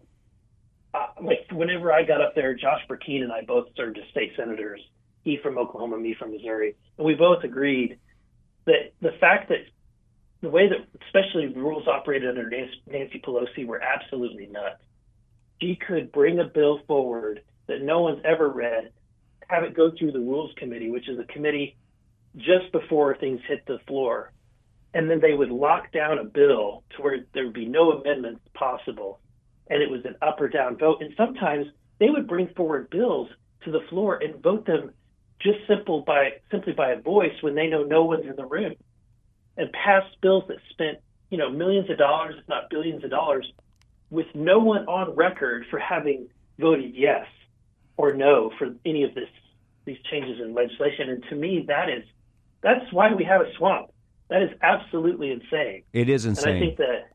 uh, 0.95 1.07
like 1.23 1.47
whenever 1.51 1.92
I 1.92 2.05
got 2.05 2.21
up 2.21 2.35
there, 2.35 2.55
Josh 2.55 2.81
Brecheen 2.88 3.23
and 3.23 3.33
I 3.33 3.42
both 3.42 3.66
served 3.77 3.99
as 3.99 4.05
state 4.11 4.33
senators. 4.37 4.81
He 5.25 5.38
from 5.42 5.59
Oklahoma, 5.59 5.99
me 5.99 6.14
from 6.18 6.33
Missouri, 6.33 6.77
and 6.99 7.07
we 7.07 7.14
both 7.14 7.45
agreed 7.45 7.99
that 8.66 8.92
the 9.01 9.12
fact 9.21 9.49
that 9.49 9.59
the 10.40 10.49
way 10.49 10.68
that, 10.68 10.79
especially 11.07 11.53
the 11.53 11.61
rules 11.61 11.87
operated 11.87 12.29
under 12.29 12.51
Nancy 12.51 13.23
Pelosi, 13.25 13.64
were 13.64 13.81
absolutely 13.81 14.47
nuts. 14.47 14.83
She 15.62 15.77
could 15.77 16.11
bring 16.11 16.40
a 16.40 16.44
bill 16.44 16.81
forward 16.88 17.40
that 17.68 17.83
no 17.83 18.01
one's 18.01 18.20
ever 18.25 18.48
read, 18.48 18.90
have 19.48 19.62
it 19.62 19.77
go 19.77 19.92
through 19.96 20.11
the 20.11 20.18
Rules 20.18 20.51
Committee, 20.57 20.90
which 20.90 21.09
is 21.09 21.20
a 21.20 21.33
committee 21.33 21.77
just 22.37 22.72
before 22.72 23.14
things 23.14 23.40
hit 23.46 23.64
the 23.66 23.79
floor, 23.87 24.33
and 24.92 25.09
then 25.09 25.20
they 25.20 25.35
would 25.35 25.51
lock 25.51 25.92
down 25.92 26.18
a 26.18 26.25
bill 26.25 26.83
to 26.96 27.03
where 27.03 27.25
there 27.33 27.44
would 27.44 27.55
be 27.55 27.66
no 27.66 27.92
amendments 27.92 28.40
possible, 28.55 29.20
and 29.70 29.81
it 29.81 29.88
was 29.88 30.05
an 30.05 30.16
up 30.20 30.40
or 30.40 30.48
down 30.48 30.77
vote. 30.79 31.01
And 31.01 31.14
sometimes 31.16 31.66
they 32.01 32.11
would 32.11 32.27
bring 32.27 32.48
forward 32.57 32.90
bills 32.90 33.29
to 33.64 33.70
the 33.70 33.87
floor 33.88 34.16
and 34.20 34.42
vote 34.42 34.66
them 34.66 34.90
just 35.40 35.59
simple 35.68 36.01
by 36.01 36.40
simply 36.51 36.72
by 36.72 36.90
a 36.90 37.01
voice 37.01 37.40
when 37.40 37.55
they 37.55 37.68
know 37.68 37.85
no 37.85 38.05
one's 38.05 38.27
in 38.27 38.35
the 38.35 38.46
room, 38.46 38.75
and 39.57 39.70
pass 39.72 40.03
bills 40.20 40.42
that 40.48 40.59
spent 40.70 40.98
you 41.31 41.38
know 41.38 41.51
millions 41.51 41.88
of 41.88 41.98
dollars, 41.98 42.35
if 42.37 42.48
not 42.48 42.68
billions 42.68 43.05
of 43.05 43.11
dollars, 43.11 43.46
with 44.12 44.27
no 44.35 44.59
one 44.59 44.87
on 44.87 45.16
record 45.16 45.64
for 45.70 45.79
having 45.79 46.29
voted 46.59 46.94
yes 46.94 47.27
or 47.96 48.12
no 48.12 48.53
for 48.59 48.75
any 48.85 49.05
of 49.05 49.14
this 49.14 49.29
these 49.85 49.98
changes 50.09 50.38
in 50.40 50.55
legislation. 50.55 51.09
And 51.09 51.25
to 51.31 51.35
me, 51.35 51.64
that 51.66 51.88
is 51.88 52.05
that's 52.61 52.92
why 52.92 53.12
we 53.14 53.25
have 53.25 53.40
a 53.40 53.53
swamp 53.57 53.90
that 54.29 54.42
is 54.42 54.51
absolutely 54.62 55.31
insane. 55.31 55.83
It 55.92 56.09
is 56.09 56.27
insane. 56.27 56.48
And 56.48 56.57
I 56.57 56.61
think 56.61 56.77
that, 56.79 57.09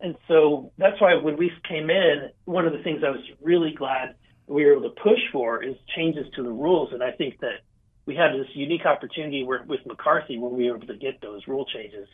and 0.00 0.16
so 0.26 0.72
that's 0.76 1.00
why 1.00 1.14
when 1.14 1.36
we 1.36 1.52
came 1.68 1.90
in, 1.90 2.30
one 2.46 2.66
of 2.66 2.72
the 2.72 2.82
things 2.82 3.02
I 3.04 3.10
was 3.10 3.20
really 3.40 3.72
glad 3.72 4.16
we 4.46 4.64
were 4.64 4.72
able 4.72 4.90
to 4.90 5.00
push 5.00 5.20
for 5.30 5.62
is 5.62 5.76
changes 5.94 6.26
to 6.36 6.42
the 6.42 6.50
rules. 6.50 6.92
And 6.92 7.02
I 7.02 7.12
think 7.12 7.40
that 7.40 7.60
we 8.06 8.14
had 8.14 8.32
this 8.32 8.48
unique 8.54 8.84
opportunity 8.84 9.44
where, 9.44 9.62
with 9.62 9.80
McCarthy 9.86 10.38
where 10.38 10.50
we 10.50 10.70
were 10.70 10.76
able 10.76 10.86
to 10.86 10.96
get 10.96 11.20
those 11.20 11.46
rule 11.46 11.66
changes 11.66 12.08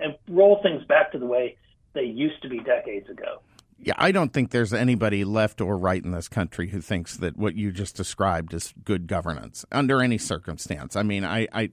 and 0.00 0.16
roll 0.28 0.60
things 0.62 0.84
back 0.84 1.12
to 1.12 1.18
the 1.18 1.26
way 1.26 1.56
they 1.92 2.04
used 2.04 2.42
to 2.42 2.48
be 2.48 2.58
decades 2.60 3.08
ago. 3.08 3.40
Yeah, 3.78 3.94
I 3.98 4.10
don't 4.10 4.32
think 4.32 4.50
there's 4.50 4.72
anybody 4.72 5.24
left 5.24 5.60
or 5.60 5.76
right 5.76 6.02
in 6.02 6.10
this 6.10 6.28
country 6.28 6.68
who 6.68 6.80
thinks 6.80 7.16
that 7.18 7.36
what 7.36 7.56
you 7.56 7.72
just 7.72 7.94
described 7.94 8.54
is 8.54 8.72
good 8.84 9.06
governance 9.06 9.64
under 9.70 10.00
any 10.00 10.18
circumstance. 10.18 10.96
I 10.96 11.02
mean, 11.02 11.24
I 11.24 11.46
I, 11.52 11.70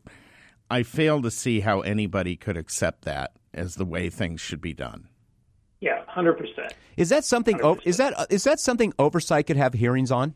I 0.69 0.83
fail 0.83 1.21
to 1.21 1.31
see 1.31 1.61
how 1.61 1.81
anybody 1.81 2.35
could 2.35 2.57
accept 2.57 3.05
that 3.05 3.31
as 3.53 3.75
the 3.75 3.85
way 3.85 4.09
things 4.09 4.41
should 4.41 4.61
be 4.61 4.73
done. 4.73 5.07
Yeah, 5.79 6.03
hundred 6.07 6.33
percent. 6.33 6.73
Is 6.97 7.09
that 7.09 7.25
something? 7.25 7.57
100%. 7.59 7.81
Is 7.85 7.97
that 7.97 8.19
uh, 8.19 8.25
is 8.29 8.43
that 8.43 8.59
something 8.59 8.93
oversight 8.99 9.47
could 9.47 9.57
have 9.57 9.73
hearings 9.73 10.11
on? 10.11 10.35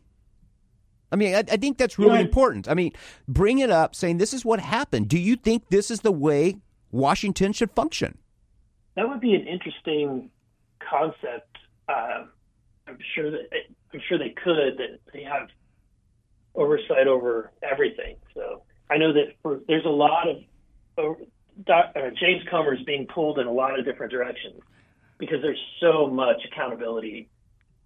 I 1.10 1.16
mean, 1.16 1.34
I, 1.34 1.38
I 1.38 1.56
think 1.56 1.78
that's 1.78 1.98
really 1.98 2.16
yeah. 2.16 2.24
important. 2.24 2.68
I 2.68 2.74
mean, 2.74 2.92
bring 3.26 3.58
it 3.58 3.70
up, 3.70 3.94
saying 3.94 4.18
this 4.18 4.34
is 4.34 4.44
what 4.44 4.60
happened. 4.60 5.08
Do 5.08 5.18
you 5.18 5.36
think 5.36 5.68
this 5.70 5.90
is 5.90 6.00
the 6.00 6.12
way 6.12 6.56
Washington 6.90 7.52
should 7.52 7.70
function? 7.70 8.18
That 8.94 9.08
would 9.08 9.20
be 9.20 9.34
an 9.34 9.46
interesting 9.46 10.30
concept. 10.80 11.47
Uh, 11.88 12.24
I'm 12.86 12.98
sure 13.14 13.30
that 13.30 13.48
I'm 13.92 14.00
sure 14.08 14.18
they 14.18 14.34
could. 14.42 14.78
That 14.78 15.00
they 15.12 15.22
have 15.22 15.48
oversight 16.54 17.06
over 17.06 17.52
everything. 17.62 18.16
So 18.34 18.62
I 18.90 18.96
know 18.98 19.12
that 19.12 19.34
for, 19.42 19.60
there's 19.68 19.84
a 19.84 19.88
lot 19.90 20.26
of 20.28 21.16
uh, 21.66 22.10
James 22.20 22.42
Comer 22.50 22.74
is 22.74 22.82
being 22.84 23.06
pulled 23.06 23.38
in 23.38 23.46
a 23.46 23.52
lot 23.52 23.78
of 23.78 23.84
different 23.84 24.12
directions 24.12 24.60
because 25.18 25.38
there's 25.42 25.60
so 25.80 26.06
much 26.06 26.36
accountability 26.50 27.28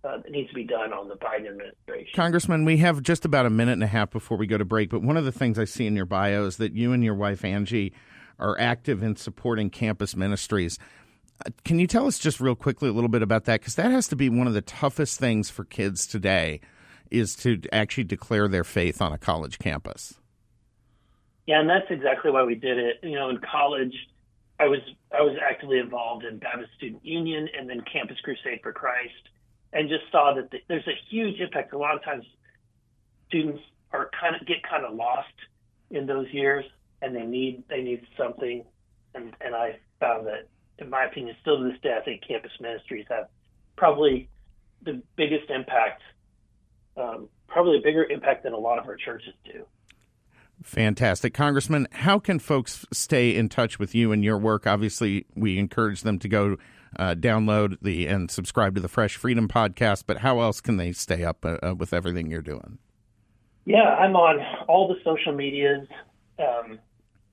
uh, 0.04 0.18
that 0.18 0.30
needs 0.30 0.48
to 0.48 0.54
be 0.54 0.64
done 0.64 0.92
on 0.92 1.08
the 1.08 1.14
Biden 1.14 1.48
administration. 1.48 2.12
Congressman, 2.14 2.64
we 2.64 2.78
have 2.78 3.02
just 3.02 3.24
about 3.24 3.46
a 3.46 3.50
minute 3.50 3.72
and 3.72 3.84
a 3.84 3.88
half 3.88 4.10
before 4.10 4.36
we 4.36 4.46
go 4.46 4.58
to 4.58 4.64
break, 4.64 4.90
but 4.90 5.02
one 5.02 5.16
of 5.16 5.24
the 5.24 5.32
things 5.32 5.58
I 5.58 5.64
see 5.64 5.86
in 5.86 5.96
your 5.96 6.06
bio 6.06 6.44
is 6.46 6.56
that 6.56 6.74
you 6.74 6.92
and 6.92 7.04
your 7.04 7.14
wife, 7.14 7.44
Angie, 7.44 7.92
are 8.38 8.58
active 8.58 9.02
in 9.02 9.16
supporting 9.16 9.70
campus 9.70 10.16
ministries. 10.16 10.78
Can 11.64 11.78
you 11.78 11.86
tell 11.86 12.06
us 12.06 12.18
just 12.18 12.40
real 12.40 12.54
quickly 12.54 12.88
a 12.88 12.92
little 12.92 13.08
bit 13.08 13.22
about 13.22 13.44
that? 13.44 13.60
Because 13.60 13.74
that 13.76 13.90
has 13.90 14.08
to 14.08 14.16
be 14.16 14.28
one 14.28 14.46
of 14.46 14.54
the 14.54 14.62
toughest 14.62 15.18
things 15.18 15.50
for 15.50 15.64
kids 15.64 16.06
today 16.06 16.60
is 17.10 17.36
to 17.36 17.60
actually 17.72 18.04
declare 18.04 18.48
their 18.48 18.64
faith 18.64 19.02
on 19.02 19.12
a 19.12 19.18
college 19.18 19.58
campus. 19.58 20.14
Yeah, 21.46 21.60
and 21.60 21.68
that's 21.68 21.90
exactly 21.90 22.30
why 22.30 22.44
we 22.44 22.54
did 22.54 22.78
it. 22.78 23.00
You 23.02 23.12
know, 23.16 23.28
in 23.28 23.38
college, 23.38 23.94
I 24.58 24.68
was 24.68 24.80
I 25.12 25.22
was 25.22 25.36
actively 25.42 25.78
involved 25.78 26.24
in 26.24 26.38
Baptist 26.38 26.70
Student 26.76 27.04
Union 27.04 27.48
and 27.58 27.68
then 27.68 27.82
Campus 27.92 28.18
Crusade 28.22 28.60
for 28.62 28.72
Christ, 28.72 29.28
and 29.72 29.88
just 29.88 30.04
saw 30.12 30.34
that 30.34 30.50
the, 30.50 30.58
there's 30.68 30.86
a 30.86 30.96
huge 31.10 31.40
impact. 31.40 31.72
A 31.72 31.78
lot 31.78 31.96
of 31.96 32.04
times, 32.04 32.24
students 33.28 33.60
are 33.90 34.08
kind 34.18 34.36
of 34.36 34.46
get 34.46 34.62
kind 34.62 34.84
of 34.84 34.94
lost 34.94 35.34
in 35.90 36.06
those 36.06 36.28
years, 36.32 36.64
and 37.02 37.14
they 37.14 37.26
need 37.26 37.64
they 37.68 37.82
need 37.82 38.06
something. 38.16 38.64
And 39.14 39.34
and 39.40 39.54
I 39.54 39.78
found 39.98 40.26
that, 40.28 40.48
in 40.78 40.90
my 40.90 41.04
opinion, 41.04 41.36
still 41.40 41.58
to 41.58 41.64
this 41.64 41.80
day, 41.82 41.96
I 41.98 42.04
think 42.04 42.22
campus 42.26 42.52
ministries 42.60 43.06
have 43.08 43.28
probably 43.76 44.28
the 44.82 45.02
biggest 45.16 45.50
impact, 45.50 46.02
um, 46.96 47.28
probably 47.48 47.78
a 47.78 47.82
bigger 47.82 48.04
impact 48.04 48.44
than 48.44 48.52
a 48.52 48.58
lot 48.58 48.78
of 48.78 48.86
our 48.86 48.96
churches 48.96 49.34
do. 49.44 49.64
Fantastic. 50.62 51.34
Congressman, 51.34 51.88
how 51.90 52.18
can 52.18 52.38
folks 52.38 52.86
stay 52.92 53.34
in 53.34 53.48
touch 53.48 53.78
with 53.78 53.94
you 53.94 54.12
and 54.12 54.22
your 54.22 54.38
work? 54.38 54.66
Obviously, 54.66 55.26
we 55.34 55.58
encourage 55.58 56.02
them 56.02 56.18
to 56.20 56.28
go 56.28 56.56
uh, 56.98 57.14
download 57.14 57.78
the 57.82 58.06
and 58.06 58.30
subscribe 58.30 58.74
to 58.74 58.80
the 58.80 58.88
Fresh 58.88 59.16
Freedom 59.16 59.48
podcast, 59.48 60.04
but 60.06 60.18
how 60.18 60.40
else 60.40 60.60
can 60.60 60.76
they 60.76 60.92
stay 60.92 61.24
up 61.24 61.44
uh, 61.44 61.56
uh 61.62 61.74
with 61.74 61.92
everything 61.92 62.30
you're 62.30 62.42
doing? 62.42 62.78
Yeah, 63.64 63.82
I'm 63.82 64.14
on 64.14 64.40
all 64.68 64.88
the 64.88 64.96
social 65.04 65.32
medias 65.32 65.86
um, 66.38 66.78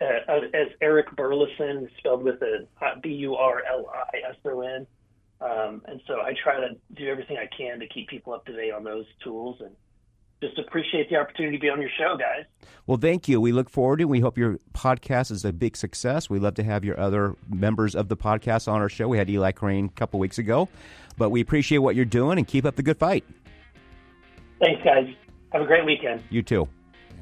uh, 0.01 0.35
as 0.53 0.67
Eric 0.81 1.07
Burlison, 1.15 1.87
spelled 1.97 2.23
with 2.23 2.41
a 2.41 2.67
uh, 2.81 2.99
B 3.01 3.09
U 3.09 3.35
R 3.35 3.63
L 3.69 3.91
I 4.13 4.29
S 4.29 4.35
O 4.45 4.61
N. 4.61 4.87
Um, 5.41 5.81
and 5.85 6.01
so 6.05 6.15
I 6.15 6.33
try 6.43 6.59
to 6.59 6.75
do 6.95 7.07
everything 7.07 7.37
I 7.37 7.47
can 7.55 7.79
to 7.79 7.87
keep 7.87 8.09
people 8.09 8.33
up 8.33 8.45
to 8.45 8.53
date 8.53 8.71
on 8.73 8.83
those 8.83 9.05
tools 9.23 9.57
and 9.61 9.71
just 10.41 10.57
appreciate 10.57 11.09
the 11.09 11.17
opportunity 11.17 11.57
to 11.57 11.61
be 11.61 11.69
on 11.69 11.81
your 11.81 11.89
show, 11.97 12.15
guys. 12.17 12.45
Well, 12.87 12.97
thank 12.97 13.27
you. 13.27 13.41
We 13.41 13.51
look 13.51 13.69
forward 13.69 13.97
to. 13.97 14.05
We 14.05 14.21
hope 14.21 14.37
your 14.37 14.57
podcast 14.73 15.31
is 15.31 15.43
a 15.43 15.51
big 15.51 15.75
success. 15.75 16.29
We 16.29 16.39
love 16.39 16.55
to 16.55 16.63
have 16.63 16.85
your 16.85 16.99
other 16.99 17.35
members 17.49 17.95
of 17.95 18.09
the 18.09 18.17
podcast 18.17 18.71
on 18.71 18.81
our 18.81 18.89
show. 18.89 19.07
We 19.07 19.17
had 19.17 19.29
Eli 19.29 19.51
Crane 19.51 19.85
a 19.85 19.99
couple 19.99 20.19
weeks 20.19 20.37
ago, 20.37 20.69
but 21.17 21.29
we 21.29 21.41
appreciate 21.41 21.79
what 21.79 21.95
you're 21.95 22.05
doing 22.05 22.37
and 22.37 22.47
keep 22.47 22.65
up 22.65 22.75
the 22.75 22.83
good 22.83 22.97
fight. 22.97 23.25
Thanks, 24.61 24.81
guys. 24.83 25.07
Have 25.51 25.61
a 25.61 25.65
great 25.65 25.85
weekend. 25.85 26.23
You 26.29 26.41
too. 26.41 26.67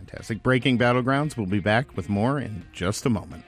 Fantastic. 0.08 0.41
Breaking 0.41 0.78
Battlegrounds. 0.78 1.36
We'll 1.36 1.48
be 1.48 1.60
back 1.60 1.98
with 1.98 2.08
more 2.08 2.39
in 2.39 2.65
just 2.72 3.06
a 3.06 3.10
moment. 3.10 3.43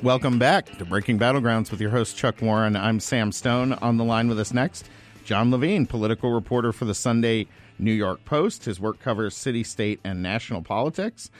Welcome 0.00 0.38
back 0.38 0.66
to 0.78 0.84
Breaking 0.84 1.18
Battlegrounds 1.18 1.72
with 1.72 1.80
your 1.80 1.90
host, 1.90 2.16
Chuck 2.16 2.40
Warren. 2.40 2.76
I'm 2.76 3.00
Sam 3.00 3.32
Stone. 3.32 3.72
On 3.74 3.96
the 3.96 4.04
line 4.04 4.28
with 4.28 4.38
us 4.38 4.54
next, 4.54 4.88
Jon 5.28 5.50
Levine, 5.50 5.84
political 5.84 6.32
reporter 6.32 6.72
for 6.72 6.86
the 6.86 6.94
Sunday 6.94 7.48
New 7.78 7.92
York 7.92 8.24
Post. 8.24 8.64
His 8.64 8.80
work 8.80 8.98
covers 8.98 9.36
city, 9.36 9.62
state, 9.62 10.00
and 10.02 10.22
national 10.22 10.62
politics. 10.62 11.30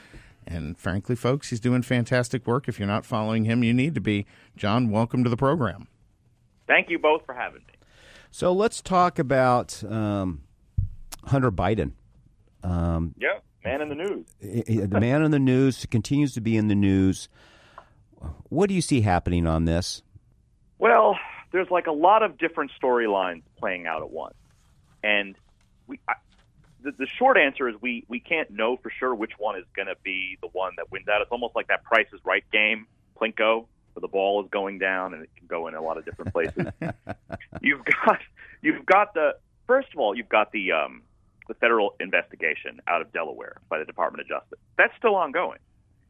And 0.46 0.76
frankly, 0.76 1.16
folks, 1.16 1.48
he's 1.48 1.58
doing 1.58 1.80
fantastic 1.80 2.46
work. 2.46 2.68
If 2.68 2.78
you're 2.78 2.86
not 2.86 3.06
following 3.06 3.46
him, 3.46 3.64
you 3.64 3.72
need 3.72 3.94
to 3.94 4.02
be. 4.02 4.26
Jon, 4.58 4.90
welcome 4.90 5.24
to 5.24 5.30
the 5.30 5.38
program. 5.38 5.88
Thank 6.66 6.90
you 6.90 6.98
both 6.98 7.24
for 7.24 7.32
having 7.32 7.62
me. 7.66 7.72
So 8.30 8.52
let's 8.52 8.82
talk 8.82 9.18
about 9.18 9.82
um, 9.84 10.42
Hunter 11.24 11.50
Biden. 11.50 11.92
Um, 12.62 13.14
yeah, 13.16 13.38
man 13.64 13.80
in 13.80 13.88
the 13.88 13.94
news. 13.94 14.26
The 14.42 15.00
man 15.00 15.22
in 15.22 15.30
the 15.30 15.38
news 15.38 15.86
continues 15.86 16.34
to 16.34 16.42
be 16.42 16.58
in 16.58 16.68
the 16.68 16.74
news. 16.74 17.30
What 18.50 18.68
do 18.68 18.74
you 18.74 18.82
see 18.82 19.00
happening 19.00 19.46
on 19.46 19.64
this? 19.64 20.02
Well, 20.78 21.16
there's 21.52 21.70
like 21.70 21.86
a 21.86 21.92
lot 21.92 22.22
of 22.22 22.38
different 22.38 22.70
storylines 22.80 23.42
playing 23.58 23.86
out 23.86 24.02
at 24.02 24.10
once, 24.10 24.34
and 25.02 25.36
we. 25.86 25.98
I, 26.08 26.14
the, 26.80 26.92
the 26.92 27.06
short 27.06 27.36
answer 27.36 27.68
is 27.68 27.74
we 27.80 28.04
we 28.06 28.20
can't 28.20 28.50
know 28.50 28.76
for 28.76 28.90
sure 28.90 29.12
which 29.12 29.32
one 29.36 29.58
is 29.58 29.64
going 29.74 29.88
to 29.88 29.96
be 30.04 30.38
the 30.40 30.46
one 30.52 30.74
that 30.76 30.92
wins 30.92 31.08
out. 31.08 31.20
It's 31.20 31.32
almost 31.32 31.56
like 31.56 31.66
that 31.68 31.82
Price 31.82 32.06
is 32.12 32.20
Right 32.24 32.44
game, 32.52 32.86
Plinko, 33.20 33.66
where 33.94 34.00
the 34.00 34.06
ball 34.06 34.44
is 34.44 34.50
going 34.50 34.78
down 34.78 35.12
and 35.12 35.24
it 35.24 35.30
can 35.36 35.48
go 35.48 35.66
in 35.66 35.74
a 35.74 35.82
lot 35.82 35.98
of 35.98 36.04
different 36.04 36.32
places. 36.32 36.66
you've 37.60 37.84
got 37.84 38.20
you've 38.62 38.86
got 38.86 39.12
the 39.14 39.34
first 39.66 39.88
of 39.92 39.98
all 39.98 40.14
you've 40.16 40.28
got 40.28 40.52
the 40.52 40.70
um, 40.70 41.02
the 41.48 41.54
federal 41.54 41.96
investigation 41.98 42.80
out 42.86 43.02
of 43.02 43.12
Delaware 43.12 43.56
by 43.68 43.80
the 43.80 43.84
Department 43.84 44.20
of 44.20 44.28
Justice. 44.28 44.60
That's 44.76 44.96
still 44.96 45.16
ongoing 45.16 45.58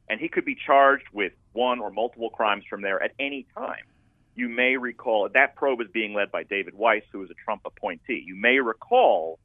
and 0.08 0.20
he 0.20 0.28
could 0.28 0.44
be 0.44 0.54
charged 0.54 1.06
with 1.12 1.32
one 1.52 1.80
or 1.80 1.90
multiple 1.90 2.30
crimes 2.30 2.64
from 2.68 2.82
there 2.82 3.02
at 3.02 3.12
any 3.18 3.46
time. 3.56 3.84
You 4.38 4.48
may 4.48 4.76
recall 4.76 5.28
that 5.34 5.56
probe 5.56 5.80
is 5.80 5.88
being 5.92 6.14
led 6.14 6.30
by 6.30 6.44
David 6.44 6.74
Weiss, 6.74 7.02
who 7.10 7.24
is 7.24 7.28
a 7.28 7.34
Trump 7.44 7.62
appointee. 7.66 8.22
You 8.24 8.36
may 8.36 8.60
recall 8.60 9.40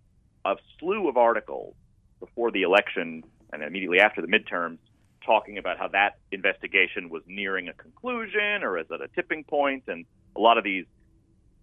a 0.46 0.56
slew 0.78 1.10
of 1.10 1.18
articles 1.18 1.74
before 2.20 2.52
the 2.52 2.62
election 2.62 3.24
and 3.52 3.64
immediately 3.64 4.00
after 4.00 4.22
the 4.22 4.28
midterms 4.28 4.78
talking 5.26 5.58
about 5.58 5.80
how 5.80 5.88
that 5.88 6.20
investigation 6.32 7.10
was 7.10 7.24
nearing 7.26 7.70
a 7.70 7.74
conclusion 7.74 8.62
or 8.62 8.78
is 8.78 8.86
at 8.94 9.02
a 9.02 9.08
tipping 9.16 9.44
point, 9.44 9.86
and 9.88 10.06
a 10.36 10.40
lot 10.40 10.60
of 10.60 10.64
these 10.64 10.86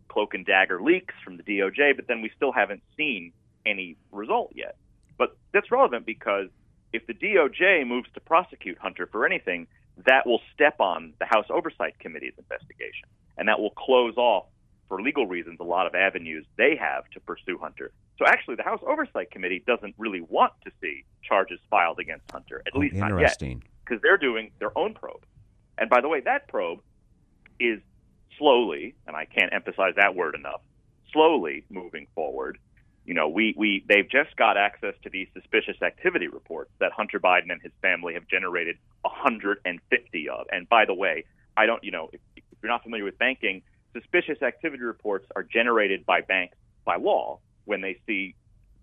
cloak 0.09 0.35
and 0.35 0.45
dagger 0.45 0.83
leaks 0.83 1.15
from 1.25 1.37
the 1.37 1.45
DOJ, 1.45 1.95
but 1.95 2.09
then 2.09 2.23
we 2.23 2.33
still 2.35 2.51
haven't 2.51 2.83
seen 2.97 3.33
any 3.65 3.97
result 4.11 4.51
yet. 4.57 4.75
But 5.19 5.37
that's 5.53 5.71
relevant 5.71 6.05
because 6.05 6.49
if 6.93 7.07
the 7.07 7.15
DOJ 7.15 7.87
moves 7.87 8.09
to 8.15 8.21
prosecute 8.21 8.79
Hunter 8.79 9.07
for 9.07 9.25
anything, 9.25 9.69
that 10.07 10.27
will 10.27 10.41
step 10.55 10.81
on 10.81 11.13
the 11.19 11.27
House 11.27 11.47
Oversight 11.51 11.99
Committee's 11.99 12.35
investigation. 12.39 13.09
And 13.37 13.49
that 13.49 13.59
will 13.59 13.71
close 13.71 14.17
off, 14.17 14.47
for 14.89 15.01
legal 15.01 15.27
reasons, 15.27 15.59
a 15.61 15.65
lot 15.65 15.87
of 15.87 15.95
avenues 15.95 16.45
they 16.57 16.77
have 16.77 17.09
to 17.11 17.21
pursue 17.21 17.59
Hunter. 17.59 17.93
So 18.19 18.27
actually, 18.27 18.57
the 18.57 18.63
House 18.63 18.81
Oversight 18.87 19.31
Committee 19.31 19.63
doesn't 19.67 19.95
really 19.97 20.21
want 20.21 20.53
to 20.65 20.71
see 20.81 21.05
charges 21.23 21.59
filed 21.71 21.99
against 21.99 22.31
Hunter, 22.31 22.63
at 22.67 22.73
oh, 22.75 22.81
least 22.81 22.97
not 22.97 23.19
yet, 23.19 23.39
because 23.39 24.03
they're 24.03 24.19
doing 24.19 24.51
their 24.59 24.77
own 24.77 24.95
probe. 24.95 25.25
And 25.79 25.89
by 25.89 26.01
the 26.01 26.09
way, 26.09 26.21
that 26.21 26.49
probe 26.49 26.81
is 27.59 27.81
slowly, 28.37 28.95
and 29.07 29.17
I 29.17 29.25
can't 29.25 29.53
emphasize 29.53 29.95
that 29.97 30.15
word 30.15 30.35
enough, 30.35 30.61
slowly 31.13 31.65
moving 31.71 32.07
forward 32.15 32.59
you 33.05 33.15
know, 33.15 33.29
we, 33.29 33.55
we 33.57 33.85
they've 33.89 34.09
just 34.09 34.37
got 34.37 34.57
access 34.57 34.95
to 35.03 35.11
these 35.11 35.29
suspicious 35.35 35.81
activity 35.83 36.29
reports 36.29 36.71
that 36.81 36.93
Hunter 36.93 37.19
Biden 37.19 37.51
and 37.51 37.61
his 37.63 37.73
family 37.83 38.15
have 38.15 38.27
generated 38.29 38.77
150 39.03 40.29
of. 40.29 40.47
And 40.53 40.69
by 40.69 40.85
the 40.85 40.95
way, 40.95 41.25
I 41.57 41.67
don't, 41.67 41.83
you 41.83 41.91
know, 41.91 42.11
if, 42.13 42.21
if 42.37 42.45
you're 42.63 42.71
not 42.71 42.83
familiar 42.83 43.05
with 43.05 43.19
banking, 43.19 43.63
suspicious 43.93 44.43
activity 44.43 44.83
reports 44.83 45.27
are 45.35 45.43
generated 45.43 46.07
by 46.07 46.21
banks 46.21 46.57
by 46.85 46.97
law 46.97 47.39
when 47.65 47.81
they 47.81 47.99
see, 48.07 48.35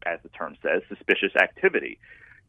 as 0.06 0.20
the 0.24 0.30
term 0.30 0.58
says, 0.62 0.82
suspicious 0.90 1.36
activity. 1.36 2.00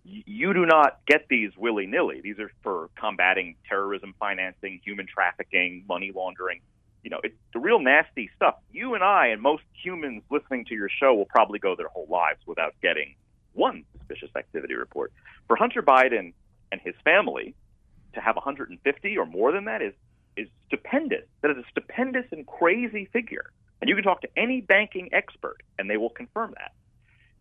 you 0.05 0.55
do 0.55 0.65
not 0.65 1.01
get 1.07 1.27
these 1.29 1.51
willy 1.57 1.87
nilly. 1.87 2.21
These 2.21 2.39
are 2.39 2.51
for 2.63 2.89
combating 2.99 3.57
terrorism 3.69 4.15
financing, 4.19 4.81
human 4.85 5.07
trafficking, 5.07 5.85
money 5.89 6.13
laundering. 6.15 6.61
You 7.09 7.13
know, 7.13 7.21
it's 7.25 7.39
the 7.55 7.59
real 7.59 7.81
nasty 7.81 8.29
stuff. 8.37 8.57
You 8.71 8.95
and 8.95 9.03
I 9.03 9.29
and 9.29 9.41
most 9.41 9.63
humans 9.83 10.23
listening 10.31 10.67
to 10.67 10.75
your 10.75 10.91
show 10.91 11.15
will 11.15 11.25
probably 11.25 11.59
go 11.59 11.75
their 11.75 11.89
whole 11.89 12.07
lives 12.07 12.41
without 12.47 12.75
getting 12.83 13.15
one 13.55 13.87
suspicious 13.97 14.29
activity 14.37 14.75
report. 14.75 15.11
For 15.47 15.57
Hunter 15.57 15.81
Biden 15.81 16.35
and 16.71 16.83
his 16.83 16.95
family 17.05 17.55
to 18.13 18.21
have 18.21 18.37
150 18.37 19.17
or 19.17 19.25
more 19.25 19.53
than 19.53 19.65
that 19.65 19.81
is 19.81 19.95
is 20.37 20.49
stupendous. 20.67 21.25
That 21.41 21.51
is 21.53 21.57
a 21.57 21.65
stupendous 21.71 22.27
and 22.31 22.47
crazy 22.47 23.09
figure. 23.11 23.53
And 23.81 23.89
you 23.89 23.95
can 23.95 24.05
talk 24.05 24.21
to 24.21 24.29
any 24.37 24.61
banking 24.61 25.09
expert, 25.13 25.63
and 25.79 25.89
they 25.89 25.97
will 25.97 26.11
confirm 26.11 26.53
that. 26.59 26.73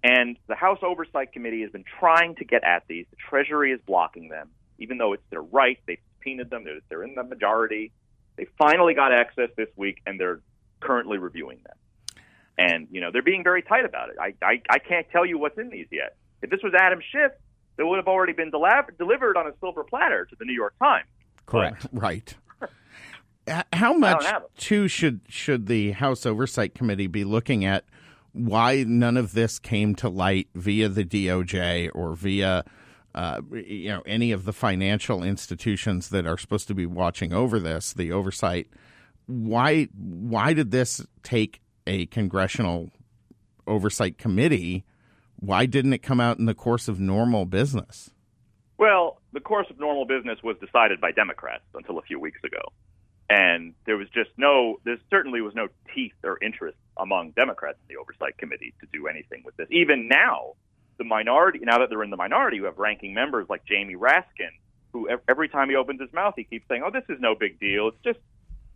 And 0.02 0.38
the 0.48 0.56
House 0.56 0.80
Oversight 0.82 1.34
Committee 1.34 1.64
has 1.64 1.72
been 1.72 1.84
trying 2.00 2.36
to 2.36 2.46
get 2.46 2.64
at 2.64 2.84
these. 2.88 3.06
The 3.10 3.18
Treasury 3.30 3.74
is 3.74 3.82
blocking 3.86 4.30
them, 4.30 4.48
even 4.80 4.98
though 4.98 5.12
it's 5.12 5.30
their 5.30 5.42
right. 5.42 5.78
They've 5.86 6.00
subpoenaed 6.14 6.50
them. 6.50 6.64
They're, 6.64 6.80
they're 6.88 7.04
in 7.04 7.16
the 7.16 7.24
majority. 7.24 7.92
They 8.38 8.46
finally 8.58 8.94
got 8.94 9.12
access 9.12 9.50
this 9.58 9.70
week, 9.76 10.02
and 10.06 10.20
they're 10.20 10.40
currently 10.80 11.18
reviewing 11.18 11.60
them. 11.66 11.76
And 12.58 12.88
you 12.92 13.02
know 13.02 13.12
they're 13.12 13.22
being 13.22 13.44
very 13.44 13.62
tight 13.62 13.86
about 13.86 14.10
it. 14.10 14.16
I 14.20 14.34
I, 14.42 14.62
I 14.70 14.80
can't 14.80 15.08
tell 15.12 15.26
you 15.26 15.38
what's 15.38 15.58
in 15.58 15.70
these 15.70 15.88
yet. 15.92 16.16
If 16.42 16.50
this 16.50 16.62
was 16.64 16.74
Adam 16.74 17.00
Schiff, 17.12 17.32
they 17.78 17.84
would 17.84 17.98
have 17.98 18.08
already 18.08 18.34
been 18.34 18.52
delab- 18.52 18.98
delivered 18.98 19.38
on 19.38 19.48
a 19.48 19.54
silver 19.60 19.84
platter 19.84 20.26
to 20.26 20.36
the 20.38 20.46
New 20.46 20.54
York 20.54 20.74
Times. 20.80 21.08
Correct. 21.46 21.88
But, 21.94 22.02
right. 22.02 22.36
How 23.74 23.94
much 23.94 24.26
too 24.58 24.88
should 24.88 25.22
should 25.30 25.68
the 25.68 25.92
House 25.92 26.26
Oversight 26.26 26.74
Committee 26.74 27.08
be 27.08 27.24
looking 27.24 27.64
at 27.64 27.86
why 28.34 28.84
none 28.88 29.18
of 29.18 29.34
this 29.34 29.58
came 29.58 29.96
to 29.96 30.10
light 30.10 30.48
via 30.54 30.90
the 30.90 31.04
DOJ 31.04 31.90
or 31.94 32.14
via 32.14 32.66
uh, 33.18 33.42
you 33.52 33.90
know 33.90 34.04
any 34.06 34.32
of 34.32 34.46
the 34.46 34.54
financial 34.54 35.24
institutions 35.24 36.10
that 36.10 36.28
are 36.28 36.38
supposed 36.38 36.68
to 36.68 36.76
be 36.76 36.86
watching 36.86 37.34
over 37.34 37.60
this, 37.60 37.92
the 37.92 38.12
oversight. 38.12 38.68
Why 39.26 39.86
why 39.96 40.54
did 40.54 40.70
this 40.70 41.04
take 41.24 41.60
a 41.88 42.06
congressional 42.06 42.92
oversight 43.66 44.20
committee? 44.20 44.86
Why 45.40 45.66
didn't 45.66 45.94
it 45.94 46.04
come 46.04 46.20
out 46.20 46.38
in 46.38 46.46
the 46.46 46.54
course 46.54 46.88
of 46.88 47.00
normal 47.00 47.46
business? 47.46 48.12
Well, 48.78 49.20
the 49.34 49.40
course 49.40 49.68
of 49.72 49.80
normal 49.80 50.06
business 50.06 50.38
was 50.44 50.56
decided 50.64 51.02
by 51.02 51.12
Democrats 51.12 51.64
until 51.74 51.98
a 51.98 52.04
few 52.04 52.20
weeks 52.20 52.40
ago. 52.44 52.62
And 53.30 53.74
there 53.86 53.98
was 53.98 54.08
just 54.10 54.30
no, 54.38 54.80
there 54.86 54.98
certainly 55.10 55.42
was 55.42 55.54
no 55.56 55.68
teeth 55.94 56.14
or 56.24 56.38
interest 56.42 56.78
among 56.98 57.32
Democrats 57.32 57.78
in 57.88 57.96
the 57.96 58.00
Oversight 58.00 58.38
Committee 58.38 58.74
to 58.80 58.88
do 58.94 59.08
anything 59.08 59.42
with 59.44 59.58
this. 59.58 59.68
Even 59.72 60.08
now, 60.08 60.54
the 60.98 61.04
minority, 61.04 61.60
now 61.62 61.80
that 61.80 61.90
they're 61.90 62.04
in 62.04 62.10
the 62.10 62.18
minority, 62.18 62.58
you 62.58 62.66
have 62.66 62.78
ranking 62.78 63.14
members 63.14 63.48
like 63.50 63.66
Jamie 63.66 63.96
Raskin, 63.96 64.52
who 64.94 65.10
every 65.28 65.50
time 65.50 65.70
he 65.70 65.76
opens 65.76 66.02
his 66.02 66.12
mouth, 66.14 66.34
he 66.36 66.44
keeps 66.44 66.68
saying, 66.68 66.84
"Oh, 66.86 66.92
this 66.92 67.04
is 67.10 67.20
no 67.20 67.36
big 67.36 67.60
deal. 67.60 67.90
It's 67.90 68.04
just, 68.04 68.20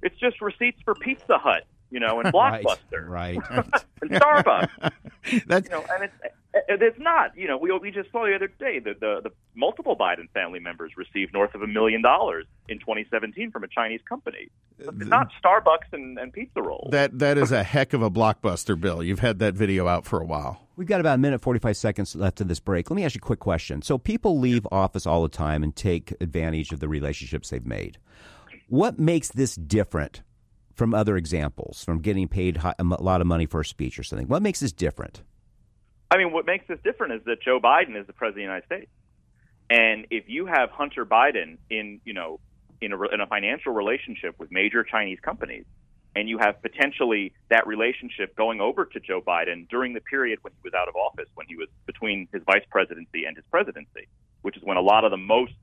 it's 0.02 0.18
just 0.18 0.42
receipts 0.42 0.82
for 0.84 0.96
Pizza 0.96 1.38
Hut, 1.38 1.66
you 1.92 2.00
know, 2.00 2.20
and 2.20 2.34
Blockbuster, 2.34 3.08
right, 3.08 3.38
right. 3.50 3.66
and 4.02 4.12
Starbucks." 4.12 4.92
That's 5.46 5.70
you 5.70 5.76
know, 5.76 5.86
and 5.94 6.04
it's 6.06 6.36
it's 6.68 7.00
not. 7.00 7.38
You 7.38 7.48
know, 7.48 7.58
we 7.58 7.72
we 7.78 7.92
just 7.92 8.12
saw 8.12 8.26
the 8.26 8.36
other 8.36 8.48
day 8.48 8.80
that 8.80 9.00
the 9.00 9.22
the 9.24 9.32
multiple 9.56 9.96
Biden 9.96 10.30
family 10.34 10.60
members 10.60 10.94
received 10.98 11.34
north 11.34 11.54
of 11.54 11.62
a 11.62 11.68
million 11.68 12.02
dollars 12.02 12.46
in 12.68 12.80
2017 12.80 13.52
from 13.52 13.64
a 13.64 13.68
Chinese 13.68 14.02
company. 14.08 14.50
It's 14.80 15.06
not 15.06 15.30
Starbucks 15.44 15.94
and, 15.94 16.18
and 16.18 16.34
pizza 16.34 16.62
rolls. 16.62 16.90
That 16.92 17.20
that 17.20 17.38
is 17.38 17.52
a 17.52 17.64
heck 17.64 17.94
of 17.94 18.02
a 18.02 18.10
blockbuster 18.10 18.80
bill. 18.80 19.04
You've 19.04 19.20
had 19.20 19.40
that 19.40 19.54
video 19.54 19.88
out 19.88 20.06
for 20.06 20.20
a 20.20 20.26
while. 20.26 20.68
We've 20.76 20.88
got 20.88 21.00
about 21.00 21.16
a 21.16 21.20
minute 21.20 21.42
45 21.42 21.78
seconds 21.78 22.16
left 22.16 22.42
of 22.42 22.48
this 22.48 22.60
break. 22.60 22.90
Let 22.90 22.96
me 22.96 23.06
ask 23.06 23.14
you 23.14 23.20
a 23.24 23.26
quick 23.26 23.40
question. 23.40 23.82
So 23.82 23.98
people 23.98 24.40
leave 24.40 24.66
office 24.72 25.06
all 25.06 25.22
the 25.22 25.30
time 25.30 25.64
and 25.64 25.76
take 25.76 26.14
advantage 26.20 26.72
of 26.72 26.80
the 26.80 26.88
relationships 26.88 27.50
they've 27.50 27.66
made. 27.66 28.00
What 28.68 28.98
makes 28.98 29.30
this 29.30 29.56
different 29.56 30.24
from 30.82 30.96
other 30.96 31.15
examples, 31.15 31.84
from 31.84 32.00
getting 32.00 32.28
paid 32.28 32.58
a 32.58 32.84
lot 32.84 33.22
of 33.22 33.28
money 33.28 33.46
for 33.46 33.60
a 33.60 33.65
speech 33.65 34.00
or 34.00 34.04
something? 34.04 34.28
What 34.28 34.41
makes 34.41 34.62
this 34.62 34.72
different? 34.72 35.22
I 36.10 36.17
mean, 36.17 36.34
what 36.34 36.48
makes 36.48 36.65
this 36.67 36.80
different 36.84 37.13
is 37.13 37.22
that 37.26 37.39
Joe 37.39 37.60
Biden 37.60 37.96
is 37.96 38.08
the 38.08 38.13
president 38.13 38.30
of 38.30 38.36
the 38.36 38.41
United 38.41 38.65
States, 38.65 38.91
and 39.70 40.08
if 40.10 40.24
you 40.28 40.48
have 40.48 40.72
Hunter 40.72 41.06
Biden 41.06 41.60
in, 41.70 42.02
you 42.04 42.13
know, 42.13 42.39
in 42.82 42.94
a, 42.94 43.02
in 43.13 43.22
a 43.22 43.28
financial 43.28 43.74
relationship 43.74 44.34
with 44.39 44.52
major 44.52 44.84
Chinese 44.84 45.20
companies, 45.22 45.65
and 46.15 46.28
you 46.28 46.39
have 46.39 46.60
potentially 46.63 47.32
that 47.52 47.67
relationship 47.67 48.36
going 48.36 48.60
over 48.60 48.84
to 48.86 49.00
Joe 49.00 49.22
Biden 49.22 49.70
during 49.70 49.94
the 49.94 50.02
period 50.02 50.39
when 50.41 50.52
he 50.52 50.62
was 50.63 50.74
out 50.74 50.88
of 50.88 50.96
office, 50.96 51.30
when 51.36 51.46
he 51.46 51.58
was 51.58 51.67
between 51.86 52.28
his 52.34 52.41
vice 52.48 52.65
presidency 52.72 53.26
and 53.26 53.36
his 53.36 53.46
presidency, 53.52 54.08
which 54.41 54.58
is 54.58 54.63
when 54.63 54.78
a 54.78 54.82
lot 54.82 55.06
of 55.06 55.12
the 55.12 55.17
most 55.17 55.54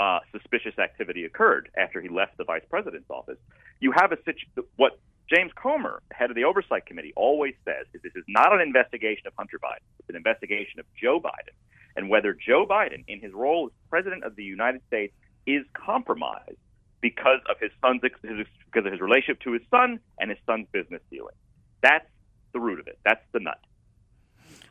uh, 0.00 0.20
suspicious 0.32 0.78
activity 0.78 1.24
occurred 1.24 1.68
after 1.76 2.00
he 2.00 2.08
left 2.08 2.38
the 2.38 2.44
vice 2.44 2.64
president's 2.70 3.10
office. 3.10 3.36
You 3.80 3.92
have 3.92 4.12
a 4.12 4.16
situ- 4.24 4.66
what 4.76 4.98
James 5.28 5.52
Comer, 5.54 6.02
head 6.10 6.30
of 6.30 6.36
the 6.36 6.44
Oversight 6.44 6.86
Committee, 6.86 7.12
always 7.16 7.54
says 7.66 7.84
is 7.92 8.00
this 8.00 8.16
is 8.16 8.24
not 8.26 8.54
an 8.54 8.60
investigation 8.60 9.26
of 9.26 9.34
Hunter 9.36 9.58
Biden. 9.62 9.84
It's 9.98 10.08
an 10.08 10.16
investigation 10.16 10.80
of 10.80 10.86
Joe 11.00 11.20
Biden 11.20 11.54
and 11.96 12.08
whether 12.08 12.32
Joe 12.32 12.66
Biden, 12.66 13.04
in 13.08 13.20
his 13.20 13.32
role 13.34 13.66
as 13.66 13.72
president 13.90 14.24
of 14.24 14.36
the 14.36 14.44
United 14.44 14.80
States, 14.86 15.12
is 15.46 15.64
compromised 15.74 16.56
because 17.02 17.40
of 17.50 17.56
his 17.60 17.70
son's 17.82 18.00
because 18.00 18.86
of 18.86 18.92
his 18.92 19.00
relationship 19.02 19.40
to 19.42 19.52
his 19.52 19.62
son 19.70 20.00
and 20.18 20.30
his 20.30 20.38
son's 20.46 20.66
business 20.72 21.02
dealings. 21.10 21.36
That's 21.82 22.06
the 22.54 22.60
root 22.60 22.80
of 22.80 22.86
it. 22.86 22.98
That's 23.04 23.24
the 23.32 23.40
nut. 23.40 23.60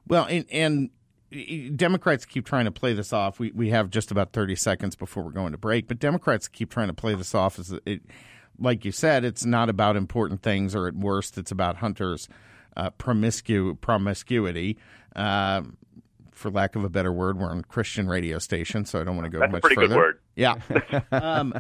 Well, 0.08 0.26
and, 0.26 0.46
and 0.52 0.90
Democrats 1.76 2.26
keep 2.26 2.46
trying 2.46 2.66
to 2.66 2.72
play 2.72 2.94
this 2.94 3.14
off. 3.14 3.40
We 3.40 3.52
we 3.52 3.70
have 3.70 3.90
just 3.90 4.12
about 4.12 4.34
thirty 4.34 4.56
seconds 4.56 4.96
before 4.96 5.24
we're 5.24 5.32
going 5.32 5.52
to 5.52 5.58
break, 5.58 5.88
but 5.88 6.00
Democrats 6.00 6.48
keep 6.48 6.72
trying 6.72 6.88
to 6.88 6.94
play 6.94 7.14
this 7.16 7.36
off 7.36 7.60
as 7.60 7.74
it 7.86 8.02
like 8.60 8.86
you 8.86 8.92
said, 8.92 9.24
it's 9.24 9.46
not 9.46 9.70
about 9.70 9.96
important 9.96 10.42
things, 10.42 10.76
or 10.76 10.88
at 10.88 10.96
worst, 10.96 11.38
it's 11.38 11.52
about 11.52 11.78
Hunter's 11.78 12.28
uh, 12.76 12.92
promiscu- 12.92 13.80
promiscuity. 13.80 14.78
Uh, 15.16 15.62
for 16.32 16.50
lack 16.50 16.76
of 16.76 16.84
a 16.84 16.90
better 16.90 17.12
word, 17.12 17.38
we're 17.38 17.50
on 17.50 17.64
Christian 17.64 18.08
radio 18.08 18.40
station, 18.40 18.86
so 18.86 19.02
I 19.02 19.04
don't 19.04 19.16
want 19.16 19.26
to 19.26 19.30
go 19.30 19.40
That's 19.40 19.52
much 19.52 19.74
further. 19.74 20.20
Good 20.40 20.64
word. 20.70 20.94
Yeah, 21.02 21.02
um, 21.12 21.54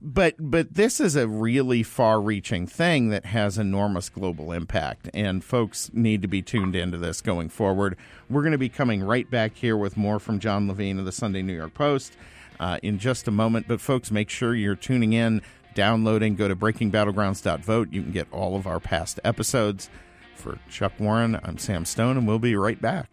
but 0.00 0.34
but 0.38 0.74
this 0.74 1.00
is 1.00 1.16
a 1.16 1.26
really 1.26 1.82
far-reaching 1.82 2.66
thing 2.66 3.08
that 3.10 3.26
has 3.26 3.58
enormous 3.58 4.08
global 4.08 4.52
impact, 4.52 5.10
and 5.12 5.42
folks 5.42 5.90
need 5.92 6.22
to 6.22 6.28
be 6.28 6.42
tuned 6.42 6.76
into 6.76 6.98
this 6.98 7.20
going 7.20 7.48
forward. 7.48 7.96
We're 8.30 8.42
going 8.42 8.52
to 8.52 8.58
be 8.58 8.68
coming 8.68 9.02
right 9.02 9.30
back 9.30 9.56
here 9.56 9.76
with 9.76 9.96
more 9.96 10.18
from 10.18 10.38
Jon 10.38 10.68
Levine 10.68 10.98
of 10.98 11.04
the 11.04 11.12
Sunday 11.12 11.42
New 11.42 11.54
York 11.54 11.74
Post 11.74 12.16
uh, 12.60 12.78
in 12.82 12.98
just 12.98 13.28
a 13.28 13.32
moment. 13.32 13.66
But 13.68 13.80
folks, 13.80 14.10
make 14.10 14.30
sure 14.30 14.54
you're 14.54 14.76
tuning 14.76 15.12
in 15.12 15.42
downloading. 15.74 16.36
Go 16.36 16.48
to 16.48 16.56
breakingbattlegrounds.vote. 16.56 17.92
You 17.92 18.02
can 18.02 18.12
get 18.12 18.28
all 18.32 18.56
of 18.56 18.66
our 18.66 18.80
past 18.80 19.20
episodes. 19.24 19.90
For 20.34 20.58
Chuck 20.68 20.92
Warren, 20.98 21.38
I'm 21.44 21.58
Sam 21.58 21.84
Stone, 21.84 22.16
and 22.16 22.26
we'll 22.26 22.40
be 22.40 22.56
right 22.56 22.80
back. 22.80 23.10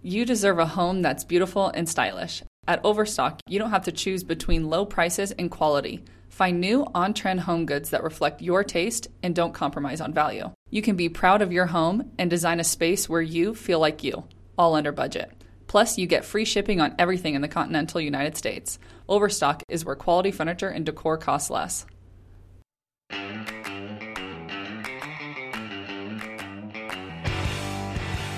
You 0.00 0.24
deserve 0.24 0.58
a 0.58 0.66
home 0.66 1.02
that's 1.02 1.24
beautiful 1.24 1.68
and 1.68 1.88
stylish. 1.88 2.42
At 2.68 2.84
Overstock, 2.84 3.40
you 3.48 3.58
don't 3.58 3.70
have 3.70 3.86
to 3.86 3.92
choose 3.92 4.22
between 4.22 4.68
low 4.68 4.84
prices 4.84 5.32
and 5.32 5.50
quality. 5.50 6.04
Find 6.28 6.60
new 6.60 6.86
on 6.94 7.14
trend 7.14 7.40
home 7.40 7.64
goods 7.64 7.88
that 7.90 8.02
reflect 8.02 8.42
your 8.42 8.62
taste 8.62 9.08
and 9.22 9.34
don't 9.34 9.54
compromise 9.54 10.02
on 10.02 10.12
value. 10.12 10.52
You 10.68 10.82
can 10.82 10.94
be 10.94 11.08
proud 11.08 11.40
of 11.40 11.50
your 11.50 11.64
home 11.64 12.12
and 12.18 12.28
design 12.28 12.60
a 12.60 12.64
space 12.64 13.08
where 13.08 13.22
you 13.22 13.54
feel 13.54 13.80
like 13.80 14.04
you, 14.04 14.24
all 14.58 14.74
under 14.74 14.92
budget. 14.92 15.32
Plus, 15.66 15.96
you 15.96 16.06
get 16.06 16.26
free 16.26 16.44
shipping 16.44 16.78
on 16.78 16.94
everything 16.98 17.34
in 17.34 17.40
the 17.40 17.48
continental 17.48 18.02
United 18.02 18.36
States. 18.36 18.78
Overstock 19.08 19.62
is 19.70 19.86
where 19.86 19.96
quality 19.96 20.30
furniture 20.30 20.68
and 20.68 20.84
decor 20.84 21.16
cost 21.16 21.50
less. 21.50 21.86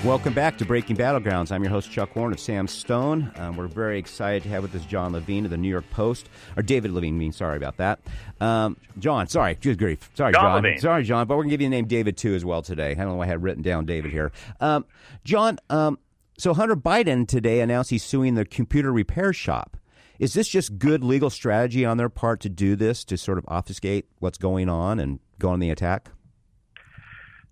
Welcome 0.03 0.33
back 0.33 0.57
to 0.57 0.65
Breaking 0.65 0.97
Battlegrounds. 0.97 1.51
I'm 1.51 1.63
your 1.63 1.69
host, 1.69 1.91
Chuck 1.91 2.09
Horn 2.09 2.33
of 2.33 2.39
Sam 2.39 2.67
Stone. 2.67 3.31
Um, 3.35 3.55
we're 3.55 3.67
very 3.67 3.99
excited 3.99 4.41
to 4.41 4.49
have 4.49 4.63
with 4.63 4.73
us 4.73 4.83
Jon 4.85 5.11
Levine 5.11 5.45
of 5.45 5.51
the 5.51 5.57
New 5.57 5.69
York 5.69 5.87
Post, 5.91 6.27
or 6.57 6.63
David 6.63 6.89
Levine, 6.89 7.19
mean, 7.19 7.31
sorry 7.31 7.55
about 7.55 7.77
that. 7.77 7.99
Um, 8.39 8.77
Jon, 8.97 9.27
sorry, 9.27 9.53
good 9.61 9.77
grief. 9.77 10.09
Sorry, 10.15 10.33
Jon. 10.33 10.63
Jon. 10.63 10.79
Sorry, 10.79 11.03
Jon, 11.03 11.27
but 11.27 11.37
we're 11.37 11.43
going 11.43 11.51
to 11.51 11.53
give 11.53 11.61
you 11.61 11.67
the 11.67 11.75
name 11.75 11.85
David, 11.85 12.17
too, 12.17 12.33
as 12.33 12.43
well 12.43 12.63
today. 12.63 12.91
I 12.91 12.95
don't 12.95 13.09
know 13.09 13.15
why 13.15 13.25
I 13.25 13.27
had 13.27 13.43
written 13.43 13.61
down 13.61 13.85
David 13.85 14.11
here. 14.11 14.31
Um, 14.59 14.85
Jon, 15.23 15.59
um, 15.69 15.99
so 16.35 16.55
Hunter 16.55 16.75
Biden 16.75 17.27
today 17.27 17.59
announced 17.59 17.91
he's 17.91 18.03
suing 18.03 18.33
the 18.33 18.43
computer 18.43 18.91
repair 18.91 19.33
shop. 19.33 19.77
Is 20.17 20.33
this 20.33 20.47
just 20.47 20.79
good 20.79 21.03
legal 21.03 21.29
strategy 21.29 21.85
on 21.85 21.97
their 21.97 22.09
part 22.09 22.39
to 22.39 22.49
do 22.49 22.75
this 22.75 23.05
to 23.05 23.17
sort 23.17 23.37
of 23.37 23.45
obfuscate 23.47 24.07
what's 24.17 24.39
going 24.39 24.67
on 24.67 24.99
and 24.99 25.19
go 25.37 25.49
on 25.49 25.59
the 25.59 25.69
attack? 25.69 26.09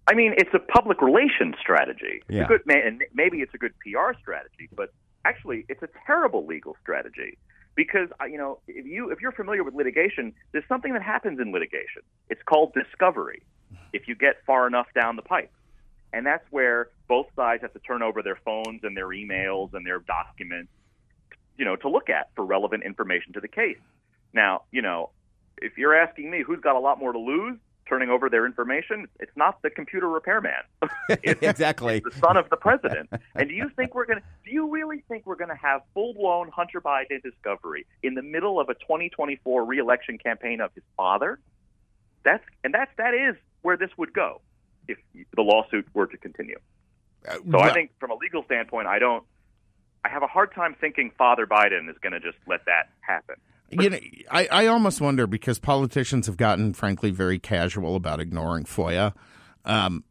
I 0.10 0.16
mean, 0.16 0.34
it's 0.38 0.54
a 0.56 0.60
public 0.60 1.02
relations 1.02 1.56
strategy. 1.62 2.24
Yeah. 2.28 2.42
It's 2.42 2.48
good, 2.48 2.62
and 2.68 3.04
maybe 3.14 3.42
it's 3.42 3.54
a 3.54 3.60
good 3.60 3.74
PR 3.80 4.18
strategy, 4.20 4.68
but 4.76 4.92
actually, 5.24 5.66
it's 5.70 5.84
a 5.84 5.90
terrible 6.08 6.48
legal 6.48 6.76
strategy 6.82 7.38
because 7.76 8.10
uh, 8.20 8.26
you 8.26 8.38
know 8.38 8.60
if 8.68 8.86
you 8.88 9.12
if 9.12 9.22
you're 9.22 9.32
familiar 9.32 9.64
with 9.64 9.76
litigation, 9.76 10.34
there's 10.52 10.68
something 10.68 10.94
that 10.94 11.04
happens 11.04 11.40
in 11.40 11.52
litigation. 11.52 12.02
It's 12.30 12.42
called 12.44 12.74
discovery. 12.74 13.44
If 13.94 14.08
you 14.08 14.16
get 14.16 14.38
far 14.48 14.66
enough 14.66 14.88
down 15.00 15.16
the 15.16 15.22
pipe, 15.22 15.52
and 16.12 16.26
that's 16.26 16.46
where 16.50 16.90
both 17.08 17.28
sides 17.36 17.62
have 17.62 17.74
to 17.74 17.80
turn 17.80 18.02
over 18.02 18.24
their 18.24 18.40
phones 18.44 18.84
and 18.84 18.98
their 18.98 19.10
emails 19.10 19.74
and 19.74 19.86
their 19.86 20.00
documents, 20.00 20.72
you 21.56 21.66
know, 21.66 21.76
to 21.76 21.90
look 21.90 22.10
at 22.10 22.32
for 22.36 22.44
relevant 22.44 22.84
information 22.84 23.34
to 23.34 23.40
the 23.40 23.48
case. 23.48 23.78
Now, 24.34 24.64
you 24.72 24.82
know, 24.82 25.12
if 25.58 25.78
you're 25.78 25.96
asking 25.96 26.32
me 26.32 26.42
who's 26.46 26.62
got 26.62 26.76
a 26.76 26.80
lot 26.80 27.00
more 27.00 27.14
to 27.14 27.20
lose 27.20 27.60
turning 27.90 28.10
over 28.10 28.30
their 28.30 28.46
information, 28.46 29.08
it's 29.20 29.36
not 29.36 29.62
the 29.64 29.70
computer 29.70 30.08
repairman. 30.08 30.52
it's, 31.10 31.42
exactly. 31.42 32.00
the 32.00 32.16
son 32.20 32.38
of 32.38 32.50
the 32.50 32.56
president. 32.56 33.10
and 33.36 33.50
do 33.50 33.56
you 33.56 33.70
think 33.76 33.96
we're 33.96 34.06
going 34.06 34.20
to 34.20 34.26
do 34.46 34.52
you 34.52 34.70
really 34.70 35.04
think 35.08 35.26
we're 35.26 35.36
going 35.36 35.50
to 35.50 35.56
have 35.56 35.82
full-blown 35.94 36.50
Hunter 36.50 36.80
Biden 36.80 37.22
discovery 37.24 37.86
in 38.04 38.14
the 38.14 38.22
middle 38.22 38.60
of 38.60 38.70
a 38.70 38.76
2024 38.76 39.66
reelection 39.66 40.18
campaign 40.18 40.62
of 40.62 40.72
his 40.76 40.84
father? 40.96 41.40
That's 42.24 42.44
and 42.64 42.74
that's 42.74 42.92
that 42.98 43.14
is 43.14 43.36
where 43.62 43.78
this 43.78 43.90
would 43.98 44.14
go 44.14 44.42
if 44.88 44.98
the 45.36 45.42
lawsuit 45.42 45.88
were 45.94 46.08
to 46.08 46.18
continue. 46.18 46.60
Uh, 47.28 47.38
so 47.52 47.60
I 47.60 47.74
think 47.74 47.92
from 48.00 48.12
a 48.12 48.16
legal 48.16 48.44
standpoint, 48.44 48.88
I 48.88 49.00
don't. 49.00 49.24
I 50.06 50.10
have 50.10 50.24
a 50.24 50.28
hard 50.28 50.54
time 50.54 50.76
thinking 50.80 51.12
Father 51.18 51.46
Biden 51.46 51.90
is 51.90 51.98
going 52.02 52.14
to 52.14 52.22
just 52.22 52.38
let 52.48 52.64
that 52.66 52.90
happen. 53.02 53.36
You 53.72 53.90
know, 53.90 54.00
I, 54.32 54.48
I 54.52 54.68
almost 54.68 55.02
wonder 55.02 55.28
because 55.28 55.60
politicians 55.60 56.28
have 56.28 56.38
gotten, 56.38 56.74
frankly, 56.74 57.12
very 57.12 57.40
casual 57.40 57.96
about 57.96 58.20
ignoring 58.20 58.66
FOIA. 58.66 59.14
Um, 59.66 60.04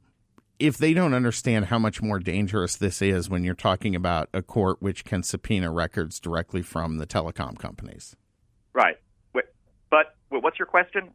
if 0.59 0.77
they 0.77 0.93
don't 0.93 1.15
understand 1.15 1.67
how 1.67 1.79
much 1.79 2.03
more 2.03 2.19
dangerous 2.19 2.77
this 2.77 3.01
is 3.01 3.31
when 3.31 3.45
you're 3.45 3.55
talking 3.55 3.95
about 3.95 4.29
a 4.33 4.43
court 4.43 4.81
which 4.81 5.05
can 5.05 5.23
subpoena 5.23 5.71
records 5.73 6.19
directly 6.21 6.63
from 6.63 6.99
the 6.99 7.07
telecom 7.07 7.59
companies. 7.59 8.17
Right. 8.73 8.97
But 10.31 10.43
what's 10.43 10.59
your 10.59 10.67
question? 10.67 11.11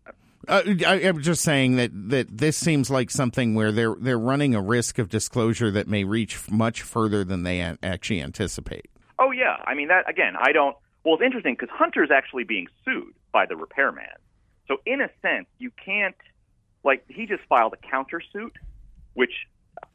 Uh, 0.47 0.61
I, 0.85 0.95
am 0.95 1.21
just 1.21 1.41
saying 1.41 1.77
that, 1.77 1.91
that 2.09 2.37
this 2.37 2.57
seems 2.57 2.89
like 2.89 3.09
something 3.09 3.55
where 3.55 3.71
they're 3.71 3.95
they're 3.99 4.19
running 4.19 4.55
a 4.55 4.61
risk 4.61 4.99
of 4.99 5.07
disclosure 5.09 5.71
that 5.71 5.87
may 5.87 6.03
reach 6.03 6.51
much 6.51 6.81
further 6.81 7.23
than 7.23 7.43
they 7.43 7.61
actually 7.61 8.21
anticipate. 8.21 8.89
Oh 9.19 9.31
yeah, 9.31 9.57
I 9.65 9.73
mean 9.73 9.87
that 9.87 10.09
again. 10.09 10.33
I 10.37 10.51
don't. 10.51 10.75
Well, 11.03 11.15
it's 11.15 11.23
interesting 11.23 11.55
because 11.59 11.73
Hunter's 11.75 12.11
actually 12.11 12.43
being 12.43 12.67
sued 12.85 13.13
by 13.31 13.45
the 13.45 13.55
repairman. 13.55 14.05
So 14.67 14.77
in 14.85 15.01
a 15.01 15.09
sense, 15.21 15.47
you 15.59 15.71
can't 15.83 16.15
like 16.83 17.03
he 17.09 17.25
just 17.25 17.43
filed 17.49 17.73
a 17.73 17.87
countersuit, 17.95 18.51
which 19.13 19.33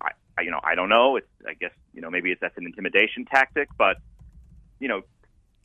I, 0.01 0.43
you 0.43 0.51
know 0.51 0.61
I 0.63 0.75
don't 0.75 0.89
know. 0.89 1.17
It's 1.17 1.29
I 1.47 1.55
guess 1.55 1.73
you 1.95 2.03
know 2.03 2.11
maybe 2.11 2.31
it's 2.31 2.41
that's 2.41 2.57
an 2.59 2.67
intimidation 2.67 3.25
tactic, 3.25 3.69
but 3.79 3.97
you 4.79 4.89
know 4.89 5.03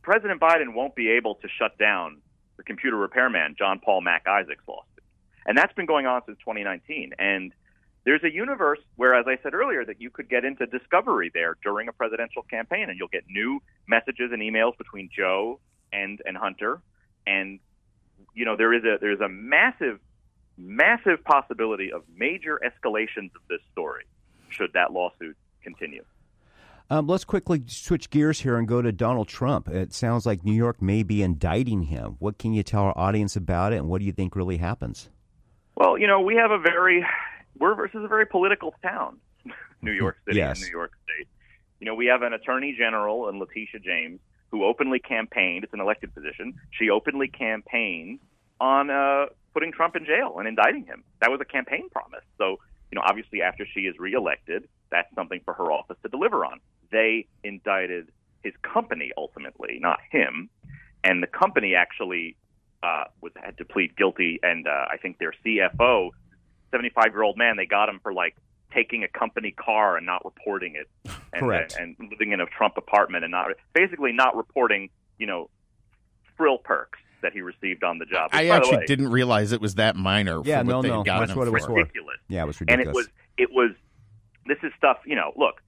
President 0.02 0.40
Biden 0.40 0.74
won't 0.74 0.96
be 0.96 1.12
able 1.12 1.36
to 1.36 1.48
shut 1.48 1.78
down 1.78 2.22
the 2.58 2.64
computer 2.64 2.98
repairman, 2.98 3.56
John 3.58 3.80
Paul 3.80 4.02
Mac 4.02 4.28
Isaac's 4.28 4.64
lawsuit. 4.68 5.04
And 5.46 5.58
that's 5.58 5.74
been 5.74 5.86
going 5.86 6.06
on 6.06 6.22
since 6.26 6.38
2019. 6.40 7.14
And 7.20 7.54
there's 8.06 8.24
a 8.24 8.32
universe 8.32 8.80
where, 8.96 9.16
as 9.16 9.26
I 9.28 9.42
said 9.42 9.54
earlier, 9.54 9.86
that 9.86 10.02
you 10.02 10.10
could 10.10 10.30
get 10.30 10.44
into 10.44 10.66
discovery 10.66 11.32
there 11.34 11.56
during 11.64 11.88
a 11.88 11.94
presidential 11.94 12.42
campaign, 12.44 12.90
and 12.90 13.00
you'll 13.00 13.08
get 13.08 13.24
new 13.30 13.62
messages 13.88 14.32
and 14.32 14.42
emails 14.42 14.78
between 14.78 15.10
Joe 15.16 15.60
and 15.94 16.22
and 16.26 16.36
Hunter, 16.36 16.82
and 17.26 17.60
you 18.34 18.46
know 18.46 18.58
there 18.58 18.74
is 18.74 18.84
a 18.84 18.98
there's 19.00 19.22
a 19.22 19.30
massive, 19.30 20.00
massive 20.58 21.24
possibility 21.24 21.92
of 21.94 22.04
major 22.16 22.60
escalations 22.64 23.34
of 23.36 23.42
this 23.50 23.62
story 23.72 24.04
should 24.50 24.74
that 24.74 24.92
lawsuit 24.92 25.38
continue. 25.64 26.04
Um, 26.90 27.08
let's 27.08 27.24
quickly 27.24 27.64
switch 27.68 28.10
gears 28.10 28.42
here 28.42 28.58
and 28.58 28.68
go 28.68 28.82
to 28.82 28.92
Donald 28.92 29.30
Trump. 29.30 29.70
It 29.70 29.94
sounds 29.94 30.26
like 30.26 30.44
New 30.44 30.54
York 30.54 30.82
may 30.82 31.02
be 31.02 31.24
indicting 31.24 31.84
him. 31.84 32.18
What 32.20 32.38
can 32.38 32.54
you 32.54 32.62
tell 32.62 32.84
our 32.84 32.98
audience 32.98 33.38
about 33.38 33.72
it, 33.72 33.78
and 33.78 33.88
what 33.88 34.00
do 34.00 34.06
you 34.06 34.12
think 34.12 34.36
really 34.36 34.58
happens? 34.58 35.10
Well, 35.76 35.98
you 35.98 36.06
know, 36.06 36.20
we 36.20 36.36
have 36.36 36.52
a 36.52 36.60
very 36.60 37.04
we're 37.58 37.76
versus 37.76 38.04
a 38.04 38.08
very 38.08 38.26
political 38.26 38.74
town, 38.82 39.18
New 39.82 39.92
York 39.92 40.18
City 40.26 40.38
yes. 40.38 40.58
and 40.58 40.68
New 40.68 40.72
York 40.72 40.94
State. 41.04 41.28
You 41.80 41.88
know, 41.88 41.96
we 41.96 42.06
have 42.08 42.22
an 42.22 42.34
attorney 42.34 42.76
general 42.78 43.30
and 43.30 43.40
Letitia 43.40 43.80
James 43.80 44.20
who 44.52 44.64
openly 44.64 45.00
campaigned. 45.00 45.64
It's 45.64 45.74
an 45.74 45.80
elected 45.80 46.14
position. 46.14 46.54
She 46.72 46.90
openly 46.90 47.28
campaigned 47.28 48.20
on 48.62 48.90
uh, 48.90 49.26
putting 49.54 49.72
Trump 49.72 49.96
in 49.96 50.06
jail 50.06 50.36
and 50.38 50.48
indicting 50.48 50.86
him. 50.86 51.04
That 51.22 51.32
was 51.32 51.42
a 51.42 51.46
campaign 51.46 51.90
promise. 51.90 52.24
So, 52.38 52.60
you 52.92 52.96
know, 52.96 53.02
obviously 53.04 53.42
after 53.42 53.66
she 53.66 53.82
is 53.82 53.98
reelected, 53.98 54.68
that's 54.92 55.14
something 55.16 55.42
for 55.44 55.56
her 55.56 55.72
office 55.72 55.98
to 56.04 56.10
deliver 56.10 56.46
on 56.46 56.60
they 56.94 57.28
indicted 57.44 58.10
his 58.44 58.54
company 58.62 59.12
ultimately, 59.18 59.80
not 59.82 60.00
him. 60.10 60.50
And 61.04 61.22
the 61.22 61.28
company 61.28 61.76
actually 61.76 62.38
uh, 62.82 63.06
was 63.20 63.34
had 63.36 63.58
to 63.58 63.66
plead 63.66 63.98
guilty, 63.98 64.40
and 64.44 64.68
uh, 64.68 64.86
I 64.92 64.98
think 65.02 65.18
their 65.18 65.34
CFO, 65.46 66.12
seventy-five 66.74 67.14
year 67.14 67.24
old 67.24 67.38
man, 67.38 67.56
they 67.56 67.66
got 67.66 67.88
him 67.88 68.00
for 68.04 68.12
like 68.12 68.36
taking 68.74 69.04
a 69.04 69.08
company 69.08 69.52
car 69.52 69.96
and 69.96 70.06
not 70.06 70.26
reporting 70.26 70.76
it, 70.76 70.90
and, 71.32 71.42
Correct. 71.42 71.76
And, 71.80 71.96
and 72.00 72.10
living 72.10 72.32
in 72.32 72.42
a 72.42 72.46
Trump 72.48 72.76
apartment 72.76 73.24
and 73.24 73.32
not 73.32 73.52
basically 73.74 74.12
not 74.12 74.36
reporting, 74.36 74.90
you 75.18 75.28
know, 75.28 75.50
frill 76.36 76.58
perks 76.58 77.00
that 77.22 77.34
he 77.34 77.42
received 77.42 77.84
on 77.84 78.00
the 78.00 78.06
job. 78.06 78.34
Which, 78.34 78.42
I 78.42 78.48
actually 78.48 78.78
way, 78.78 78.86
didn't 78.88 79.12
realize 79.12 79.52
it 79.52 79.62
was 79.62 79.76
that 79.76 79.96
minor. 79.96 80.42
Yeah, 80.44 80.60
for 80.60 80.66
no, 80.66 80.82
they 80.82 80.90
no, 80.90 81.04
got 81.04 81.20
that's 81.20 81.36
what 81.36 81.48
it 81.48 81.52
for. 81.52 81.54
was 81.54 81.66
for. 81.66 81.74
ridiculous. 81.74 82.18
Yeah, 82.28 82.44
it 82.44 82.48
was 82.48 82.60
ridiculous. 82.60 82.88
and 82.88 82.90
it 82.90 82.96
was 82.96 83.08
it 83.38 83.50
was 83.52 83.72
this 84.46 84.58
is 84.64 84.72
stuff 84.78 84.98
you 85.06 85.16
know 85.16 85.32
look 85.36 85.62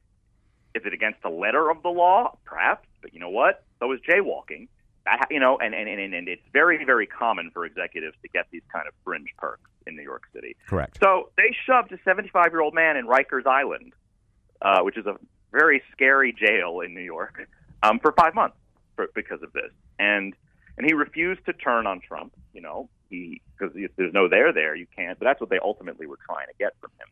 is 0.74 0.84
it 0.86 0.94
against 0.94 1.22
the 1.22 1.30
letter 1.30 1.70
of 1.70 1.82
the 1.84 1.89
law 1.89 2.38
perhaps 2.46 2.88
but 3.02 3.13
you 3.13 3.20
know 3.20 3.30
what 3.30 3.63
so 3.80 3.91
is 3.91 4.00
jaywalking 4.02 4.68
that 5.06 5.28
you 5.32 5.39
know 5.39 5.58
and 5.58 5.74
and, 5.74 5.88
and 5.88 6.13
and 6.13 6.28
it's 6.28 6.41
very 6.52 6.84
very 6.84 7.08
common 7.08 7.52
for 7.52 7.65
executives 7.65 8.15
to 8.22 8.28
get 8.30 8.48
these 8.52 8.62
kind 8.72 8.88
of 8.88 8.94
fringe 9.04 9.30
perks 9.38 9.70
in 9.88 9.95
New 9.95 10.04
York 10.04 10.24
City 10.34 10.56
Correct. 10.67 10.98
so 11.02 11.30
they 11.38 11.56
shoved 11.65 11.91
a 11.91 11.98
75 12.04 12.52
year 12.52 12.62
old 12.62 12.74
man 12.74 12.98
in 12.98 13.08
Rikers 13.08 13.45
Island 13.45 13.93
uh, 14.62 14.82
which 14.82 14.98
is 14.98 15.06
a 15.06 15.15
very 15.52 15.82
scary 15.91 16.34
jail 16.34 16.82
in 16.82 16.93
New 16.93 17.02
York 17.02 17.48
um, 17.84 18.00
for 18.00 18.12
five 18.12 18.36
months 18.36 18.58
for, 18.95 19.08
because 19.15 19.41
of 19.43 19.54
this 19.54 19.71
and 20.00 20.34
and 20.78 20.86
he 20.86 20.93
refused 20.93 21.45
to 21.45 21.54
turn 21.54 21.88
on 21.88 22.02
Trump 22.02 22.34
you 22.54 22.62
know 22.62 22.89
he 23.10 23.41
because 23.58 23.76
if 23.76 23.91
there's 23.95 24.13
no 24.13 24.28
there 24.28 24.52
there 24.54 24.76
you 24.76 24.88
can't 24.95 25.19
but 25.19 25.26
that's 25.26 25.39
what 25.39 25.50
they 25.50 25.60
ultimately 25.60 26.08
were 26.08 26.19
trying 26.28 26.48
to 26.48 26.54
get 26.58 26.74
from 26.82 26.91
him 27.00 27.08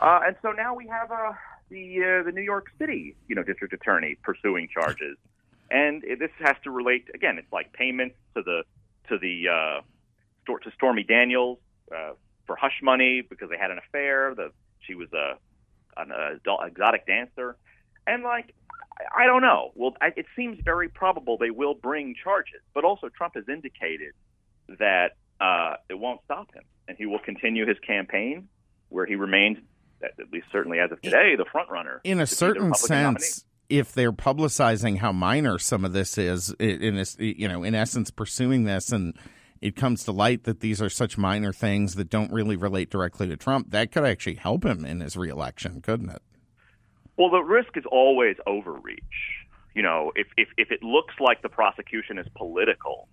uh, 0.00 0.20
and 0.26 0.36
so 0.42 0.52
now 0.52 0.74
we 0.74 0.86
have 0.86 1.10
uh, 1.10 1.32
the 1.70 1.98
uh, 1.98 2.22
the 2.24 2.32
New 2.32 2.42
York 2.42 2.66
City, 2.78 3.16
you 3.28 3.34
know, 3.34 3.42
district 3.42 3.72
attorney 3.72 4.16
pursuing 4.22 4.68
charges, 4.72 5.16
and 5.70 6.04
it, 6.04 6.18
this 6.18 6.30
has 6.38 6.56
to 6.64 6.70
relate 6.70 7.08
again. 7.14 7.38
It's 7.38 7.52
like 7.52 7.72
payments 7.72 8.16
to 8.34 8.42
the 8.42 8.62
to 9.08 9.18
the 9.18 9.48
uh, 9.48 9.80
to 10.46 10.70
Stormy 10.74 11.02
Daniels 11.02 11.58
uh, 11.94 12.12
for 12.46 12.56
hush 12.56 12.80
money 12.82 13.22
because 13.28 13.50
they 13.50 13.58
had 13.58 13.70
an 13.70 13.78
affair. 13.78 14.34
The 14.34 14.50
she 14.80 14.94
was 14.94 15.08
a 15.12 15.38
an 15.96 16.10
adult, 16.10 16.60
exotic 16.66 17.06
dancer, 17.06 17.56
and 18.06 18.22
like 18.22 18.54
I, 19.14 19.26
don't 19.26 19.42
know. 19.42 19.72
Well, 19.74 19.94
I, 20.00 20.12
it 20.16 20.26
seems 20.34 20.58
very 20.64 20.88
probable 20.88 21.36
they 21.38 21.50
will 21.50 21.74
bring 21.74 22.14
charges, 22.22 22.60
but 22.74 22.84
also 22.84 23.08
Trump 23.08 23.34
has 23.34 23.44
indicated 23.48 24.12
that 24.78 25.16
uh, 25.40 25.74
it 25.88 25.98
won't 25.98 26.20
stop 26.24 26.54
him, 26.54 26.64
and 26.88 26.96
he 26.96 27.06
will 27.06 27.18
continue 27.18 27.66
his 27.66 27.78
campaign 27.86 28.48
where 28.88 29.06
he 29.06 29.16
remains 29.16 29.58
at 30.02 30.12
least 30.32 30.46
certainly 30.52 30.78
as 30.78 30.92
of 30.92 31.00
today, 31.00 31.36
the 31.36 31.44
front 31.50 31.70
runner. 31.70 32.00
In 32.04 32.20
a 32.20 32.26
to 32.26 32.30
be 32.30 32.30
the 32.30 32.36
certain 32.36 32.74
sense, 32.74 33.44
if 33.68 33.92
they're 33.92 34.12
publicizing 34.12 34.98
how 34.98 35.12
minor 35.12 35.58
some 35.58 35.84
of 35.84 35.92
this 35.92 36.18
is, 36.18 36.50
in 36.58 36.96
this, 36.96 37.16
you 37.18 37.48
know, 37.48 37.62
in 37.62 37.74
essence, 37.74 38.10
pursuing 38.10 38.64
this, 38.64 38.92
and 38.92 39.14
it 39.60 39.76
comes 39.76 40.04
to 40.04 40.12
light 40.12 40.44
that 40.44 40.60
these 40.60 40.82
are 40.82 40.90
such 40.90 41.16
minor 41.16 41.52
things 41.52 41.94
that 41.94 42.10
don't 42.10 42.32
really 42.32 42.56
relate 42.56 42.90
directly 42.90 43.26
to 43.28 43.36
Trump, 43.36 43.70
that 43.70 43.92
could 43.92 44.04
actually 44.04 44.36
help 44.36 44.64
him 44.64 44.84
in 44.84 45.00
his 45.00 45.16
reelection, 45.16 45.80
couldn't 45.80 46.10
it? 46.10 46.22
Well, 47.16 47.30
the 47.30 47.42
risk 47.42 47.76
is 47.76 47.84
always 47.90 48.36
overreach. 48.46 49.02
You 49.74 49.82
know, 49.82 50.12
if 50.14 50.26
if, 50.36 50.48
if 50.56 50.70
it 50.70 50.82
looks 50.82 51.14
like 51.20 51.42
the 51.42 51.48
prosecution 51.48 52.18
is 52.18 52.26
political, 52.34 53.08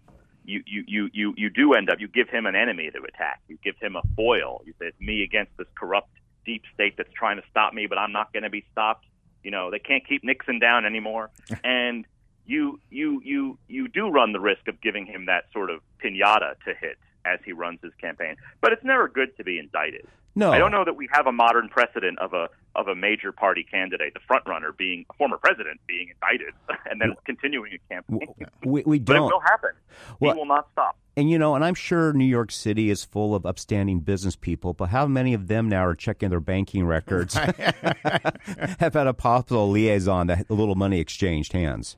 you, 0.45 0.61
you, 0.65 0.83
you, 0.87 1.09
you, 1.13 1.33
you 1.37 1.49
do 1.49 1.73
end 1.73 1.89
up 1.89 1.99
you 1.99 2.07
give 2.07 2.29
him 2.29 2.45
an 2.45 2.55
enemy 2.55 2.89
to 2.91 2.99
attack. 3.03 3.41
You 3.47 3.57
give 3.63 3.75
him 3.79 3.95
a 3.95 4.01
foil. 4.15 4.61
You 4.65 4.73
say 4.79 4.87
it's 4.87 4.99
me 4.99 5.23
against 5.23 5.55
this 5.57 5.67
corrupt 5.75 6.09
deep 6.45 6.63
state 6.73 6.95
that's 6.97 7.11
trying 7.13 7.37
to 7.37 7.43
stop 7.49 7.73
me, 7.73 7.87
but 7.87 7.97
I'm 7.97 8.11
not 8.11 8.33
going 8.33 8.43
to 8.43 8.49
be 8.49 8.65
stopped. 8.71 9.05
You 9.43 9.51
know, 9.51 9.71
they 9.71 9.79
can't 9.79 10.07
keep 10.07 10.23
Nixon 10.23 10.59
down 10.59 10.85
anymore. 10.85 11.31
and 11.63 12.05
you 12.45 12.79
you 12.89 13.21
you 13.23 13.57
you 13.67 13.87
do 13.87 14.09
run 14.09 14.33
the 14.33 14.39
risk 14.39 14.67
of 14.67 14.79
giving 14.81 15.05
him 15.05 15.25
that 15.27 15.45
sort 15.53 15.69
of 15.69 15.81
pinata 16.03 16.55
to 16.65 16.73
hit 16.79 16.97
as 17.25 17.39
he 17.45 17.53
runs 17.53 17.79
his 17.81 17.93
campaign. 17.99 18.35
But 18.61 18.73
it's 18.73 18.83
never 18.83 19.07
good 19.07 19.35
to 19.37 19.43
be 19.43 19.59
indicted. 19.59 20.07
No. 20.35 20.51
I 20.51 20.57
don't 20.57 20.71
know 20.71 20.83
that 20.83 20.95
we 20.95 21.07
have 21.11 21.27
a 21.27 21.31
modern 21.31 21.69
precedent 21.69 22.17
of 22.19 22.33
a 22.33 22.49
of 22.75 22.87
a 22.87 22.95
major 22.95 23.31
party 23.31 23.63
candidate, 23.63 24.15
the 24.15 24.19
front 24.27 24.43
runner 24.47 24.71
being 24.71 25.05
a 25.11 25.13
former 25.13 25.37
president 25.37 25.79
being 25.87 26.09
indicted 26.09 26.53
and 26.89 26.99
then 26.99 27.13
continuing 27.25 27.71
a 27.73 27.93
campaign. 27.93 28.35
We, 28.65 28.83
we 28.83 28.99
But 28.99 29.17
it 29.17 29.19
will 29.21 29.39
happen. 29.39 29.71
Well- 30.19 30.33
he 30.33 30.39
will 30.39 30.47
not 30.47 30.67
stop. 30.71 30.97
And 31.15 31.29
you 31.29 31.37
know, 31.37 31.53
and 31.53 31.63
I'm 31.63 31.75
sure 31.75 32.11
New 32.11 32.25
York 32.25 32.51
City 32.51 32.89
is 32.89 33.03
full 33.03 33.35
of 33.35 33.45
upstanding 33.45 33.99
business 33.99 34.35
people, 34.35 34.73
but 34.73 34.89
how 34.89 35.05
many 35.05 35.35
of 35.35 35.47
them 35.47 35.69
now 35.69 35.85
are 35.85 35.93
checking 35.93 36.31
their 36.31 36.39
banking 36.39 36.87
records? 36.87 37.35
Have 37.35 38.93
had 38.95 39.05
a 39.05 39.13
possible 39.13 39.69
liaison 39.69 40.25
that 40.25 40.47
a 40.49 40.55
little 40.55 40.73
money 40.73 40.99
exchanged 40.99 41.53
hands. 41.53 41.97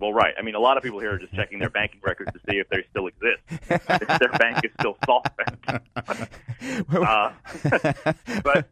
Well, 0.00 0.12
right. 0.12 0.34
I 0.38 0.42
mean, 0.42 0.54
a 0.54 0.58
lot 0.60 0.76
of 0.76 0.82
people 0.82 0.98
here 1.00 1.14
are 1.14 1.18
just 1.18 1.34
checking 1.34 1.58
their 1.58 1.70
banking 1.70 2.00
records 2.02 2.32
to 2.32 2.38
see 2.50 2.58
if 2.58 2.68
they 2.70 2.84
still 2.90 3.06
exist, 3.06 3.42
if 3.70 4.18
their 4.18 4.30
bank 4.38 4.64
is 4.64 4.70
still 4.80 4.96
solvent. 5.06 5.58
uh, 6.92 7.32
but 8.42 8.68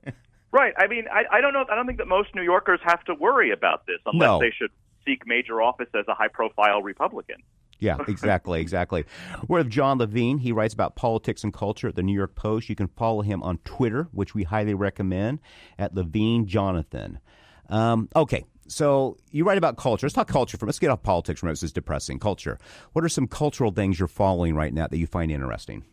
right, 0.53 0.73
I 0.77 0.87
mean, 0.87 1.05
I, 1.13 1.25
I 1.37 1.41
don't 1.41 1.53
know. 1.53 1.65
I 1.71 1.75
don't 1.75 1.87
think 1.87 1.99
that 1.99 2.09
most 2.09 2.35
New 2.35 2.43
Yorkers 2.43 2.81
have 2.85 3.05
to 3.05 3.15
worry 3.15 3.51
about 3.51 3.87
this 3.87 3.99
unless 4.07 4.27
No. 4.27 4.41
they 4.41 4.51
should 4.51 4.71
seek 5.05 5.27
major 5.27 5.61
office 5.63 5.89
as 5.95 6.05
a 6.09 6.15
high-profile 6.15 6.83
Republican. 6.83 7.37
Yeah, 7.81 7.97
exactly, 8.09 8.61
exactly. 8.61 9.05
We're 9.47 9.59
with 9.59 9.71
Jon 9.71 9.99
Levine. 9.99 10.39
He 10.39 10.51
writes 10.51 10.75
about 10.75 10.97
politics 10.97 11.45
and 11.45 11.55
culture 11.55 11.87
at 11.89 11.95
the 11.95 12.03
New 12.03 12.13
York 12.15 12.35
Post. 12.35 12.69
You 12.69 12.75
can 12.75 12.89
follow 12.89 13.23
him 13.23 13.41
on 13.43 13.59
Twitter, 13.59 14.09
which 14.11 14.35
we 14.35 14.43
highly 14.43 14.75
recommend, 14.75 15.39
at 15.79 15.95
Levine 15.95 16.47
Jonathan. 16.47 17.21
Um, 17.69 18.09
okay, 18.17 18.45
so 18.69 19.17
you 19.31 19.45
write 19.45 19.59
about 19.59 19.77
culture. 19.77 20.07
Let's 20.07 20.15
talk 20.15 20.29
culture. 20.29 20.57
For 20.57 20.67
let's 20.67 20.79
get 20.79 20.91
off 20.91 21.03
politics 21.03 21.41
from. 21.41 21.49
This 21.49 21.63
is 21.63 21.73
depressing. 21.73 22.19
Culture. 22.19 22.59
What 22.93 23.05
are 23.05 23.09
some 23.09 23.27
cultural 23.27 23.71
things 23.73 23.99
you're 23.99 24.09
following 24.09 24.55
right 24.55 24.73
now 24.73 24.87
that 24.87 24.97
you 24.99 25.07
find 25.07 25.31
interesting? 25.33 25.85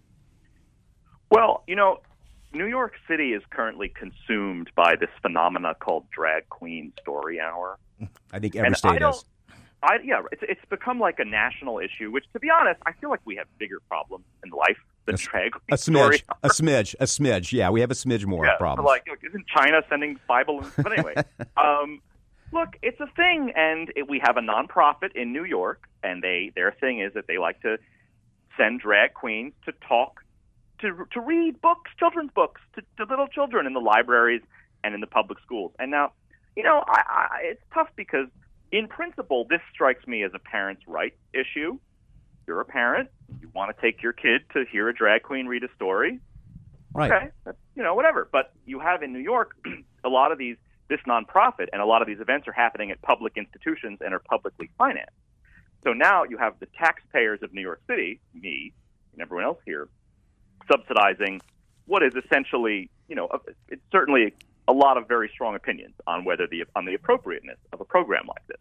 Well, 1.31 1.63
you 1.67 1.75
know, 1.75 1.99
New 2.53 2.65
York 2.67 2.93
City 3.07 3.33
is 3.33 3.41
currently 3.49 3.89
consumed 3.89 4.69
by 4.75 4.95
this 4.95 5.09
phenomena 5.21 5.75
called 5.79 6.09
drag 6.11 6.47
queen 6.49 6.93
story 7.01 7.39
hour. 7.39 7.77
I 8.31 8.39
think 8.39 8.55
every 8.55 8.67
And 8.67 8.77
state 8.77 8.89
I 8.91 8.97
don't- 8.99 9.15
is. 9.15 9.25
I, 9.83 9.97
yeah, 10.03 10.21
it's, 10.31 10.41
it's 10.47 10.65
become 10.69 10.99
like 10.99 11.19
a 11.19 11.25
national 11.25 11.77
issue. 11.77 12.09
Which, 12.11 12.25
to 12.33 12.39
be 12.39 12.49
honest, 12.49 12.81
I 12.87 12.93
feel 12.93 13.09
like 13.11 13.19
we 13.25 13.35
have 13.35 13.45
bigger 13.59 13.79
problems 13.87 14.25
in 14.43 14.49
life 14.49 14.77
than 15.05 15.13
A- 15.15 15.17
drag 15.19 15.51
queen 15.51 15.61
A 15.69 15.75
smidge, 15.75 16.23
a 16.41 16.49
smidge, 16.49 16.95
a 16.99 17.03
smidge. 17.03 17.51
Yeah, 17.51 17.69
we 17.69 17.81
have 17.81 17.91
a 17.91 17.93
smidge 17.93 18.25
more 18.25 18.45
yeah, 18.45 18.55
problems. 18.57 18.87
Like, 18.87 19.05
isn't 19.23 19.45
China 19.47 19.81
sending 19.87 20.19
balloons? 20.27 20.71
But 20.75 20.93
anyway, 20.93 21.13
um, 21.57 22.01
look, 22.51 22.77
it's 22.81 22.99
a 22.99 23.07
thing, 23.15 23.51
and 23.55 23.91
it, 23.95 24.09
we 24.09 24.19
have 24.23 24.37
a 24.37 24.41
nonprofit 24.41 25.15
in 25.15 25.33
New 25.33 25.43
York, 25.43 25.87
and 26.03 26.21
they 26.21 26.51
their 26.55 26.71
thing 26.71 26.99
is 26.99 27.13
that 27.13 27.27
they 27.27 27.37
like 27.37 27.61
to 27.61 27.77
send 28.57 28.81
drag 28.81 29.13
queens 29.13 29.53
to 29.65 29.73
talk, 29.87 30.21
to 30.79 31.05
to 31.11 31.21
read 31.21 31.61
books, 31.61 31.91
children's 31.97 32.31
books, 32.33 32.61
to, 32.75 32.81
to 32.97 33.09
little 33.09 33.27
children 33.27 33.67
in 33.67 33.73
the 33.73 33.79
libraries 33.79 34.41
and 34.83 34.93
in 34.93 35.01
the 35.01 35.07
public 35.07 35.39
schools. 35.43 35.71
And 35.79 35.91
now, 35.91 36.11
you 36.55 36.63
know, 36.63 36.83
I, 36.87 37.01
I, 37.07 37.27
it's 37.43 37.63
tough 37.73 37.89
because, 37.95 38.27
in 38.71 38.87
principle, 38.87 39.45
this 39.49 39.61
strikes 39.73 40.05
me 40.07 40.23
as 40.23 40.31
a 40.33 40.39
parent's 40.39 40.83
right 40.87 41.15
issue. 41.33 41.77
You're 42.47 42.61
a 42.61 42.65
parent. 42.65 43.09
You 43.41 43.49
want 43.55 43.75
to 43.75 43.81
take 43.81 44.03
your 44.03 44.13
kid 44.13 44.41
to 44.53 44.65
hear 44.71 44.87
a 44.87 44.93
drag 44.93 45.23
queen 45.23 45.47
read 45.47 45.63
a 45.63 45.73
story 45.75 46.19
right. 46.95 47.11
okay, 47.11 47.57
you 47.75 47.83
know, 47.83 47.93
whatever. 47.93 48.27
But 48.31 48.51
you 48.65 48.79
have 48.79 49.03
in 49.03 49.13
New 49.13 49.19
York 49.19 49.55
a 50.03 50.09
lot 50.09 50.31
of 50.31 50.37
these, 50.37 50.57
this 50.87 50.99
nonprofit, 51.07 51.67
and 51.73 51.81
a 51.81 51.85
lot 51.85 52.01
of 52.01 52.07
these 52.07 52.19
events 52.19 52.47
are 52.47 52.51
happening 52.51 52.91
at 52.91 53.01
public 53.01 53.33
institutions 53.37 53.99
and 54.01 54.13
are 54.13 54.19
publicly 54.19 54.69
financed. 54.77 55.11
So 55.83 55.93
now 55.93 56.23
you 56.23 56.37
have 56.37 56.59
the 56.59 56.67
taxpayers 56.77 57.41
of 57.43 57.53
New 57.53 57.61
York 57.61 57.81
City, 57.87 58.19
me 58.33 58.73
and 59.13 59.21
everyone 59.21 59.45
else 59.45 59.59
here, 59.65 59.87
subsidizing 60.69 61.41
what 61.85 62.03
is 62.03 62.13
essentially, 62.15 62.89
you 63.07 63.15
know, 63.15 63.29
it's 63.69 63.81
certainly 63.91 64.33
a 64.67 64.73
lot 64.73 64.97
of 64.97 65.07
very 65.07 65.29
strong 65.33 65.55
opinions 65.55 65.93
on 66.07 66.25
whether 66.25 66.47
the 66.47 66.65
on 66.75 66.85
the 66.85 66.95
appropriateness 66.95 67.57
of 67.71 67.81
a 67.81 67.85
program 67.85 68.25
like 68.27 68.45
this, 68.47 68.57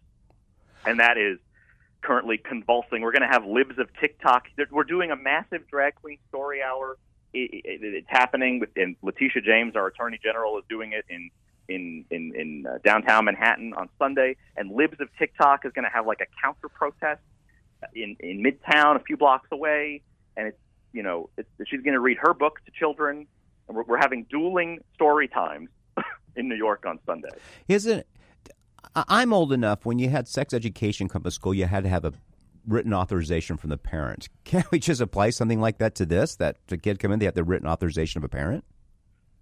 and 0.84 1.00
that 1.00 1.16
is 1.16 1.38
currently 2.02 2.36
convulsing. 2.36 3.00
We're 3.00 3.12
going 3.12 3.22
to 3.22 3.28
have 3.28 3.46
libs 3.46 3.78
of 3.78 3.88
TikTok. 3.98 4.44
We're 4.70 4.84
doing 4.84 5.10
a 5.10 5.16
massive 5.16 5.66
drag 5.68 5.94
queen 5.94 6.18
story 6.28 6.60
hour 6.62 6.98
it, 7.34 7.50
it, 7.64 7.80
it's 7.82 8.08
happening 8.08 8.60
with 8.60 8.70
and 8.76 8.96
Letitia 9.02 9.42
James, 9.42 9.76
our 9.76 9.88
Attorney 9.88 10.18
General, 10.22 10.58
is 10.58 10.64
doing 10.68 10.92
it 10.92 11.04
in 11.08 11.30
in 11.68 12.04
in, 12.10 12.32
in 12.34 12.66
uh, 12.66 12.78
downtown 12.84 13.24
Manhattan 13.24 13.74
on 13.74 13.88
Sunday, 13.98 14.36
and 14.56 14.70
Libs 14.72 15.00
of 15.00 15.08
TikTok 15.18 15.64
is 15.64 15.72
going 15.72 15.84
to 15.84 15.90
have 15.90 16.06
like 16.06 16.20
a 16.20 16.26
counter 16.42 16.68
protest 16.68 17.20
in 17.94 18.16
in 18.20 18.42
Midtown, 18.42 18.96
a 18.96 19.00
few 19.00 19.16
blocks 19.16 19.48
away, 19.52 20.02
and 20.36 20.48
it's 20.48 20.58
you 20.92 21.02
know 21.02 21.30
it's, 21.36 21.48
she's 21.66 21.80
going 21.80 21.94
to 21.94 22.00
read 22.00 22.18
her 22.20 22.34
book 22.34 22.60
to 22.64 22.72
children, 22.72 23.26
and 23.68 23.76
we're, 23.76 23.84
we're 23.84 23.98
having 23.98 24.24
dueling 24.30 24.80
story 24.94 25.28
times 25.28 25.68
in 26.36 26.48
New 26.48 26.56
York 26.56 26.84
on 26.86 26.98
Sunday. 27.06 27.30
Isn't 27.68 28.06
I'm 28.94 29.32
old 29.32 29.52
enough 29.52 29.84
when 29.84 29.98
you 29.98 30.08
had 30.08 30.28
sex 30.28 30.54
education 30.54 31.08
come 31.08 31.22
to 31.22 31.30
school, 31.30 31.54
you 31.54 31.66
had 31.66 31.84
to 31.84 31.90
have 31.90 32.04
a 32.04 32.12
written 32.66 32.94
authorization 32.94 33.56
from 33.56 33.70
the 33.70 33.76
parent. 33.76 34.28
Can't 34.44 34.70
we 34.70 34.78
just 34.78 35.00
apply 35.00 35.30
something 35.30 35.60
like 35.60 35.78
that 35.78 35.94
to 35.96 36.06
this? 36.06 36.36
That 36.36 36.56
the 36.68 36.78
kid 36.78 36.98
come 36.98 37.12
in, 37.12 37.18
they 37.18 37.24
have 37.26 37.34
the 37.34 37.44
written 37.44 37.68
authorization 37.68 38.18
of 38.18 38.24
a 38.24 38.28
parent. 38.28 38.64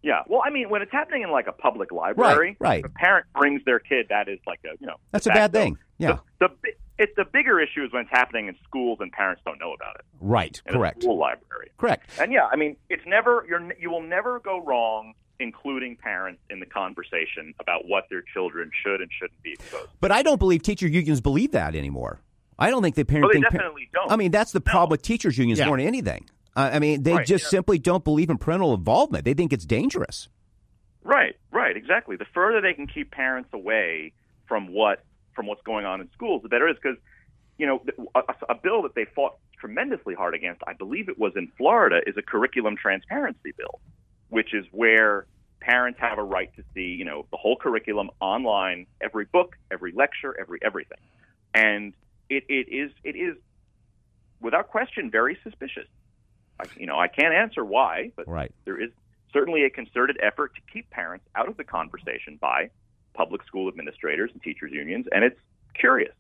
Yeah, 0.03 0.23
well, 0.27 0.43
I 0.45 0.51
mean, 0.51 0.69
when 0.69 0.83
it's 0.83 0.91
happening 0.93 1.23
in 1.23 1.31
like 1.31 1.47
a 1.47 1.53
public 1.53 1.93
library, 1.93 2.57
right. 2.59 2.81
if 2.81 2.87
a 2.87 2.89
parent 2.89 3.27
brings 3.39 3.65
their 3.65 3.79
kid, 3.79 4.07
that 4.09 4.29
is 4.29 4.39
like 4.47 4.61
a 4.65 4.77
you 4.81 4.87
know 4.87 4.97
That's 5.13 5.27
a 5.27 5.31
bad 5.31 5.53
facto. 5.53 5.59
thing. 5.61 5.79
Yeah, 5.99 6.19
The, 6.41 6.49
the 6.49 6.55
bi- 6.63 6.75
it's 6.99 7.13
the 7.17 7.25
bigger 7.25 7.61
issue 7.61 7.85
is 7.85 7.93
when 7.93 8.03
it's 8.03 8.11
happening 8.11 8.49
in 8.49 8.57
schools 8.65 8.99
and 9.01 9.11
parents 9.13 9.43
don't 9.47 9.59
know 9.61 9.73
about 9.73 9.95
it. 9.97 10.05
right. 10.21 10.61
In 10.67 10.75
a 10.75 10.79
Correct. 10.79 11.03
school 11.03 11.19
library. 11.19 11.71
Correct. 11.79 12.11
And 12.21 12.33
yeah, 12.33 12.47
I 12.51 12.57
mean, 12.57 12.77
it's 12.91 13.05
never 13.07 13.45
you're 13.49 13.63
you 13.81 13.91
will 13.91 14.03
never 14.03 14.41
go 14.41 14.61
wrong 14.61 15.15
including 15.41 15.97
parents 15.97 16.41
in 16.51 16.61
the 16.61 16.67
conversation 16.67 17.53
about 17.59 17.89
what 17.89 18.05
their 18.11 18.23
children 18.33 18.71
should 18.85 19.01
and 19.01 19.11
shouldn't 19.19 19.43
be 19.43 19.53
exposed. 19.55 19.89
But 20.01 20.13
I 20.13 20.23
don't 20.23 20.39
believe 20.39 20.63
teacher 20.63 20.87
unions 20.87 21.21
believe 21.21 21.51
that 21.53 21.75
anymore. 21.75 22.21
I 22.59 22.71
don't 22.71 22.83
think 22.83 22.95
they 22.95 23.03
parents. 23.03 23.25
Well, 23.25 23.31
they 23.31 23.35
think 23.41 23.47
par- 23.47 23.59
definitely 23.59 23.89
don't. 23.93 24.11
I 24.13 24.17
mean, 24.17 24.31
that's 24.31 24.53
the 24.53 24.61
problem 24.61 24.91
with 24.91 25.03
teachers 25.03 25.39
unions 25.39 25.59
Yeah. 25.59 25.67
more 25.67 25.79
than 25.79 25.87
anything. 25.87 26.29
I 26.55 26.79
mean, 26.79 27.03
they 27.03 27.15
Right, 27.15 27.27
just 27.27 27.45
yeah. 27.45 27.51
simply 27.51 27.79
don't 27.79 28.05
believe 28.05 28.31
in 28.31 28.39
parental 28.39 28.75
involvement. 28.75 29.25
They 29.25 29.35
think 29.35 29.53
it's 29.53 29.65
dangerous. 29.65 30.29
Right, 31.03 31.37
right, 31.51 31.77
exactly. 31.77 32.17
The 32.17 32.27
further 32.27 32.61
they 32.61 32.75
can 32.75 32.87
keep 32.87 33.11
parents 33.11 33.51
away 33.53 34.13
from 34.47 34.69
what 34.69 35.05
from 35.35 35.47
what's 35.47 35.63
going 35.63 35.87
on 35.87 36.01
in 36.01 36.11
schools, 36.13 36.43
the 36.43 36.49
better 36.49 36.69
it 36.69 36.73
is. 36.73 36.77
Because 36.83 36.99
you 37.59 37.67
know, 37.67 37.83
a, 38.15 38.23
a 38.49 38.55
bill 38.55 38.83
that 38.83 38.95
they 38.95 39.07
fought 39.15 39.37
tremendously 39.59 40.15
hard 40.15 40.35
against, 40.35 40.63
I 40.67 40.73
believe 40.73 41.09
it 41.09 41.19
was 41.19 41.33
in 41.37 41.51
Florida, 41.57 42.01
is 42.07 42.17
a 42.17 42.23
curriculum 42.23 42.77
transparency 42.77 43.53
bill, 43.57 43.81
which 44.29 44.53
is 44.53 44.67
where 44.73 45.27
parents 45.61 46.01
have 46.01 46.19
a 46.19 46.23
right 46.23 46.55
to 46.57 46.65
see, 46.75 46.83
you 46.99 47.05
know, 47.05 47.27
the 47.31 47.37
whole 47.37 47.57
curriculum 47.57 48.11
online, 48.21 48.87
every 49.01 49.25
book, 49.27 49.57
every 49.71 49.93
lecture, 49.93 50.37
every 50.39 50.59
everything, 50.63 50.99
and 51.55 51.95
it, 52.29 52.45
it 52.49 52.69
is 52.69 52.91
it 53.05 53.17
is 53.17 53.37
without 54.41 54.69
question 54.69 55.11
very 55.11 55.39
suspicious. 55.45 55.87
I, 56.63 56.81
you 56.81 56.87
know, 56.87 56.99
I 56.99 57.09
can't 57.09 57.35
answer 57.35 57.65
why, 57.65 58.13
but 58.17 58.29
Right. 58.29 58.53
there 58.65 58.81
is 58.81 58.91
certainly 59.33 59.65
a 59.65 59.71
concerted 59.71 60.19
effort 60.23 60.55
to 60.55 60.61
keep 60.73 60.89
parents 60.91 61.25
out 61.35 61.49
of 61.49 61.57
the 61.57 61.65
conversation 61.65 62.39
by 62.41 62.71
public 63.15 63.43
school 63.45 63.69
administrators 63.69 64.31
and 64.33 64.43
teachers 64.43 64.73
unions, 64.73 65.07
and 65.13 65.25
it's 65.25 65.39
curious. 65.75 66.15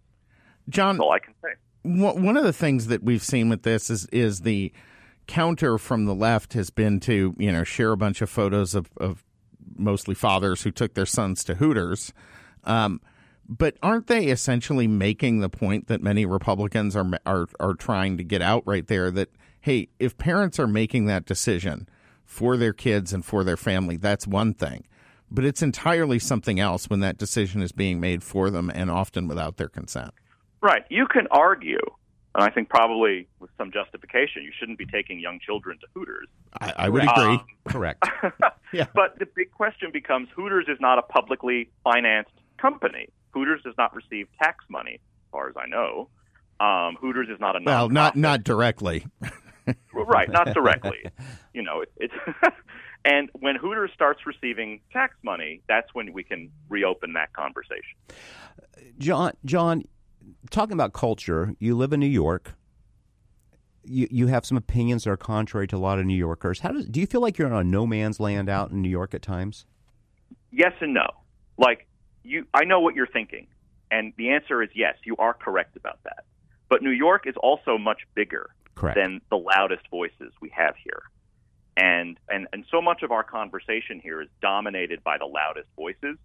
Jon, 0.68 0.96
That's 0.96 1.02
all 1.02 1.12
I 1.12 1.18
can 1.18 1.34
say. 1.42 1.48
One 1.82 2.22
one 2.22 2.36
of 2.36 2.44
the 2.44 2.52
things 2.52 2.86
that 2.86 3.02
we've 3.02 3.22
seen 3.22 3.48
with 3.48 3.62
this 3.62 3.90
is 3.90 4.06
is 4.06 4.40
the 4.42 4.72
counter 5.26 5.78
from 5.78 6.04
the 6.04 6.14
left 6.14 6.52
has 6.52 6.70
been 6.70 7.00
to 7.00 7.34
you 7.38 7.50
know 7.52 7.64
share 7.64 7.92
a 7.92 7.96
bunch 7.96 8.22
of 8.22 8.30
photos 8.30 8.74
of, 8.74 8.90
of 8.98 9.24
mostly 9.76 10.14
fathers 10.14 10.62
who 10.62 10.70
took 10.70 10.94
their 10.94 11.06
sons 11.06 11.42
to 11.44 11.56
Hooters, 11.56 12.12
um, 12.64 13.00
but 13.48 13.76
aren't 13.82 14.06
they 14.06 14.26
essentially 14.26 14.86
making 14.86 15.40
the 15.40 15.48
point 15.48 15.88
that 15.88 16.00
many 16.00 16.24
Republicans 16.24 16.94
are 16.94 17.10
are 17.26 17.48
are 17.58 17.74
trying 17.74 18.16
to 18.16 18.24
get 18.24 18.42
out 18.42 18.62
right 18.64 18.86
there 18.86 19.10
that 19.10 19.30
hey 19.62 19.88
if 19.98 20.16
parents 20.18 20.58
are 20.60 20.66
making 20.68 21.06
that 21.06 21.24
decision 21.24 21.88
for 22.24 22.56
their 22.56 22.72
kids 22.72 23.12
and 23.12 23.24
for 23.24 23.42
their 23.44 23.56
family 23.56 23.96
that's 23.96 24.26
one 24.26 24.54
thing. 24.54 24.86
But 25.30 25.44
it's 25.46 25.62
entirely 25.62 26.18
something 26.18 26.60
else 26.60 26.90
when 26.90 27.00
that 27.00 27.16
decision 27.16 27.62
is 27.62 27.72
being 27.72 27.98
made 28.00 28.22
for 28.22 28.50
them 28.50 28.70
and 28.74 28.90
often 28.90 29.26
without 29.28 29.56
their 29.56 29.68
consent. 29.70 30.12
Right. 30.60 30.84
You 30.90 31.06
can 31.06 31.26
argue, 31.30 31.78
and 32.34 32.44
I 32.44 32.50
think 32.50 32.68
probably 32.68 33.26
with 33.40 33.48
some 33.56 33.72
justification, 33.72 34.42
you 34.42 34.52
shouldn't 34.58 34.76
be 34.78 34.84
taking 34.84 35.18
young 35.18 35.40
children 35.40 35.78
to 35.80 35.86
Hooters. 35.94 36.28
I, 36.60 36.72
I 36.76 36.88
would 36.90 37.02
Right. 37.04 37.18
agree. 37.18 37.34
Um, 37.36 37.44
Correct. 37.66 38.04
Yeah. 38.74 38.86
But 38.94 39.18
the 39.18 39.26
big 39.34 39.50
question 39.52 39.90
becomes 39.92 40.28
Hooters 40.36 40.64
is 40.68 40.78
not 40.80 40.98
a 40.98 41.02
publicly 41.02 41.70
financed 41.84 42.32
company. 42.58 43.08
Hooters 43.30 43.60
does 43.62 43.74
not 43.76 43.94
receive 43.94 44.28
tax 44.42 44.64
money, 44.70 44.94
as 44.94 45.30
far 45.30 45.48
as 45.48 45.54
I 45.58 45.66
know. 45.66 46.08
Um, 46.60 46.96
Hooters 47.00 47.28
is 47.30 47.38
not 47.40 47.54
a 47.56 47.60
Well, 47.64 47.88
not 47.90 48.16
not 48.16 48.44
directly. 48.44 49.06
right, 49.92 50.30
not 50.30 50.52
directly. 50.54 50.98
you 51.54 51.62
know, 51.62 51.80
it, 51.80 51.92
it's 51.96 52.14
and 53.04 53.30
when 53.34 53.56
Hooters 53.56 53.90
starts 53.94 54.26
receiving 54.26 54.80
tax 54.92 55.14
money, 55.22 55.62
that's 55.68 55.92
when 55.94 56.12
we 56.12 56.22
can 56.22 56.50
reopen 56.68 57.14
that 57.14 57.32
conversation. 57.32 57.96
Jon, 58.98 59.32
Jon, 59.44 59.84
talking 60.50 60.74
about 60.74 60.92
culture, 60.92 61.54
you 61.58 61.76
live 61.76 61.92
in 61.92 62.00
New 62.00 62.06
York. 62.06 62.54
You 63.84 64.06
you 64.10 64.26
have 64.28 64.46
some 64.46 64.56
opinions 64.56 65.04
that 65.04 65.10
are 65.10 65.16
contrary 65.16 65.66
to 65.68 65.76
a 65.76 65.78
lot 65.78 65.98
of 65.98 66.06
New 66.06 66.16
Yorkers. 66.16 66.60
How 66.60 66.70
does 66.70 66.86
do 66.86 67.00
you 67.00 67.06
feel 67.06 67.20
like 67.20 67.36
you're 67.36 67.52
on 67.52 67.60
a 67.60 67.64
no 67.64 67.86
man's 67.86 68.20
land 68.20 68.48
out 68.48 68.70
in 68.70 68.80
New 68.80 68.88
York 68.88 69.12
at 69.12 69.22
times? 69.22 69.66
Yes 70.52 70.72
and 70.80 70.94
no. 70.94 71.08
Like 71.58 71.88
you, 72.22 72.46
I 72.54 72.64
know 72.64 72.78
what 72.78 72.94
you're 72.94 73.08
thinking, 73.08 73.48
and 73.90 74.12
the 74.16 74.30
answer 74.30 74.62
is 74.62 74.70
yes. 74.74 74.94
You 75.04 75.16
are 75.18 75.34
correct 75.34 75.76
about 75.76 75.98
that. 76.04 76.24
But 76.68 76.82
New 76.82 76.90
York 76.90 77.26
is 77.26 77.34
also 77.42 77.76
much 77.76 78.02
bigger 78.14 78.50
Correct. 78.74 78.96
than 78.96 79.20
the 79.30 79.36
loudest 79.36 79.86
voices 79.90 80.32
we 80.40 80.50
have 80.56 80.74
here. 80.82 81.02
And, 81.76 82.18
and 82.28 82.46
and 82.52 82.64
so 82.70 82.82
much 82.82 83.02
of 83.02 83.12
our 83.12 83.22
conversation 83.24 83.98
here 84.00 84.20
is 84.20 84.28
dominated 84.42 85.02
by 85.02 85.16
the 85.16 85.24
loudest 85.24 85.68
voices 85.74 86.18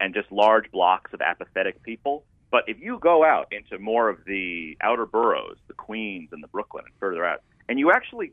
and 0.00 0.14
just 0.14 0.30
large 0.32 0.70
blocks 0.70 1.12
of 1.12 1.20
apathetic 1.20 1.82
people. 1.82 2.24
But 2.50 2.64
if 2.68 2.80
you 2.80 2.98
go 2.98 3.24
out 3.24 3.52
into 3.52 3.78
more 3.78 4.08
of 4.08 4.24
the 4.26 4.76
outer 4.80 5.06
boroughs, 5.06 5.56
the 5.66 5.74
Queens 5.74 6.30
and 6.32 6.42
the 6.42 6.48
Brooklyn 6.48 6.84
and 6.86 6.94
further 7.00 7.24
out, 7.26 7.42
and 7.68 7.78
you 7.78 7.90
actually, 7.90 8.32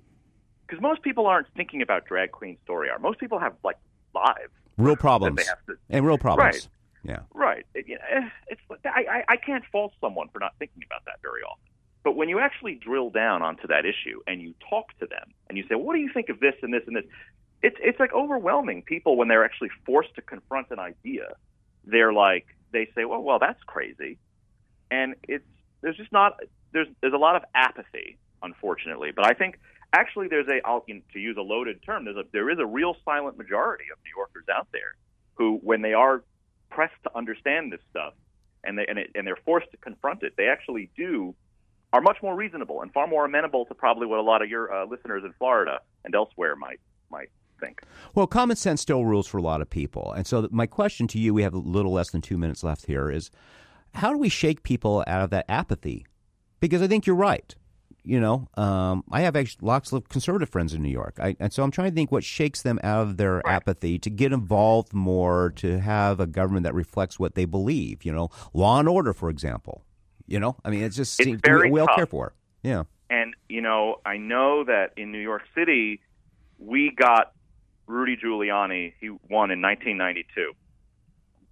because 0.67 0.81
most 0.81 1.01
people 1.01 1.25
aren't 1.25 1.47
thinking 1.55 1.81
about 1.81 2.05
drag 2.05 2.31
queen 2.31 2.57
story 2.63 2.89
hour. 2.89 2.99
Most 2.99 3.19
people 3.19 3.39
have 3.39 3.53
like 3.63 3.77
lives. 4.13 4.53
real 4.77 4.95
problems 4.95 5.37
that 5.37 5.43
they 5.43 5.47
have 5.49 5.65
to, 5.65 5.75
and 5.89 6.05
real 6.05 6.17
problems. 6.17 6.55
Right. 6.55 6.67
Yeah. 7.03 7.19
Right. 7.33 7.65
It, 7.73 7.87
you 7.87 7.95
know, 7.95 8.01
eh, 8.21 8.29
it's 8.47 8.61
I, 8.85 9.05
I 9.09 9.23
I 9.33 9.37
can't 9.37 9.63
fault 9.71 9.93
someone 9.99 10.29
for 10.31 10.39
not 10.39 10.53
thinking 10.59 10.83
about 10.85 11.03
that 11.05 11.15
very 11.21 11.41
often. 11.41 11.71
But 12.03 12.15
when 12.15 12.29
you 12.29 12.39
actually 12.39 12.75
drill 12.75 13.09
down 13.09 13.41
onto 13.41 13.67
that 13.67 13.85
issue 13.85 14.21
and 14.25 14.41
you 14.41 14.53
talk 14.69 14.97
to 14.99 15.05
them 15.05 15.33
and 15.47 15.57
you 15.57 15.63
say, 15.67 15.75
"What 15.75 15.93
do 15.93 15.99
you 15.99 16.11
think 16.13 16.29
of 16.29 16.39
this 16.39 16.55
and 16.61 16.73
this 16.73 16.83
and 16.87 16.95
this?" 16.95 17.05
It's 17.61 17.77
it's 17.79 17.99
like 17.99 18.13
overwhelming 18.13 18.81
people 18.83 19.17
when 19.17 19.27
they're 19.27 19.45
actually 19.45 19.69
forced 19.85 20.15
to 20.15 20.21
confront 20.21 20.71
an 20.71 20.79
idea. 20.79 21.35
They're 21.83 22.13
like 22.13 22.47
they 22.71 22.87
say, 22.95 23.05
"Well, 23.05 23.21
well, 23.21 23.39
that's 23.39 23.61
crazy," 23.63 24.17
and 24.89 25.15
it's 25.27 25.45
there's 25.81 25.97
just 25.97 26.11
not 26.11 26.39
there's 26.73 26.87
there's 27.01 27.13
a 27.13 27.17
lot 27.17 27.35
of 27.35 27.43
apathy, 27.53 28.17
unfortunately. 28.41 29.11
But 29.15 29.27
I 29.27 29.33
think 29.33 29.59
actually 29.93 30.27
there's 30.27 30.47
a 30.47 30.65
I'll, 30.65 30.81
to 30.81 31.19
use 31.19 31.37
a 31.37 31.41
loaded 31.41 31.83
term 31.83 32.05
there's 32.05 32.17
a 32.17 32.23
there 32.31 32.49
is 32.49 32.59
a 32.59 32.65
real 32.65 32.95
silent 33.05 33.37
majority 33.37 33.85
of 33.91 33.99
New 34.03 34.11
Yorkers 34.15 34.45
out 34.53 34.67
there 34.71 34.95
who, 35.35 35.59
when 35.61 35.81
they 35.81 35.93
are 35.93 36.23
pressed 36.69 37.01
to 37.03 37.15
understand 37.15 37.71
this 37.71 37.81
stuff 37.89 38.13
and 38.63 38.77
they 38.77 38.85
and, 38.87 38.97
it, 38.97 39.11
and 39.15 39.27
they're 39.27 39.39
forced 39.45 39.69
to 39.71 39.77
confront 39.77 40.23
it, 40.23 40.33
they 40.37 40.47
actually 40.47 40.89
do 40.95 41.35
are 41.93 42.01
much 42.01 42.17
more 42.23 42.35
reasonable 42.35 42.81
and 42.81 42.91
far 42.93 43.07
more 43.07 43.25
amenable 43.25 43.65
to 43.65 43.73
probably 43.75 44.07
what 44.07 44.19
a 44.19 44.23
lot 44.23 44.41
of 44.41 44.49
your 44.49 44.73
uh, 44.73 44.85
listeners 44.85 45.23
in 45.25 45.33
Florida 45.33 45.79
and 46.05 46.15
elsewhere 46.15 46.55
might 46.55 46.79
might 47.09 47.29
think. 47.59 47.81
Well, 48.15 48.27
common 48.27 48.55
sense 48.55 48.81
still 48.81 49.05
rules 49.05 49.27
for 49.27 49.37
a 49.37 49.41
lot 49.41 49.61
of 49.61 49.69
people, 49.69 50.11
and 50.13 50.25
so 50.25 50.47
my 50.51 50.65
question 50.65 51.07
to 51.07 51.19
you: 51.19 51.33
We 51.33 51.43
have 51.43 51.53
a 51.53 51.57
little 51.59 51.91
less 51.91 52.11
than 52.11 52.21
two 52.21 52.37
minutes 52.37 52.63
left 52.63 52.85
here. 52.85 53.09
Is 53.11 53.29
how 53.93 54.11
do 54.11 54.17
we 54.17 54.29
shake 54.29 54.63
people 54.63 55.03
out 55.07 55.23
of 55.23 55.29
that 55.31 55.45
apathy? 55.49 56.05
Because 56.59 56.81
I 56.81 56.87
think 56.87 57.05
you're 57.05 57.15
right. 57.15 57.53
You 58.03 58.19
know, 58.19 58.47
um, 58.57 59.03
I 59.11 59.21
have 59.21 59.35
actually 59.35 59.67
lots 59.67 59.91
of 59.91 60.09
conservative 60.09 60.49
friends 60.49 60.73
in 60.73 60.81
New 60.81 60.89
York, 60.89 61.17
I, 61.21 61.35
and 61.39 61.53
so 61.53 61.61
I'm 61.61 61.69
trying 61.69 61.91
to 61.91 61.95
think 61.95 62.11
what 62.11 62.23
shakes 62.23 62.63
them 62.63 62.79
out 62.83 63.01
of 63.03 63.17
their 63.17 63.41
Right. 63.45 63.53
apathy 63.53 63.99
to 63.99 64.09
get 64.09 64.33
involved 64.33 64.91
more, 64.91 65.51
to 65.57 65.79
have 65.79 66.19
a 66.19 66.25
government 66.25 66.63
that 66.63 66.73
reflects 66.73 67.19
what 67.19 67.35
they 67.35 67.45
believe. 67.45 68.03
You 68.03 68.11
know, 68.13 68.29
law 68.53 68.79
and 68.79 68.89
order, 68.89 69.13
for 69.13 69.29
example. 69.29 69.83
You 70.31 70.39
know, 70.39 70.55
I 70.63 70.69
mean, 70.69 70.83
it 70.83 70.89
just 70.91 71.19
It's 71.19 71.25
seems 71.25 71.41
very 71.43 71.69
we, 71.69 71.71
we 71.71 71.79
all 71.81 71.87
tough. 71.87 71.97
care 71.97 72.05
for. 72.05 72.33
Yeah. 72.63 72.83
And 73.09 73.35
you 73.49 73.59
know, 73.59 73.97
I 74.05 74.15
know 74.15 74.63
that 74.63 74.93
in 74.95 75.11
New 75.11 75.19
York 75.19 75.41
City, 75.53 75.99
we 76.57 76.89
got 76.95 77.33
Rudy 77.85 78.15
Giuliani. 78.15 78.93
He 79.01 79.09
won 79.09 79.51
in 79.51 79.61
1992. 79.61 80.53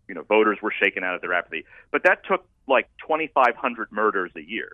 You 0.07 0.15
know, 0.15 0.21
voters 0.23 0.59
were 0.61 0.71
shaken 0.71 1.03
out 1.03 1.13
of 1.13 1.19
their 1.19 1.34
apathy, 1.34 1.65
but 1.91 2.03
that 2.03 2.25
took 2.25 2.45
like 2.69 2.88
2,500 3.01 3.91
murders 3.91 4.32
a 4.38 4.41
year 4.41 4.71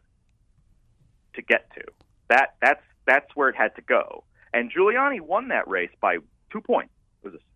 to 1.34 1.42
get 1.42 1.68
to. 1.74 1.82
That 2.30 2.54
that's 2.62 2.84
that's 3.08 3.36
where 3.36 3.50
it 3.50 3.56
had 3.56 3.76
to 3.76 3.82
go. 3.82 4.24
And 4.54 4.72
Giuliani 4.72 5.20
won 5.20 5.48
that 5.48 5.68
race 5.68 5.90
by 6.00 6.18
two 6.52 6.62
points. 6.62 6.94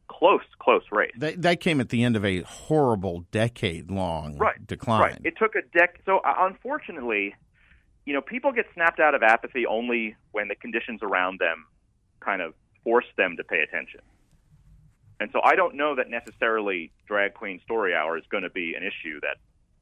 It 0.09 0.13
was 0.13 0.15
a 0.15 0.19
close, 0.19 0.41
close 0.59 0.83
race. 0.91 1.11
That, 1.17 1.41
that 1.41 1.59
came 1.59 1.79
at 1.79 1.89
the 1.89 2.03
end 2.03 2.15
of 2.15 2.25
a 2.25 2.41
horrible 2.41 3.25
decade 3.31 3.91
long 3.91 4.37
right, 4.37 4.65
decline. 4.65 5.01
Right. 5.01 5.21
It 5.23 5.35
took 5.37 5.55
a 5.55 5.61
decade. 5.73 6.01
So 6.05 6.19
uh, 6.19 6.35
unfortunately, 6.39 7.35
you 8.05 8.13
know, 8.13 8.21
people 8.21 8.51
get 8.51 8.65
snapped 8.73 8.99
out 8.99 9.15
of 9.15 9.23
apathy 9.23 9.65
only 9.65 10.15
when 10.31 10.47
the 10.47 10.55
conditions 10.55 11.01
around 11.03 11.39
them 11.39 11.65
kind 12.19 12.41
of 12.41 12.53
force 12.83 13.05
them 13.17 13.37
to 13.37 13.43
pay 13.43 13.59
attention. 13.59 14.01
And 15.19 15.29
so 15.33 15.41
I 15.43 15.55
don't 15.55 15.75
know 15.75 15.95
that 15.95 16.09
necessarily 16.09 16.91
drag 17.05 17.33
queen 17.33 17.59
story 17.63 17.93
hour 17.93 18.17
is 18.17 18.23
going 18.31 18.43
to 18.43 18.49
be 18.49 18.73
an 18.75 18.83
issue 18.83 19.19
that 19.21 19.37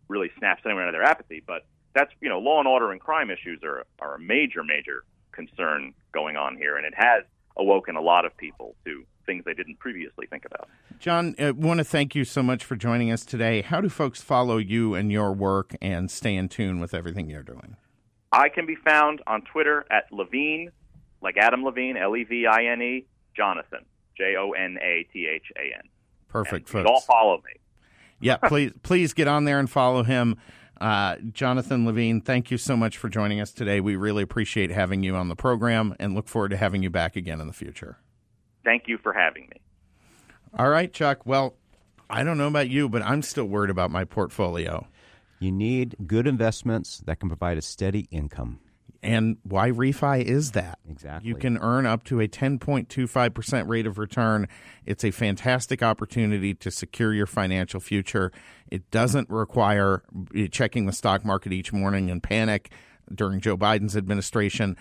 really 0.07 0.29
snaps 0.39 0.63
anyone 0.65 0.83
out 0.83 0.89
of 0.89 0.93
their 0.93 1.03
apathy. 1.03 1.43
But 1.45 1.65
that's 1.93 2.11
you 2.21 2.29
know, 2.29 2.39
law 2.39 2.59
and 2.59 2.67
order 2.67 2.91
and 2.91 2.99
crime 2.99 3.29
issues 3.29 3.61
are 3.63 3.85
are 3.99 4.15
a 4.15 4.19
major, 4.19 4.63
major 4.63 5.03
concern 5.31 5.93
going 6.11 6.37
on 6.37 6.57
here, 6.57 6.77
and 6.77 6.85
it 6.85 6.93
has 6.95 7.23
awoken 7.55 7.95
a 7.95 8.01
lot 8.01 8.25
of 8.25 8.35
people 8.37 8.75
to 8.85 9.05
things 9.27 9.45
they 9.45 9.53
didn't 9.53 9.77
previously 9.77 10.25
think 10.25 10.45
about. 10.45 10.67
Jon, 10.97 11.35
I 11.37 11.51
want 11.51 11.77
to 11.77 11.83
thank 11.83 12.15
you 12.15 12.25
so 12.25 12.41
much 12.41 12.63
for 12.65 12.75
joining 12.75 13.11
us 13.11 13.23
today. 13.23 13.61
How 13.61 13.79
do 13.81 13.89
folks 13.89 14.19
follow 14.21 14.57
you 14.57 14.95
and 14.95 15.11
your 15.11 15.31
work 15.31 15.75
and 15.79 16.09
stay 16.09 16.35
in 16.35 16.49
tune 16.49 16.79
with 16.79 16.95
everything 16.95 17.29
you're 17.29 17.43
doing? 17.43 17.75
I 18.31 18.49
can 18.49 18.65
be 18.65 18.75
found 18.75 19.21
on 19.27 19.43
Twitter 19.43 19.85
at 19.91 20.11
Levine, 20.11 20.71
like 21.21 21.37
Adam 21.37 21.63
Levine, 21.63 21.97
L 21.97 22.15
E 22.15 22.23
V 22.23 22.47
I 22.47 22.65
N 22.65 22.81
E, 22.81 23.05
Jonathan, 23.35 23.85
J 24.17 24.35
O 24.37 24.51
N 24.51 24.77
A 24.81 25.05
T 25.13 25.27
H 25.27 25.51
A 25.55 25.77
N. 25.77 25.83
Perfect, 26.27 26.67
folks. 26.67 26.89
all 26.89 27.01
follow 27.01 27.37
me. 27.37 27.53
yeah, 28.19 28.37
please, 28.47 28.73
please 28.81 29.13
get 29.13 29.27
on 29.27 29.45
there 29.45 29.59
and 29.59 29.69
follow 29.69 30.03
him. 30.03 30.37
Uh, 30.79 31.15
Jonathan 31.31 31.85
Levine, 31.85 32.21
thank 32.21 32.51
you 32.51 32.57
so 32.57 32.77
much 32.77 32.97
for 32.97 33.09
joining 33.09 33.41
us 33.41 33.51
today. 33.51 33.79
We 33.79 33.95
really 33.95 34.23
appreciate 34.23 34.69
having 34.69 35.03
you 35.03 35.15
on 35.15 35.27
the 35.27 35.35
program 35.35 35.95
and 35.99 36.13
look 36.13 36.27
forward 36.27 36.49
to 36.49 36.57
having 36.57 36.83
you 36.83 36.89
back 36.89 37.15
again 37.15 37.41
in 37.41 37.47
the 37.47 37.53
future. 37.53 37.97
Thank 38.67 38.89
you 38.89 38.97
for 38.97 39.13
having 39.13 39.43
me. 39.43 39.61
All 40.57 40.67
right, 40.67 40.91
Chuck. 40.91 41.25
Well, 41.25 41.55
I 42.09 42.23
don't 42.23 42.37
know 42.37 42.47
about 42.47 42.69
you, 42.69 42.89
but 42.89 43.01
I'm 43.01 43.21
still 43.21 43.45
worried 43.45 43.69
about 43.69 43.91
my 43.91 44.03
portfolio. 44.03 44.85
You 45.39 45.53
need 45.53 45.95
good 46.05 46.27
investments 46.27 47.01
that 47.05 47.21
can 47.21 47.29
provide 47.29 47.57
a 47.57 47.61
steady 47.61 48.09
income. 48.11 48.59
And 49.01 49.37
Yrefy 49.47 50.21
is 50.21 50.51
that? 50.51 50.79
Exactly. 50.89 51.29
You 51.29 51.35
can 51.35 51.57
earn 51.59 51.85
up 51.85 52.03
to 52.05 52.19
a 52.19 52.27
10.25% 52.27 53.69
rate 53.69 53.87
of 53.87 53.97
return. 53.97 54.49
It's 54.85 55.05
a 55.05 55.11
fantastic 55.11 55.81
opportunity 55.81 56.53
to 56.55 56.69
secure 56.69 57.13
your 57.13 57.27
financial 57.27 57.79
future. 57.79 58.33
It 58.69 58.91
doesn't 58.91 59.29
require 59.29 60.03
eh, 60.35 60.47
checking 60.51 60.87
the 60.87 60.91
stock 60.91 61.23
market 61.23 61.53
each 61.53 61.71
morning 61.71 62.09
in 62.09 62.19
panic 62.19 62.73
during 63.15 63.39
Joe 63.39 63.55
Biden's 63.55 63.95
administration. 63.95 64.75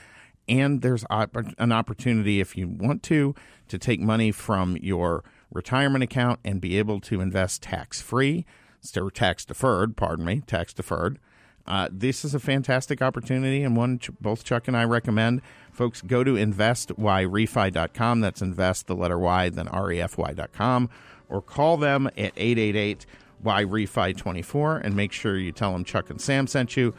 And 0.49 0.83
there's 0.83 1.05
an 1.11 1.73
opportunity, 1.73 2.41
if 2.41 2.57
you 2.57 2.69
want 2.69 3.03
to, 3.05 3.35
to 3.69 3.79
take 3.79 4.01
money 4.01 4.31
from 4.31 4.77
your 4.77 5.25
retirement 5.53 6.05
account 6.05 6.41
and 6.45 6.61
be 6.61 6.79
able 6.79 7.01
to 7.01 7.21
invest 7.21 7.63
tax 7.63 8.01
free, 8.01 8.47
still 8.81 9.11
tax 9.11 9.45
deferred, 9.45 9.97
pardon 9.97 10.25
me, 10.25 10.43
tax 10.47 10.73
deferred. 10.73 11.19
Uh, 11.67 11.89
this 11.91 12.25
is 12.25 12.33
a 12.33 12.39
fantastic 12.39 13.03
opportunity 13.03 13.65
and 13.65 13.77
one 13.77 13.99
ch- 13.99 14.11
both 14.21 14.45
Chuck 14.45 14.69
and 14.69 14.77
I 14.77 14.85
recommend. 14.85 15.43
Folks, 15.73 16.01
go 16.01 16.23
to 16.23 16.35
investyrefy.com. 16.35 18.21
That's 18.21 18.41
invest, 18.41 18.87
the 18.87 18.95
letter 18.95 19.19
Y, 19.19 19.49
then 19.49 19.67
refy.com, 19.67 20.91
or 21.29 21.43
call 21.43 21.77
them 21.77 22.07
at 22.07 22.33
888 22.37 23.07
YREFI 23.45 24.17
24 24.17 24.79
and 24.79 24.95
make 24.95 25.13
sure 25.13 25.37
you 25.37 25.53
tell 25.53 25.73
them 25.73 25.85
Chuck 25.85 26.09
and 26.09 26.21
Sam 26.21 26.47
sent 26.47 26.77
you. 26.77 26.95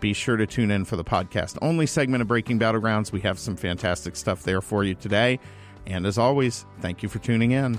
Be 0.00 0.12
sure 0.12 0.36
to 0.36 0.46
tune 0.46 0.70
in 0.70 0.84
for 0.84 0.96
the 0.96 1.04
podcast 1.04 1.58
only 1.62 1.86
segment 1.86 2.22
of 2.22 2.28
Breaking 2.28 2.58
Battlegrounds. 2.58 3.12
We 3.12 3.20
have 3.20 3.38
some 3.38 3.56
fantastic 3.56 4.16
stuff 4.16 4.42
there 4.42 4.60
for 4.60 4.84
you 4.84 4.94
today. 4.94 5.40
And 5.86 6.06
as 6.06 6.18
always, 6.18 6.66
thank 6.80 7.02
you 7.02 7.08
for 7.08 7.18
tuning 7.18 7.52
in. 7.52 7.78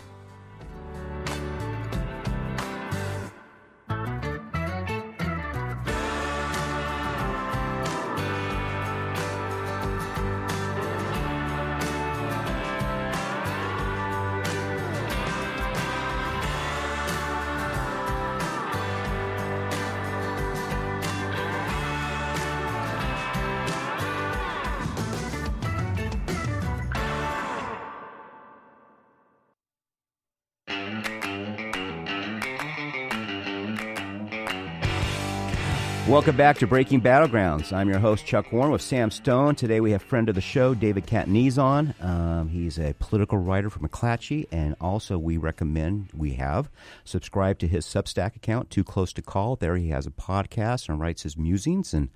Welcome 36.26 36.38
back 36.38 36.58
to 36.58 36.66
Breaking 36.66 37.02
Battlegrounds. 37.02 37.72
I'm 37.72 37.88
your 37.88 38.00
host, 38.00 38.26
Chuck 38.26 38.52
Warren, 38.52 38.72
with 38.72 38.82
Sam 38.82 39.12
Stone. 39.12 39.54
Today 39.54 39.80
we 39.80 39.92
have 39.92 40.02
friend 40.02 40.28
of 40.28 40.34
the 40.34 40.42
show, 40.42 40.74
David 40.74 41.06
Catanese, 41.06 41.60
on. 41.60 41.94
Um, 42.02 42.50
he's 42.50 42.80
a 42.80 42.96
political 42.98 43.38
writer 43.38 43.70
for 43.70 43.78
McClatchy, 43.78 44.48
and 44.52 44.76
also 44.82 45.20
we 45.20 45.38
recommend, 45.38 46.10
we 46.18 46.34
have, 46.34 46.72
subscribe 47.04 47.60
to 47.60 47.68
his 47.68 47.86
Substack 47.86 48.36
account, 48.36 48.72
Too 48.72 48.84
Close 48.84 49.14
to 49.14 49.22
Call. 49.22 49.56
There 49.56 49.78
he 49.78 49.90
has 49.90 50.08
a 50.08 50.10
podcast 50.10 50.90
and 50.90 51.00
writes 51.00 51.22
his 51.22 51.38
musings. 51.38 51.94
And 51.94 52.10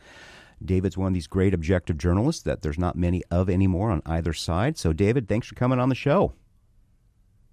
David's 0.65 0.97
one 0.97 1.09
of 1.09 1.13
these 1.13 1.27
great 1.27 1.53
objective 1.53 1.99
journalists 1.99 2.41
that 2.41 2.63
there's 2.63 2.79
not 2.79 2.95
many 2.95 3.21
of 3.29 3.47
anymore 3.47 3.91
on 3.91 4.01
either 4.07 4.33
side. 4.33 4.79
So, 4.79 4.91
David, 4.91 5.27
thanks 5.27 5.45
for 5.45 5.53
coming 5.53 5.77
on 5.77 5.89
the 5.89 5.93
show. 5.93 6.33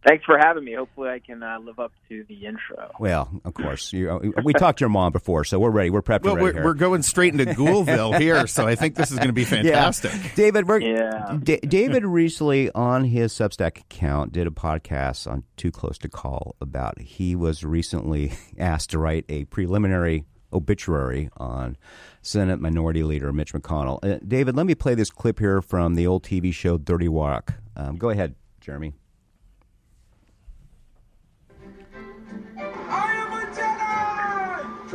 Thanks 0.07 0.25
for 0.25 0.39
having 0.39 0.63
me. 0.65 0.75
Hopefully, 0.75 1.09
I 1.09 1.19
can 1.19 1.43
uh, 1.43 1.59
live 1.59 1.79
up 1.81 1.93
to 2.09 2.25
the 2.29 2.47
intro. 2.47 2.93
Well, 3.01 3.29
of 3.45 3.55
course. 3.55 3.93
You, 3.93 4.33
we 4.45 4.53
talked 4.53 4.79
to 4.79 4.83
your 4.85 4.89
mom 4.89 5.11
before, 5.13 5.43
so 5.45 5.59
we're 5.59 5.71
ready. 5.71 5.91
We're 5.91 6.01
prepped 6.03 6.23
Well, 6.23 6.35
and 6.37 6.45
ready 6.45 6.55
we're, 6.57 6.61
here. 6.61 6.65
we're 6.65 6.75
going 6.75 7.03
straight 7.03 7.33
into 7.39 7.47
Ghoulville 7.55 8.19
here, 8.21 8.47
so 8.47 8.67
I 8.67 8.77
think 8.77 8.95
this 8.95 9.11
is 9.11 9.17
going 9.17 9.29
to 9.29 9.33
be 9.33 9.45
fantastic. 9.45 10.13
Yeah. 10.15 10.31
David, 10.37 10.69
we're, 10.69 10.81
Yeah. 10.81 11.39
D- 11.43 11.57
David 11.59 12.05
recently 12.07 12.71
on 12.73 13.05
his 13.05 13.33
Substack 13.33 13.81
account 13.81 14.33
did 14.33 14.47
a 14.47 14.51
podcast 14.51 15.29
on 15.31 15.43
Too 15.57 15.73
Close 15.73 15.99
to 15.99 16.09
Call 16.09 16.55
about 16.61 17.01
he 17.01 17.35
was 17.35 17.65
recently 17.65 18.33
asked 18.59 18.91
to 18.91 18.99
write 18.99 19.25
a 19.29 19.45
preliminary 19.47 20.25
obituary 20.53 21.29
on 21.37 21.77
Senate 22.23 22.61
Minority 22.61 23.03
Leader 23.03 23.33
Mitch 23.33 23.53
McConnell. 23.53 23.99
Uh, 24.05 24.21
David, 24.27 24.55
let 24.57 24.67
me 24.67 24.77
play 24.77 24.95
this 24.95 25.11
clip 25.11 25.41
here 25.41 25.61
from 25.61 25.97
the 25.97 26.07
old 26.07 26.23
TV 26.23 26.55
show 26.55 26.79
30 26.79 27.09
Rock. 27.09 27.55
Um, 27.75 27.97
go 27.97 28.11
ahead, 28.11 28.37
Jeremy. 28.61 28.95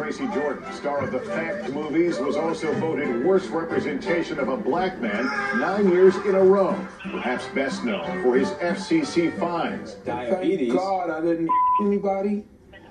Tracy 0.01 0.25
Jordan, 0.33 0.73
star 0.73 1.03
of 1.03 1.11
the 1.11 1.19
Fact 1.19 1.69
movies, 1.69 2.17
was 2.17 2.35
also 2.35 2.73
voted 2.79 3.23
worst 3.23 3.51
representation 3.51 4.39
of 4.39 4.49
a 4.49 4.57
black 4.57 4.99
man 4.99 5.25
nine 5.59 5.91
years 5.91 6.15
in 6.25 6.33
a 6.33 6.43
row. 6.43 6.75
Perhaps 7.03 7.45
best 7.49 7.83
known 7.83 8.23
for 8.23 8.35
his 8.35 8.49
FCC 8.53 9.37
fines. 9.37 9.93
Diabetes. 10.03 10.69
Thank 10.69 10.79
God 10.79 11.11
I 11.11 11.21
didn't 11.21 11.49
anybody, 11.83 12.43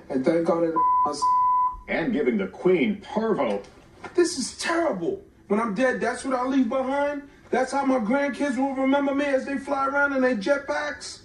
and 0.09 0.23
thank 0.23 0.47
God 0.47 0.63
it 0.63 0.73
was. 0.73 1.21
And 1.89 2.13
giving 2.13 2.37
the 2.37 2.47
Queen 2.47 3.01
parvo. 3.01 3.61
This 4.15 4.37
is 4.37 4.57
terrible. 4.57 5.21
When 5.49 5.59
I'm 5.59 5.73
dead, 5.73 5.99
that's 5.99 6.23
what 6.23 6.33
I 6.33 6.45
leave 6.45 6.69
behind. 6.69 7.23
That's 7.49 7.73
how 7.73 7.83
my 7.85 7.99
grandkids 7.99 8.55
will 8.55 8.73
remember 8.73 9.13
me 9.13 9.25
as 9.25 9.45
they 9.45 9.57
fly 9.57 9.87
around 9.87 10.13
in 10.13 10.21
their 10.21 10.37
jetpacks. 10.37 11.23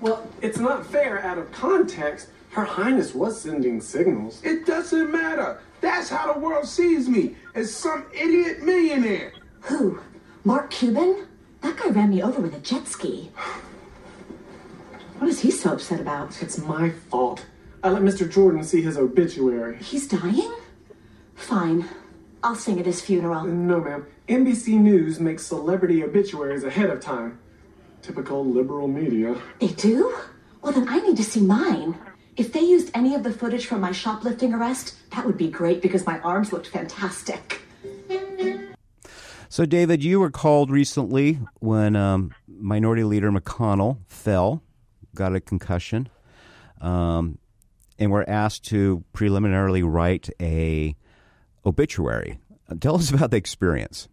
Well, 0.00 0.26
it's 0.42 0.58
not 0.58 0.84
fair 0.84 1.22
out 1.22 1.38
of 1.38 1.52
context. 1.52 2.30
Her 2.54 2.64
Highness 2.64 3.16
was 3.16 3.40
sending 3.40 3.80
signals. 3.80 4.40
It 4.44 4.64
doesn't 4.64 5.10
matter. 5.10 5.60
That's 5.80 6.08
how 6.08 6.32
the 6.32 6.38
world 6.38 6.68
sees 6.68 7.08
me, 7.08 7.34
as 7.56 7.74
some 7.74 8.06
idiot 8.12 8.62
millionaire. 8.62 9.32
Who? 9.62 9.98
Mark 10.44 10.70
Cuban? 10.70 11.26
That 11.62 11.76
guy 11.76 11.88
ran 11.88 12.10
me 12.10 12.22
over 12.22 12.40
with 12.40 12.54
a 12.54 12.60
jet 12.60 12.86
ski. 12.86 13.32
What 15.18 15.28
is 15.28 15.40
he 15.40 15.50
so 15.50 15.72
upset 15.72 16.00
about? 16.00 16.40
It's 16.42 16.56
my 16.58 16.90
fault. 16.90 17.44
I 17.82 17.90
let 17.90 18.02
Mr. 18.02 18.30
Jordan 18.30 18.62
see 18.62 18.82
his 18.82 18.96
obituary. 18.96 19.78
He's 19.78 20.06
dying? 20.06 20.54
Fine. 21.34 21.88
I'll 22.44 22.54
sing 22.54 22.78
at 22.78 22.86
his 22.86 23.00
funeral. 23.00 23.42
No, 23.46 23.80
ma'am. 23.80 24.06
NBC 24.28 24.78
News 24.78 25.18
makes 25.18 25.44
celebrity 25.44 26.04
obituaries 26.04 26.62
ahead 26.62 26.90
of 26.90 27.00
time. 27.00 27.40
Typical 28.00 28.44
liberal 28.44 28.86
media. 28.86 29.34
They 29.58 29.68
do? 29.68 30.16
Well, 30.62 30.72
then 30.72 30.88
I 30.88 31.00
need 31.00 31.16
to 31.16 31.24
see 31.24 31.40
mine. 31.40 31.98
If 32.36 32.52
they 32.52 32.60
used 32.60 32.90
any 32.94 33.14
of 33.14 33.22
the 33.22 33.30
footage 33.30 33.66
from 33.66 33.80
my 33.80 33.92
shoplifting 33.92 34.52
arrest, 34.54 34.96
that 35.10 35.24
would 35.24 35.38
be 35.38 35.48
great 35.48 35.80
because 35.80 36.04
my 36.04 36.18
arms 36.20 36.52
looked 36.52 36.66
fantastic. 36.66 37.60
So, 39.48 39.64
David, 39.64 40.02
you 40.02 40.18
were 40.18 40.30
called 40.30 40.68
recently 40.68 41.38
when 41.60 41.94
um, 41.94 42.34
Minority 42.48 43.04
Leader 43.04 43.30
McConnell 43.30 43.98
fell, 44.08 44.64
got 45.14 45.32
a 45.36 45.40
concussion, 45.40 46.08
um, 46.80 47.38
and 48.00 48.10
were 48.10 48.28
asked 48.28 48.64
to 48.66 49.04
preliminarily 49.12 49.84
write 49.84 50.28
a 50.40 50.96
obituary. 51.64 52.40
Tell 52.80 52.96
us 52.96 53.12
about 53.12 53.30
the 53.30 53.36
experience. 53.36 54.08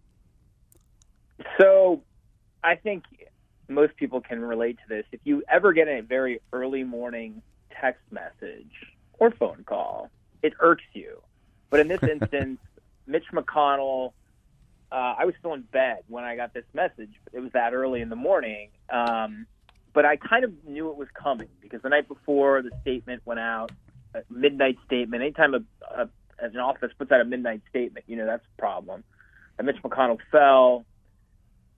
So, 1.60 2.02
I 2.62 2.76
think 2.76 3.02
most 3.68 3.96
people 3.96 4.20
can 4.20 4.40
relate 4.40 4.78
to 4.78 4.88
this. 4.88 5.04
If 5.10 5.20
you 5.24 5.42
ever 5.50 5.72
get 5.72 5.88
a 5.88 6.02
very 6.02 6.40
early 6.52 6.84
morning 6.84 7.42
text 7.82 8.02
message 8.10 8.72
or 9.18 9.30
phone 9.32 9.64
call, 9.66 10.10
it 10.42 10.54
irks 10.60 10.84
you. 10.94 11.20
But 11.70 11.80
in 11.80 11.88
this 11.88 12.02
instance, 12.10 12.58
Mitch 13.06 13.24
McConnell, 13.32 14.12
uh, 14.90 15.14
I 15.18 15.24
was 15.24 15.34
still 15.38 15.54
in 15.54 15.62
bed 15.62 15.98
when 16.08 16.24
I 16.24 16.36
got 16.36 16.54
this 16.54 16.64
message. 16.72 17.10
It 17.32 17.40
was 17.40 17.52
that 17.52 17.74
early 17.74 18.00
in 18.00 18.08
the 18.08 18.16
morning. 18.16 18.68
Um, 18.90 19.46
but 19.92 20.04
I 20.04 20.16
kind 20.16 20.44
of 20.44 20.52
knew 20.64 20.90
it 20.90 20.96
was 20.96 21.08
coming 21.14 21.48
because 21.60 21.82
the 21.82 21.88
night 21.88 22.08
before 22.08 22.62
the 22.62 22.70
statement 22.80 23.22
went 23.24 23.40
out, 23.40 23.72
a 24.14 24.22
midnight 24.30 24.78
statement, 24.86 25.22
anytime 25.22 25.54
a, 25.54 25.60
a, 25.94 26.08
an 26.38 26.56
office 26.58 26.92
puts 26.96 27.12
out 27.12 27.20
a 27.20 27.24
midnight 27.24 27.62
statement, 27.68 28.04
you 28.08 28.16
know, 28.16 28.26
that's 28.26 28.44
a 28.56 28.60
problem. 28.60 29.04
And 29.58 29.66
Mitch 29.66 29.82
McConnell 29.82 30.18
fell 30.30 30.84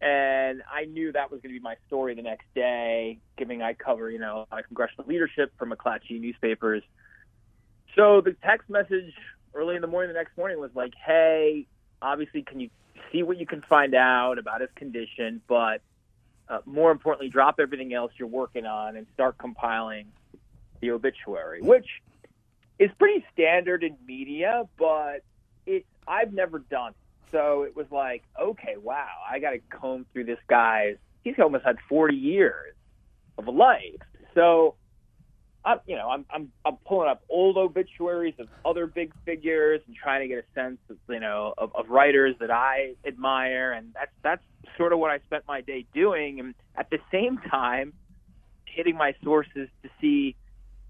and 0.04 0.62
I 0.70 0.84
knew 0.84 1.12
that 1.12 1.30
was 1.30 1.40
going 1.40 1.54
to 1.54 1.58
be 1.58 1.64
my 1.64 1.76
story 1.86 2.14
the 2.14 2.20
next 2.20 2.44
day, 2.54 3.18
giving 3.38 3.62
I 3.62 3.72
cover, 3.72 4.10
you 4.10 4.18
know, 4.18 4.46
congressional 4.68 5.06
leadership 5.08 5.50
for 5.56 5.66
McClatchy 5.66 6.20
newspapers. 6.20 6.82
So 7.96 8.20
the 8.20 8.36
text 8.44 8.68
message 8.68 9.14
early 9.54 9.76
in 9.76 9.80
the 9.80 9.88
morning 9.88 10.08
the 10.12 10.18
next 10.18 10.36
morning 10.36 10.60
was 10.60 10.70
like, 10.74 10.92
"Hey, 10.94 11.66
obviously, 12.02 12.42
can 12.42 12.60
you 12.60 12.68
see 13.10 13.22
what 13.22 13.38
you 13.38 13.46
can 13.46 13.62
find 13.62 13.94
out 13.94 14.38
about 14.38 14.60
his 14.60 14.68
condition, 14.74 15.40
but 15.48 15.80
uh, 16.50 16.58
more 16.66 16.90
importantly, 16.90 17.30
drop 17.30 17.58
everything 17.58 17.94
else 17.94 18.12
you're 18.18 18.28
working 18.28 18.66
on 18.66 18.96
and 18.96 19.06
start 19.14 19.38
compiling 19.38 20.12
the 20.80 20.90
obituary," 20.90 21.62
which 21.62 22.02
is 22.78 22.90
pretty 22.98 23.24
standard 23.32 23.82
in 23.82 23.96
media, 24.06 24.68
but 24.76 25.22
it 25.64 25.86
I've 26.06 26.34
never 26.34 26.58
done 26.58 26.92
it 26.92 27.03
so 27.34 27.64
it 27.64 27.74
was 27.74 27.86
like, 27.90 28.22
okay, 28.40 28.76
wow, 28.80 29.08
I 29.28 29.40
got 29.40 29.50
to 29.50 29.58
comb 29.58 30.06
through 30.12 30.24
this 30.24 30.38
guy's. 30.48 30.96
He's 31.24 31.34
almost 31.42 31.64
had 31.64 31.76
40 31.88 32.14
years 32.14 32.74
of 33.36 33.48
life. 33.48 34.00
So, 34.34 34.76
I'm, 35.64 35.80
you 35.86 35.96
know, 35.96 36.10
I'm 36.10 36.24
I'm 36.30 36.52
I'm 36.64 36.76
pulling 36.86 37.08
up 37.08 37.22
old 37.28 37.56
obituaries 37.56 38.34
of 38.38 38.48
other 38.64 38.86
big 38.86 39.12
figures 39.24 39.80
and 39.86 39.96
trying 39.96 40.20
to 40.20 40.28
get 40.28 40.44
a 40.44 40.54
sense, 40.54 40.78
of, 40.88 40.96
you 41.08 41.20
know, 41.20 41.54
of, 41.58 41.74
of 41.74 41.88
writers 41.88 42.36
that 42.38 42.50
I 42.50 42.94
admire, 43.04 43.72
and 43.72 43.92
that's 43.94 44.12
that's 44.22 44.42
sort 44.76 44.92
of 44.92 45.00
what 45.00 45.10
I 45.10 45.18
spent 45.20 45.44
my 45.48 45.60
day 45.60 45.86
doing. 45.92 46.38
And 46.38 46.54
at 46.76 46.90
the 46.90 46.98
same 47.10 47.38
time, 47.38 47.94
hitting 48.66 48.96
my 48.96 49.14
sources 49.24 49.68
to 49.82 49.90
see 50.00 50.36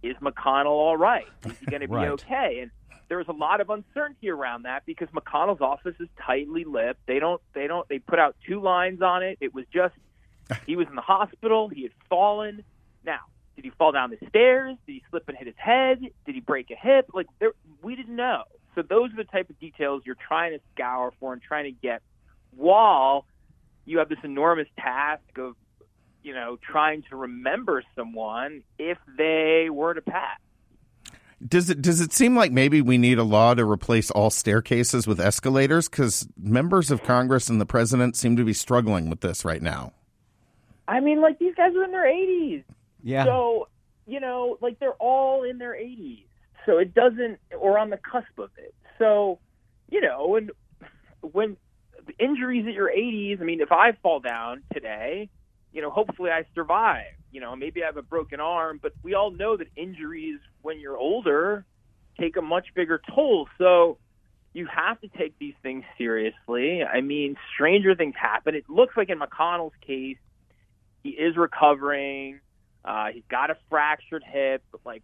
is 0.02 0.16
McConnell 0.16 0.66
all 0.66 0.96
right? 0.96 1.26
Is 1.46 1.58
he 1.58 1.66
going 1.66 1.80
to 1.80 1.88
be 1.88 1.94
right. 1.94 2.08
okay? 2.10 2.58
And 2.60 2.70
there 3.14 3.18
was 3.20 3.28
a 3.28 3.32
lot 3.32 3.60
of 3.60 3.70
uncertainty 3.70 4.28
around 4.28 4.64
that 4.64 4.84
because 4.86 5.06
McConnell's 5.10 5.60
office 5.60 5.94
is 6.00 6.08
tightly 6.20 6.64
lipped. 6.64 6.98
They 7.06 7.20
don't 7.20 7.40
they 7.54 7.68
don't 7.68 7.88
they 7.88 8.00
put 8.00 8.18
out 8.18 8.34
two 8.44 8.60
lines 8.60 9.02
on 9.02 9.22
it. 9.22 9.38
It 9.40 9.54
was 9.54 9.66
just 9.72 9.94
he 10.66 10.74
was 10.74 10.88
in 10.88 10.96
the 10.96 11.00
hospital, 11.00 11.68
he 11.68 11.84
had 11.84 11.92
fallen. 12.10 12.64
Now, 13.06 13.20
did 13.54 13.66
he 13.66 13.70
fall 13.70 13.92
down 13.92 14.10
the 14.10 14.18
stairs? 14.28 14.76
Did 14.84 14.94
he 14.94 15.02
slip 15.10 15.28
and 15.28 15.38
hit 15.38 15.46
his 15.46 15.54
head? 15.56 16.00
Did 16.26 16.34
he 16.34 16.40
break 16.40 16.72
a 16.72 16.74
hip? 16.74 17.08
Like 17.14 17.28
there 17.38 17.52
we 17.82 17.94
didn't 17.94 18.16
know. 18.16 18.42
So 18.74 18.82
those 18.82 19.12
are 19.12 19.16
the 19.16 19.22
type 19.22 19.48
of 19.48 19.60
details 19.60 20.02
you're 20.04 20.16
trying 20.16 20.50
to 20.50 20.60
scour 20.74 21.12
for 21.20 21.32
and 21.32 21.40
trying 21.40 21.72
to 21.72 21.80
get 21.80 22.02
while 22.56 23.26
you 23.84 23.98
have 23.98 24.08
this 24.08 24.18
enormous 24.24 24.66
task 24.76 25.38
of 25.38 25.54
you 26.24 26.34
know 26.34 26.58
trying 26.60 27.04
to 27.10 27.14
remember 27.14 27.84
someone 27.94 28.64
if 28.76 28.98
they 29.16 29.68
were 29.70 29.94
to 29.94 30.02
pass. 30.02 30.40
Does 31.46 31.70
it 31.70 31.82
does 31.82 32.00
it 32.00 32.12
seem 32.12 32.36
like 32.36 32.52
maybe 32.52 32.80
we 32.80 32.98
need 32.98 33.18
a 33.18 33.24
law 33.24 33.54
to 33.54 33.64
replace 33.64 34.10
all 34.10 34.30
staircases 34.30 35.06
with 35.06 35.20
escalators? 35.20 35.88
Because 35.88 36.28
members 36.40 36.90
of 36.90 37.02
Congress 37.02 37.48
and 37.48 37.60
the 37.60 37.66
president 37.66 38.16
seem 38.16 38.36
to 38.36 38.44
be 38.44 38.52
struggling 38.52 39.10
with 39.10 39.20
this 39.20 39.44
right 39.44 39.62
now. 39.62 39.92
I 40.86 41.00
mean, 41.00 41.20
like 41.20 41.38
these 41.38 41.54
guys 41.54 41.74
are 41.74 41.84
in 41.84 41.92
their 41.92 42.06
80s. 42.06 42.64
Yeah. 43.02 43.24
So 43.24 43.68
you 44.06 44.20
know, 44.20 44.58
like 44.60 44.78
they're 44.78 44.92
all 44.92 45.42
in 45.44 45.58
their 45.58 45.72
80s. 45.74 46.24
So 46.66 46.78
it 46.78 46.94
doesn't, 46.94 47.38
or 47.58 47.78
on 47.78 47.90
the 47.90 47.98
cusp 47.98 48.38
of 48.38 48.50
it. 48.56 48.74
So 48.98 49.38
you 49.90 50.00
know, 50.00 50.36
and 50.36 50.50
when 51.20 51.56
injuries 52.18 52.66
at 52.66 52.74
your 52.74 52.90
80s, 52.90 53.40
I 53.40 53.44
mean, 53.44 53.60
if 53.60 53.72
I 53.72 53.92
fall 54.02 54.20
down 54.20 54.62
today, 54.72 55.28
you 55.72 55.82
know, 55.82 55.90
hopefully 55.90 56.30
I 56.30 56.44
survive. 56.54 57.12
You 57.34 57.40
know, 57.40 57.56
maybe 57.56 57.82
I 57.82 57.86
have 57.86 57.96
a 57.96 58.02
broken 58.02 58.38
arm, 58.38 58.78
but 58.80 58.92
we 59.02 59.14
all 59.14 59.32
know 59.32 59.56
that 59.56 59.66
injuries 59.76 60.38
when 60.62 60.78
you're 60.78 60.96
older 60.96 61.66
take 62.18 62.36
a 62.36 62.42
much 62.42 62.68
bigger 62.76 63.00
toll. 63.12 63.48
So 63.58 63.98
you 64.52 64.68
have 64.72 65.00
to 65.00 65.08
take 65.08 65.36
these 65.40 65.54
things 65.60 65.82
seriously. 65.98 66.84
I 66.84 67.00
mean, 67.00 67.36
stranger 67.52 67.96
things 67.96 68.14
happen. 68.16 68.54
It 68.54 68.70
looks 68.70 68.96
like 68.96 69.10
in 69.10 69.18
McConnell's 69.18 69.74
case, 69.84 70.18
he 71.02 71.10
is 71.10 71.36
recovering. 71.36 72.38
Uh, 72.84 73.06
he's 73.12 73.24
got 73.28 73.50
a 73.50 73.56
fractured 73.68 74.22
hip, 74.24 74.62
but 74.70 74.82
like 74.86 75.02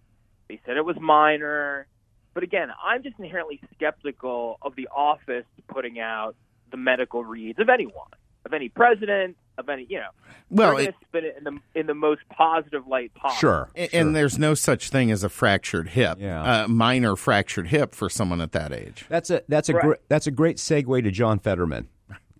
they 0.48 0.60
said, 0.64 0.76
it 0.76 0.84
was 0.84 0.96
minor. 1.00 1.88
But 2.32 2.44
again, 2.44 2.68
I'm 2.84 3.02
just 3.02 3.18
inherently 3.18 3.60
skeptical 3.74 4.58
of 4.62 4.76
the 4.76 4.86
office 4.94 5.46
putting 5.66 5.98
out 5.98 6.36
the 6.70 6.76
medical 6.76 7.24
reads 7.24 7.58
of 7.58 7.68
anyone, 7.68 8.10
of 8.46 8.52
any 8.52 8.68
president, 8.68 9.36
of 9.60 9.68
any, 9.68 9.86
you 9.88 9.98
know. 9.98 10.08
Well, 10.50 10.76
it- 10.78 10.82
going 10.82 10.86
to 10.92 10.94
spin 11.08 11.24
it 11.26 11.34
in 11.38 11.44
the 11.44 11.80
in 11.80 11.86
the 11.86 11.94
most 11.94 12.22
positive 12.30 12.86
light 12.88 13.14
possible. 13.14 13.38
Sure. 13.38 13.70
A- 13.76 13.94
And 13.96 14.16
there's 14.16 14.36
no 14.38 14.54
such 14.54 14.90
thing 14.90 15.10
as 15.12 15.22
a 15.22 15.28
fractured 15.28 15.90
hip, 15.90 16.18
Yeah. 16.20 16.64
a 16.64 16.68
minor 16.68 17.14
fractured 17.14 17.68
hip 17.68 17.94
for 17.94 18.10
someone 18.10 18.40
at 18.40 18.50
that 18.52 18.72
age. 18.72 19.04
That's 19.08 19.30
a 19.30 19.42
that's 19.48 19.68
a 19.68 19.74
Right. 19.74 19.84
gr- 19.84 19.94
that's 20.08 20.26
a 20.26 20.32
great 20.32 20.56
segue 20.56 21.04
to 21.04 21.10
John 21.12 21.38
Fetterman. 21.38 21.88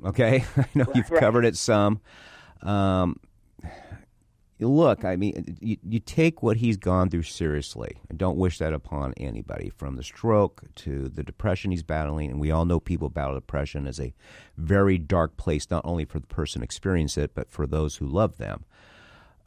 Okay, 0.05 0.45
I 0.57 0.65
know 0.75 0.87
you've 0.95 1.11
right. 1.11 1.21
covered 1.21 1.45
it 1.45 1.57
some. 1.57 2.01
Um, 2.63 3.21
look, 4.61 5.05
I 5.05 5.17
mean, 5.17 5.57
you, 5.61 5.77
you 5.83 5.99
take 5.99 6.43
what 6.43 6.59
he's 6.59 6.77
gone 6.77 7.11
through 7.11 7.23
seriously. 7.23 7.99
I 8.11 8.15
don't 8.15 8.37
wish 8.37 8.59
that 8.59 8.73
upon 8.73 9.15
anybody, 9.17 9.71
from 9.71 9.97
the 9.97 10.03
stroke 10.03 10.63
to 10.77 11.09
the 11.09 11.23
depression 11.23 11.71
he's 11.71 11.83
battling. 11.83 12.31
And 12.31 12.41
we 12.41 12.51
all 12.51 12.65
know 12.65 12.81
people 12.81 13.09
battle 13.09 13.35
depression 13.35 13.87
as 13.87 13.99
a 13.99 14.15
very 14.57 14.99
dark 14.99 15.37
place, 15.37 15.71
not 15.71 15.85
only 15.85 16.05
for 16.05 16.19
the 16.19 16.27
person 16.27 16.63
experiencing 16.63 17.25
it, 17.25 17.35
but 17.35 17.51
for 17.51 17.67
those 17.67 17.97
who 17.97 18.07
love 18.07 18.39
them. 18.39 18.65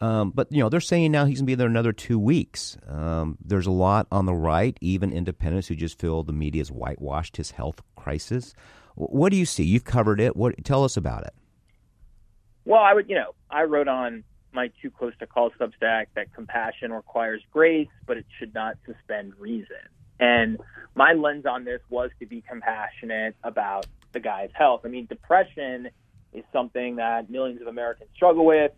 Um, 0.02 0.32
but 0.32 0.52
you 0.52 0.62
know 0.62 0.68
they're 0.68 0.82
saying 0.82 1.12
now 1.14 1.24
he's 1.24 1.40
going 1.40 1.46
to 1.46 1.52
be 1.52 1.56
there 1.56 1.68
another 1.68 1.94
two 1.94 2.20
weeks. 2.20 2.76
Um, 2.90 3.38
there's 3.44 3.68
a 3.68 3.72
lot 3.72 4.08
on 4.12 4.26
the 4.26 4.34
right, 4.34 4.78
even 4.82 5.14
independents 5.14 5.70
who 5.70 5.76
just 5.76 5.98
feel 5.98 6.24
the 6.24 6.34
media's 6.34 6.70
whitewashed 6.70 7.38
his 7.38 7.52
health 7.52 7.82
crisis. 7.96 8.54
What 8.96 9.32
do 9.32 9.38
you 9.38 9.46
see? 9.46 9.64
You've 9.64 9.86
covered 9.86 10.20
it. 10.20 10.36
What? 10.36 10.62
Tell 10.66 10.84
us 10.84 10.98
about 10.98 11.24
it. 11.24 11.34
Well, 12.66 12.82
I 12.82 12.94
would, 12.94 13.10
you 13.10 13.16
know, 13.16 13.34
I 13.50 13.64
wrote 13.64 13.88
on 13.88 14.26
my 14.54 14.72
too 14.82 14.90
close 14.92 15.14
to 15.20 15.28
call 15.28 15.52
Substack 15.60 16.08
that 16.16 16.34
compassion 16.34 16.92
requires 16.94 17.42
grace, 17.52 17.88
but 18.06 18.18
it 18.18 18.26
should 18.40 18.54
not 18.54 18.78
suspend 18.86 19.34
reason. 19.40 19.78
And 20.20 20.60
my 20.96 21.14
lens 21.14 21.46
on 21.46 21.66
this 21.66 21.82
was 21.90 22.12
to 22.20 22.26
be 22.26 22.42
compassionate 22.48 23.36
about 23.44 23.86
the 24.12 24.20
guy's 24.20 24.52
health. 24.54 24.82
I 24.86 24.90
mean, 24.90 25.06
depression 25.08 25.90
is 26.34 26.44
something 26.54 26.98
that 26.98 27.30
millions 27.30 27.62
of 27.62 27.68
Americans 27.68 28.10
struggle 28.16 28.46
with. 28.46 28.72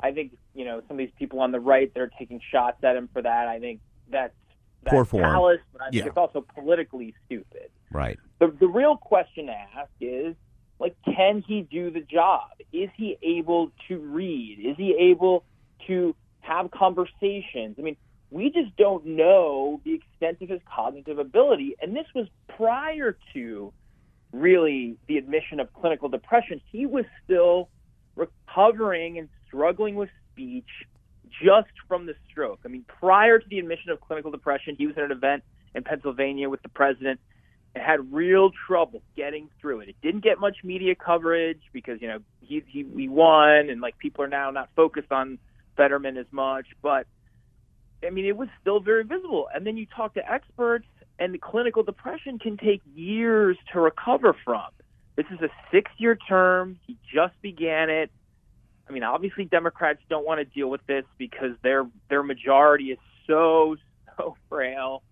I 0.00 0.12
think, 0.12 0.32
you 0.54 0.64
know, 0.64 0.80
some 0.88 0.96
of 0.96 0.98
these 0.98 1.12
people 1.18 1.40
on 1.40 1.52
the 1.52 1.60
right, 1.60 1.92
they're 1.94 2.10
taking 2.18 2.40
shots 2.50 2.82
at 2.82 2.96
him 2.96 3.08
for 3.12 3.22
that. 3.22 3.48
I 3.48 3.60
think 3.60 3.80
that's, 4.10 4.34
that's 4.82 4.94
Poor 4.94 5.04
form. 5.04 5.24
callous, 5.24 5.60
but 5.72 5.82
I 5.82 5.90
think 5.90 6.02
Yeah. 6.02 6.08
it's 6.08 6.16
also 6.16 6.44
politically 6.54 7.14
stupid. 7.26 7.70
Right. 7.92 8.18
The, 8.38 8.48
the 8.58 8.66
real 8.68 8.96
question 8.96 9.46
to 9.46 9.52
ask 9.52 9.90
is, 10.00 10.34
like, 10.80 10.96
can 11.04 11.44
he 11.46 11.60
do 11.60 11.90
the 11.90 12.00
job? 12.00 12.48
Is 12.72 12.88
he 12.96 13.18
able 13.22 13.70
to 13.88 13.98
read? 13.98 14.58
Is 14.64 14.76
he 14.78 14.96
able 14.98 15.44
to 15.86 16.16
have 16.40 16.70
conversations? 16.70 17.76
I 17.78 17.82
mean, 17.82 17.96
we 18.30 18.50
just 18.50 18.74
don't 18.76 19.04
know 19.04 19.80
the 19.84 19.94
extent 19.94 20.38
of 20.40 20.48
his 20.48 20.60
cognitive 20.74 21.18
ability. 21.18 21.76
And 21.82 21.94
this 21.94 22.06
was 22.14 22.26
prior 22.56 23.16
to 23.34 23.72
really 24.32 24.96
the 25.06 25.18
admission 25.18 25.60
of 25.60 25.72
clinical 25.74 26.08
depression. 26.08 26.60
He 26.72 26.86
was 26.86 27.04
still 27.24 27.68
recovering 28.16 29.18
and 29.18 29.28
struggling 29.46 29.96
with 29.96 30.08
speech 30.32 30.68
just 31.42 31.72
from 31.88 32.06
the 32.06 32.14
stroke. 32.30 32.60
I 32.64 32.68
mean, 32.68 32.84
prior 32.86 33.38
to 33.38 33.48
the 33.48 33.58
admission 33.58 33.90
of 33.90 34.00
clinical 34.00 34.30
depression, 34.30 34.76
he 34.78 34.86
was 34.86 34.96
at 34.96 35.04
an 35.04 35.12
event 35.12 35.42
in 35.74 35.84
Pennsylvania 35.84 36.48
with 36.48 36.62
the 36.62 36.68
president 36.68 37.20
and 37.74 37.84
had 37.84 38.12
real 38.12 38.50
trouble 38.66 39.02
getting 39.16 39.48
through 39.60 39.80
it. 39.80 39.88
It 39.90 39.96
didn't 40.02 40.24
get 40.24 40.38
much 40.40 40.58
media 40.64 40.94
coverage 40.94 41.60
because, 41.72 42.00
you 42.00 42.08
know, 42.08 42.18
he, 42.40 42.62
he, 42.66 42.84
he 42.96 43.08
won 43.08 43.70
and 43.70 43.80
like 43.80 43.98
people 43.98 44.24
are 44.24 44.28
now 44.28 44.50
not 44.50 44.70
focused 44.74 45.12
on 45.12 45.38
Fetterman 45.76 46.16
as 46.16 46.26
much, 46.32 46.66
but 46.82 47.06
I 48.06 48.10
mean, 48.10 48.24
it 48.24 48.36
was 48.36 48.48
still 48.60 48.80
very 48.80 49.04
visible. 49.04 49.48
And 49.54 49.66
then 49.66 49.76
you 49.76 49.86
talk 49.86 50.14
to 50.14 50.32
experts, 50.32 50.86
and 51.18 51.34
the 51.34 51.38
clinical 51.38 51.82
depression 51.82 52.38
can 52.38 52.56
take 52.56 52.80
years 52.94 53.56
to 53.72 53.80
recover 53.80 54.34
from. 54.44 54.68
This 55.16 55.26
is 55.30 55.40
a 55.42 55.48
six 55.70 55.90
year 55.98 56.16
term. 56.16 56.78
He 56.86 56.96
just 57.12 57.34
began 57.42 57.90
it. 57.90 58.10
I 58.88 58.92
mean, 58.92 59.02
obviously, 59.02 59.44
Democrats 59.44 60.00
don't 60.08 60.26
want 60.26 60.38
to 60.40 60.44
deal 60.44 60.68
with 60.68 60.84
this 60.86 61.04
because 61.18 61.52
their 61.62 61.86
their 62.08 62.22
majority 62.22 62.86
is 62.92 62.98
so 63.26 63.76
so 64.16 64.36
frail. 64.48 65.02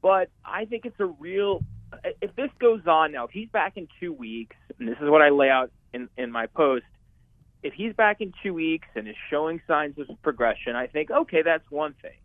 But 0.00 0.30
I 0.44 0.64
think 0.64 0.86
it's 0.86 0.98
a 1.00 1.06
real. 1.06 1.62
If 2.20 2.34
this 2.36 2.50
goes 2.58 2.86
on 2.86 3.12
now, 3.12 3.24
if 3.24 3.30
he's 3.30 3.48
back 3.48 3.76
in 3.76 3.88
two 4.00 4.12
weeks, 4.12 4.56
and 4.78 4.88
this 4.88 4.96
is 5.00 5.08
what 5.08 5.22
I 5.22 5.30
lay 5.30 5.50
out 5.50 5.70
in 5.92 6.08
in 6.16 6.30
my 6.32 6.46
post, 6.46 6.84
if 7.62 7.74
he's 7.74 7.94
back 7.94 8.20
in 8.20 8.32
two 8.42 8.54
weeks 8.54 8.88
and 8.94 9.06
is 9.08 9.14
showing 9.30 9.60
signs 9.66 9.98
of 9.98 10.06
progression, 10.22 10.74
I 10.76 10.86
think 10.86 11.10
okay, 11.10 11.42
that's 11.42 11.68
one 11.70 11.94
thing. 12.02 12.18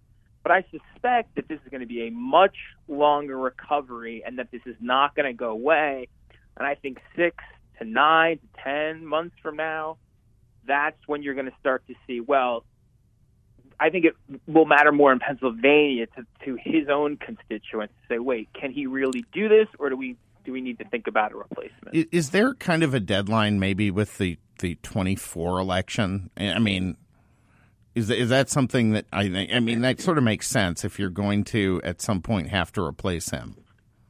But 0.44 0.52
I 0.52 0.66
suspect 0.72 1.36
that 1.36 1.48
this 1.50 1.60
is 1.66 1.70
going 1.70 1.82
to 1.82 1.88
be 1.88 2.08
a 2.08 2.12
much 2.12 2.56
longer 2.88 3.38
recovery, 3.38 4.24
and 4.26 4.40
that 4.40 4.50
this 4.52 4.62
is 4.66 4.76
not 4.80 5.16
going 5.16 5.26
to 5.26 5.34
go 5.34 5.50
away. 5.50 6.08
And 6.56 6.66
I 6.66 6.76
think 6.76 7.00
six 7.16 7.36
to 7.80 7.86
nine 7.86 8.40
to 8.40 8.64
ten 8.64 9.06
months 9.06 9.36
from 9.44 9.58
now, 9.58 9.98
that's 10.66 10.98
when 11.06 11.22
you're 11.22 11.36
going 11.36 11.48
to 11.48 11.58
start 11.60 11.86
to 11.88 11.96
see. 12.06 12.22
Well, 12.22 12.64
I 13.80 13.90
think 13.90 14.06
it 14.06 14.16
will 14.48 14.66
matter 14.66 14.92
more 14.92 15.12
in 15.12 15.20
Pennsylvania 15.20 16.08
to, 16.08 16.26
to 16.46 16.58
his 16.60 16.90
own 16.90 17.18
constituents 17.18 17.94
to 18.02 18.16
say, 18.16 18.20
wait, 18.20 18.50
can 18.54 18.72
he 18.72 18.88
really 18.88 19.24
do 19.34 19.48
this, 19.50 19.68
or 19.80 19.90
do 19.90 19.96
we 19.96 20.16
do 20.44 20.54
we 20.54 20.62
need 20.62 20.80
to 20.80 20.86
think 20.86 21.08
about 21.08 21.34
a 21.34 21.36
replacement? 21.36 22.08
Is 22.12 22.30
there 22.30 22.54
kind 22.54 22.82
of 22.82 22.94
a 22.94 23.00
deadline 23.00 23.60
maybe 23.60 23.92
with 23.92 24.18
the 24.18 24.38
the 24.60 24.76
24 24.76 25.60
election? 25.60 26.30
I 26.38 26.60
mean, 26.60 26.98
is 27.94 28.10
is 28.10 28.30
that 28.30 28.50
something 28.50 28.92
that 28.92 29.06
I 29.12 29.30
think? 29.30 29.52
I 29.54 29.60
mean, 29.60 29.82
that 29.82 30.00
sort 30.00 30.18
of 30.18 30.24
makes 30.24 30.48
sense 30.48 30.86
if 30.86 30.98
you're 30.98 31.10
going 31.10 31.44
to 31.46 31.82
at 31.84 32.02
some 32.02 32.22
point 32.22 32.50
have 32.50 32.72
to 32.74 32.82
replace 32.82 33.30
him. 33.30 33.58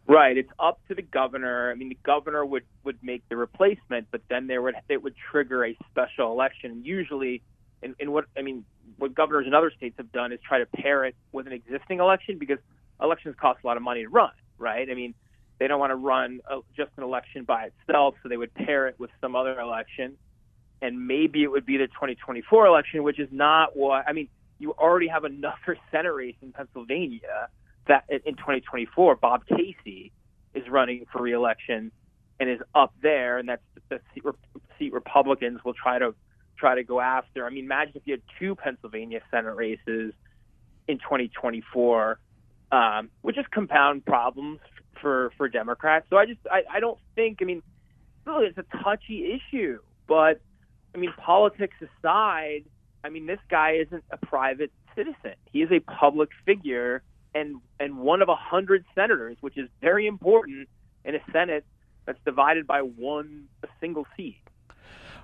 Right. 0.08 0.38
It's 0.38 0.52
up 0.58 0.80
to 0.88 0.96
the 0.96 1.02
governor. 1.02 1.70
I 1.72 1.76
mean, 1.76 1.90
the 1.90 1.98
governor 2.04 2.46
would 2.46 2.64
would 2.84 2.98
make 3.02 3.28
the 3.30 3.36
replacement, 3.36 4.08
but 4.12 4.22
then 4.30 4.48
there 4.48 4.62
would 4.62 4.76
it 4.88 5.04
would 5.04 5.16
trigger 5.32 5.66
a 5.66 5.78
special 5.90 6.32
election. 6.32 6.84
Usually, 6.86 7.42
in, 7.82 7.96
in 8.00 8.12
what 8.12 8.26
I 8.38 8.42
mean, 8.42 8.66
what 8.98 9.14
governors 9.14 9.48
in 9.48 9.54
other 9.54 9.72
states 9.76 9.96
have 9.98 10.12
done 10.12 10.32
is 10.32 10.40
try 10.46 10.60
to 10.60 10.66
pair 10.66 11.06
it 11.06 11.16
with 11.32 11.48
an 11.48 11.54
existing 11.54 12.00
election 12.00 12.38
because 12.38 12.60
elections 13.02 13.36
cost 13.40 13.60
a 13.64 13.68
lot 13.68 13.78
of 13.78 13.84
money 13.84 14.04
to 14.04 14.10
run. 14.10 14.32
Right. 14.58 14.90
I 14.90 14.94
mean, 14.94 15.14
they 15.60 15.68
don't 15.68 15.80
want 15.80 15.92
to 15.92 15.96
run 15.96 16.40
a, 16.50 16.60
just 16.76 16.92
an 16.98 17.04
election 17.04 17.44
by 17.44 17.70
itself, 17.70 18.16
so 18.22 18.30
they 18.30 18.38
would 18.38 18.54
pair 18.54 18.88
it 18.88 19.00
with 19.00 19.10
some 19.22 19.36
other 19.36 19.60
election, 19.60 20.18
and 20.82 21.08
maybe 21.08 21.44
it 21.44 21.52
would 21.52 21.66
be 21.66 21.78
the 21.78 21.88
2024 21.88 22.66
election, 22.66 23.04
which 23.04 23.20
is 23.20 23.30
not 23.32 23.76
what 23.76 24.06
I 24.08 24.14
mean. 24.14 24.30
You 24.60 24.72
already 24.72 25.08
have 25.08 25.24
another 25.24 25.78
Senate 25.92 26.14
race 26.14 26.36
in 26.42 26.52
Pennsylvania 26.52 27.50
that 27.88 28.06
in 28.10 28.36
2024, 28.36 29.16
Bob 29.16 29.44
Casey 29.48 30.12
is 30.54 30.68
running 30.70 31.06
for 31.12 31.22
reelection 31.22 31.92
and 32.40 32.50
is 32.50 32.60
up 32.76 32.94
there, 33.02 33.38
and 33.38 33.50
that's 33.50 33.62
the 33.90 34.00
seat, 34.14 34.24
seat 34.78 34.94
Republicans 34.94 35.64
will 35.64 35.74
try 35.74 36.00
to 36.00 36.14
try 36.58 36.76
to 36.76 36.84
go 36.84 37.00
after. 37.00 37.46
I 37.46 37.50
mean, 37.50 37.66
imagine 37.66 37.94
if 37.96 38.04
you 38.06 38.14
had 38.14 38.22
two 38.40 38.56
Pennsylvania 38.56 39.22
Senate 39.32 39.56
races 39.56 40.14
in 40.88 40.98
2024, 40.98 42.20
um, 42.72 43.10
which 43.22 43.36
just 43.36 43.52
compound 43.52 44.06
problems 44.06 44.60
for 45.02 45.32
for 45.38 45.48
Democrats. 45.48 46.08
So 46.10 46.18
I 46.18 46.26
just 46.26 46.40
I, 46.50 46.64
I 46.72 46.80
don't 46.80 47.00
think. 47.16 47.40
I 47.42 47.46
mean, 47.46 47.62
really, 48.26 48.48
it's 48.48 48.58
a 48.58 48.84
touchy 48.84 49.32
issue, 49.34 49.80
but 50.08 50.42
I 50.94 50.98
mean, 50.98 51.14
politics 51.18 51.76
aside, 51.82 52.66
I 53.04 53.10
mean, 53.10 53.26
this 53.26 53.40
guy 53.50 53.74
isn't 53.86 54.04
a 54.12 54.18
private 54.18 54.72
citizen. 54.96 55.36
He 55.52 55.62
is 55.62 55.72
a 55.72 55.80
public 55.80 56.30
figure 56.46 57.04
and 57.36 57.62
and 57.80 57.98
one 57.98 58.22
of 58.22 58.30
a 58.30 58.36
hundred 58.36 58.86
senators, 58.96 59.38
which 59.42 59.58
is 59.58 59.70
very 59.82 60.08
important 60.08 60.68
in 61.06 61.16
a 61.16 61.20
Senate 61.32 61.66
that's 62.06 62.20
divided 62.26 62.66
by 62.66 62.82
one 62.82 63.46
a 63.64 63.68
single 63.80 64.08
seat. 64.16 64.42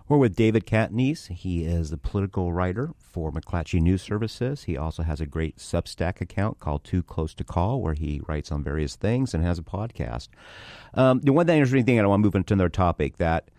We're 0.09 0.17
with 0.17 0.35
David 0.35 0.65
Catanese. 0.65 1.29
He 1.29 1.63
is 1.63 1.89
the 1.89 1.97
political 1.97 2.51
writer 2.51 2.91
for 2.99 3.31
McClatchy 3.31 3.81
News 3.81 4.01
Services. 4.01 4.65
He 4.65 4.75
also 4.75 5.01
has 5.01 5.21
a 5.21 5.25
great 5.25 5.55
Substack 5.57 6.19
account 6.19 6.59
called 6.59 6.83
Too 6.83 7.01
Close 7.01 7.33
to 7.35 7.45
Call, 7.45 7.81
where 7.81 7.93
he 7.93 8.21
writes 8.27 8.51
on 8.51 8.65
various 8.65 8.97
things 8.97 9.33
and 9.33 9.45
has 9.45 9.57
a 9.57 9.63
podcast. 9.63 10.27
Um, 10.93 11.21
the 11.21 11.31
one 11.31 11.49
interesting 11.49 11.85
thing, 11.85 12.01
I 12.01 12.05
want 12.05 12.19
to 12.19 12.25
move 12.25 12.35
into 12.35 12.53
another 12.53 12.67
topic 12.67 13.15
that 13.17 13.49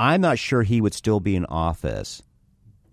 I'm 0.00 0.20
not 0.20 0.40
sure 0.40 0.64
he 0.64 0.80
would 0.80 0.92
still 0.92 1.20
be 1.20 1.36
in 1.36 1.44
office 1.46 2.20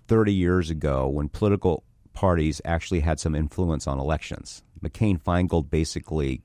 30 0.08 0.32
years 0.32 0.70
ago 0.70 1.08
when 1.08 1.30
political 1.30 1.84
parties 2.14 2.62
actually 2.64 3.00
had 3.00 3.20
some 3.20 3.34
influence 3.34 3.88
on 3.88 4.00
elections. 4.00 4.62
McCain 4.84 5.20
Feingold 5.20 5.72
basically, 5.72 6.44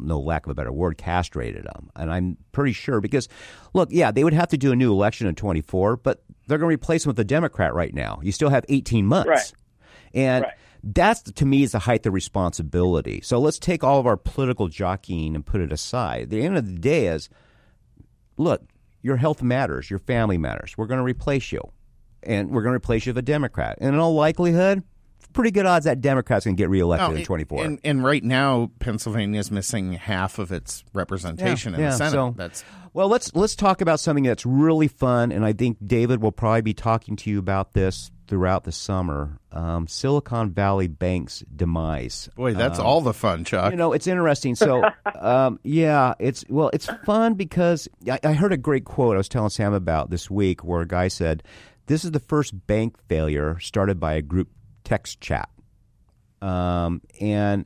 no 0.00 0.18
lack 0.20 0.46
of 0.46 0.50
a 0.50 0.54
better 0.54 0.72
word, 0.72 0.98
castrated 0.98 1.64
them. 1.64 1.90
And 1.96 2.10
I'm 2.10 2.36
pretty 2.52 2.72
sure 2.72 3.00
because, 3.00 3.28
look, 3.74 3.88
yeah, 3.92 4.10
they 4.10 4.24
would 4.24 4.32
have 4.32 4.48
to 4.48 4.58
do 4.58 4.72
a 4.72 4.76
new 4.76 4.92
election 4.92 5.26
in 5.26 5.34
24, 5.34 5.96
but 5.98 6.22
they're 6.46 6.58
going 6.58 6.70
to 6.70 6.74
replace 6.74 7.04
him 7.04 7.10
with 7.10 7.18
a 7.20 7.24
Democrat 7.24 7.74
right 7.74 7.92
now. 7.94 8.20
You 8.22 8.32
still 8.32 8.50
have 8.50 8.64
18 8.68 9.06
months. 9.06 9.28
Right. 9.28 9.52
And 10.14 10.44
Right. 10.44 10.54
that's, 10.82 11.22
to 11.22 11.44
me, 11.44 11.62
is 11.62 11.72
the 11.72 11.80
height 11.80 12.06
of 12.06 12.14
responsibility. 12.14 13.20
So 13.22 13.38
let's 13.38 13.58
take 13.58 13.84
all 13.84 13.98
of 14.00 14.06
our 14.06 14.16
political 14.16 14.68
jockeying 14.68 15.34
and 15.34 15.44
put 15.44 15.60
it 15.60 15.72
aside. 15.72 16.30
The 16.30 16.42
end 16.42 16.56
of 16.56 16.66
the 16.66 16.78
day 16.78 17.06
is, 17.08 17.28
look, 18.36 18.62
your 19.02 19.16
health 19.16 19.42
matters, 19.42 19.90
your 19.90 19.98
family 19.98 20.38
matters. 20.38 20.76
We're 20.76 20.86
going 20.86 20.98
to 20.98 21.04
replace 21.04 21.52
you, 21.52 21.60
and 22.22 22.50
we're 22.50 22.62
going 22.62 22.72
to 22.72 22.76
replace 22.76 23.06
you 23.06 23.10
with 23.10 23.18
a 23.18 23.22
Democrat. 23.22 23.78
And 23.80 23.94
in 23.94 24.00
all 24.00 24.14
likelihood, 24.14 24.82
pretty 25.32 25.50
good 25.50 25.66
odds 25.66 25.84
that 25.84 26.00
Democrat's 26.00 26.44
to 26.44 26.52
get 26.52 26.68
reelected 26.70 27.10
No, 27.10 27.16
in 27.16 27.24
24. 27.24 27.64
And, 27.64 27.80
and 27.84 28.04
right 28.04 28.22
now, 28.24 28.70
Pennsylvania 28.80 29.38
is 29.40 29.50
missing 29.50 29.92
half 29.92 30.38
of 30.38 30.52
its 30.52 30.84
representation 30.92 31.74
in 31.74 31.80
the 31.80 31.92
Senate. 31.92 32.12
So, 32.12 32.34
That's 32.36 32.64
well, 32.94 33.08
let's 33.08 33.34
let's 33.34 33.54
talk 33.54 33.80
about 33.80 34.00
something 34.00 34.24
that's 34.24 34.46
really 34.46 34.88
fun, 34.88 35.30
and 35.30 35.44
I 35.44 35.52
think 35.52 35.76
David 35.86 36.22
will 36.22 36.32
probably 36.32 36.62
be 36.62 36.74
talking 36.74 37.16
to 37.16 37.30
you 37.30 37.38
about 37.38 37.72
this 37.74 38.10
throughout 38.26 38.64
the 38.64 38.72
summer. 38.72 39.38
Um, 39.52 39.86
Silicon 39.86 40.50
Valley 40.50 40.88
Bank's 40.88 41.44
demise. 41.54 42.28
boy, 42.36 42.54
that's 42.54 42.78
Um, 42.78 42.86
all 42.86 43.00
the 43.00 43.14
fun, 43.14 43.44
Chuck. 43.44 43.70
You 43.70 43.76
know, 43.76 43.92
it's 43.92 44.06
interesting. 44.06 44.54
So, 44.54 44.82
um, 45.20 45.60
yeah, 45.62 46.14
it's 46.18 46.44
well, 46.48 46.70
it's 46.72 46.86
fun 47.04 47.34
because 47.34 47.88
I, 48.10 48.18
I 48.24 48.32
heard 48.32 48.52
a 48.52 48.56
great 48.58 48.84
quote 48.84 49.14
I 49.14 49.18
was 49.18 49.28
telling 49.28 49.50
Sam 49.50 49.74
about 49.74 50.10
this 50.10 50.30
week, 50.30 50.64
where 50.64 50.80
a 50.80 50.86
guy 50.88 51.08
said, 51.08 51.42
"This 51.86 52.04
is 52.04 52.10
the 52.12 52.20
first 52.20 52.66
bank 52.66 52.96
failure 53.08 53.58
started 53.60 54.00
by 54.00 54.14
a 54.14 54.22
group 54.22 54.48
text 54.88 55.20
chat," 55.20 55.50
um, 56.40 57.02
and 57.20 57.64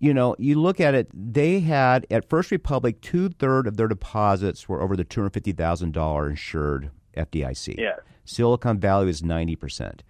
you 0.00 0.14
know, 0.14 0.34
you 0.38 0.58
look 0.58 0.80
at 0.80 0.94
it, 0.94 1.10
they 1.12 1.60
had 1.60 2.06
at 2.10 2.28
First 2.28 2.50
Republic 2.50 3.00
two 3.02 3.28
third 3.28 3.66
of 3.66 3.76
their 3.76 3.88
deposits 3.88 4.68
were 4.68 4.82
over 4.82 4.96
the 4.96 5.04
two 5.04 5.20
hundred 5.20 5.34
fifty 5.34 5.52
thousand 5.52 5.92
dollar 5.92 6.30
insured 6.30 6.90
FDIC. 7.16 7.76
Yeah. 7.78 7.96
Silicon 8.24 8.78
Valley 8.78 9.06
was 9.06 9.22
ninety 9.22 9.56
percent. 9.56 10.02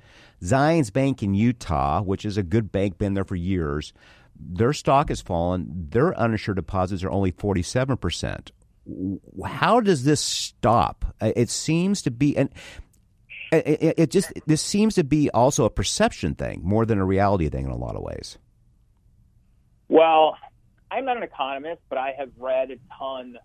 Zions 0.43 0.93
Bank 0.93 1.23
in 1.23 1.35
Utah, 1.35 2.03
which 2.03 2.25
is 2.25 2.37
a 2.37 2.43
good 2.43 2.73
bank, 2.73 2.99
been 2.99 3.15
there 3.15 3.25
for 3.25 3.37
years, 3.37 3.93
their 4.39 4.73
stock 4.73 5.09
has 5.09 5.21
fallen. 5.21 5.89
Their 5.91 6.17
uninsured 6.19 6.57
deposits 6.57 7.03
are 7.03 7.11
only 7.11 7.33
forty 7.33 7.63
seven 7.63 7.97
percent. 7.97 8.53
How 9.45 9.81
does 9.81 10.05
this 10.05 10.21
stop? 10.21 11.15
It 11.21 11.51
seems 11.51 12.03
to 12.03 12.11
be, 12.11 12.37
and 12.37 12.49
it, 13.53 13.67
it, 13.67 13.95
it 13.99 14.11
just 14.11 14.33
this 14.47 14.63
seems 14.63 14.95
to 14.95 15.05
be 15.05 15.31
also 15.31 15.65
a 15.65 15.71
perception 15.71 16.35
thing 16.35 16.61
more 16.63 16.87
than 16.87 16.99
a 16.99 17.05
reality 17.05 17.49
thing 17.49 17.65
in 17.65 17.71
a 17.71 17.77
lot 17.77 17.97
of 17.97 18.03
ways. 18.03 18.39
Well, 19.89 20.37
I'm 20.91 21.05
not 21.05 21.17
an 21.17 21.23
economist, 21.23 21.83
but 21.89 21.99
I 21.99 22.15
have 22.19 22.31
read 22.39 22.71
a 22.71 22.77
ton 22.97 23.39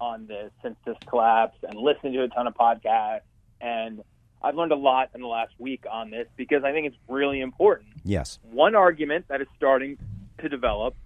on 0.00 0.26
this 0.26 0.50
since 0.62 0.76
this 0.84 0.96
collapse 1.08 1.56
and 1.62 1.78
listened 1.78 2.14
to 2.14 2.24
a 2.24 2.28
ton 2.28 2.46
of 2.48 2.54
podcasts. 2.54 3.20
And 3.60 4.02
I've 4.42 4.56
learned 4.56 4.72
a 4.72 4.76
lot 4.76 5.10
in 5.14 5.20
the 5.20 5.28
last 5.28 5.52
week 5.58 5.84
on 5.90 6.10
this 6.10 6.26
because 6.36 6.64
I 6.64 6.72
think 6.72 6.88
it's 6.88 6.96
really 7.08 7.40
important. 7.40 7.90
Yes. 8.04 8.40
One 8.42 8.74
argument 8.74 9.26
that 9.28 9.40
is 9.40 9.46
starting 9.56 9.96
to 10.40 10.48
develop 10.48 10.96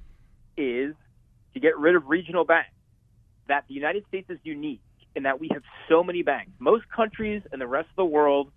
is 0.56 0.94
to 1.52 1.60
get 1.60 1.78
rid 1.78 1.94
of 1.94 2.08
regional 2.08 2.44
banks. 2.44 2.70
That 3.48 3.64
the 3.68 3.74
United 3.74 4.06
States 4.08 4.28
is 4.30 4.38
unique 4.42 4.80
in 5.16 5.24
that 5.24 5.40
we 5.40 5.48
have 5.52 5.62
so 5.88 6.04
many 6.04 6.22
banks. 6.22 6.52
Most 6.58 6.84
countries 6.94 7.42
in 7.52 7.58
the 7.58 7.66
rest 7.66 7.88
of 7.90 7.96
the 7.96 8.04
world 8.04 8.52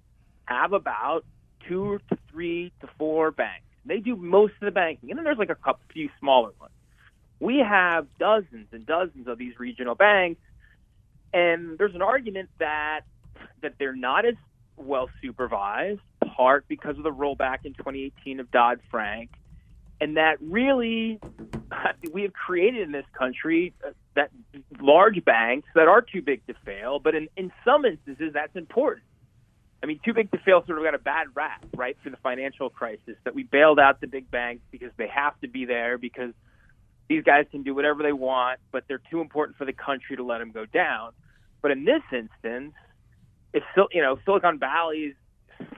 have 0.46 0.74
about 0.74 1.26
two 1.68 2.00
to 2.10 2.18
three 2.30 2.72
to 2.82 2.90
four 2.98 3.32
banks. 3.32 3.66
They 3.86 4.00
do 4.00 4.16
most 4.16 4.54
of 4.62 4.66
the 4.66 4.72
banking, 4.72 5.10
and 5.10 5.18
then 5.18 5.24
there's 5.24 5.38
like 5.38 5.50
a 5.50 5.56
couple 5.56 5.82
few 5.92 6.10
smaller 6.20 6.52
ones. 6.60 6.74
We 7.40 7.60
have 7.60 8.08
dozens 8.20 8.68
and 8.72 8.86
dozens 8.86 9.28
of 9.28 9.38
these 9.38 9.58
regional 9.58 9.96
banks, 9.96 10.42
and 11.34 11.78
there's 11.78 11.96
an 11.96 12.02
argument 12.02 12.50
that 12.60 13.02
that 13.62 13.76
they're 13.80 13.96
not 13.96 14.26
as 14.26 14.36
well 14.76 15.10
supervised, 15.22 16.02
part 16.36 16.66
because 16.68 16.98
of 16.98 17.04
the 17.04 17.12
rollback 17.12 17.60
in 17.66 17.74
2018 17.74 18.40
of 18.40 18.52
Dodd 18.52 18.80
Frank, 18.92 19.30
and 20.02 20.18
that 20.18 20.38
really 20.42 21.20
we 22.14 22.24
have 22.24 22.34
created 22.34 22.82
in 22.82 22.92
this 22.92 23.06
country 23.18 23.74
uh, 23.86 23.92
that 24.16 24.32
large 24.80 25.24
banks 25.24 25.68
that 25.76 25.88
are 25.88 26.02
too 26.02 26.22
big 26.22 26.46
to 26.48 26.54
fail, 26.66 27.00
but 27.00 27.16
in, 27.16 27.28
in 27.38 27.52
some 27.66 27.86
instances 27.86 28.32
that's 28.34 28.56
important. 28.56 29.04
I 29.82 29.86
mean, 29.86 30.00
too 30.04 30.14
big 30.14 30.30
to 30.32 30.38
fail 30.40 30.64
sort 30.66 30.78
of 30.78 30.84
got 30.84 30.94
a 30.94 31.00
bad 31.00 31.28
rap, 31.36 31.66
right, 31.74 31.96
for 32.04 32.10
the 32.10 32.18
financial 32.18 32.70
crisis 32.70 33.16
that 33.24 33.34
we 33.34 33.44
bailed 33.44 33.80
out 33.80 34.02
the 34.02 34.08
big 34.08 34.30
banks 34.30 34.62
because 34.72 34.92
they 34.98 35.08
have 35.08 35.40
to 35.40 35.48
be 35.48 35.64
there 35.64 35.98
because 35.98 36.34
these 37.08 37.24
guys 37.24 37.46
can 37.50 37.64
do 37.64 37.74
whatever 37.74 38.04
they 38.04 38.12
want, 38.12 38.60
but 38.72 38.84
they're 38.88 39.02
too 39.10 39.22
important 39.22 39.58
for 39.58 39.64
the 39.66 39.74
country 39.74 40.18
to 40.18 40.24
let 40.24 40.40
them 40.40 40.52
go 40.52 40.66
down. 40.66 41.12
But 41.62 41.72
in 41.72 41.86
this 41.86 42.04
instance, 42.12 42.74
if 43.54 43.64
you 43.92 44.02
know 44.02 44.20
Silicon 44.26 44.60
Valley's 44.60 45.16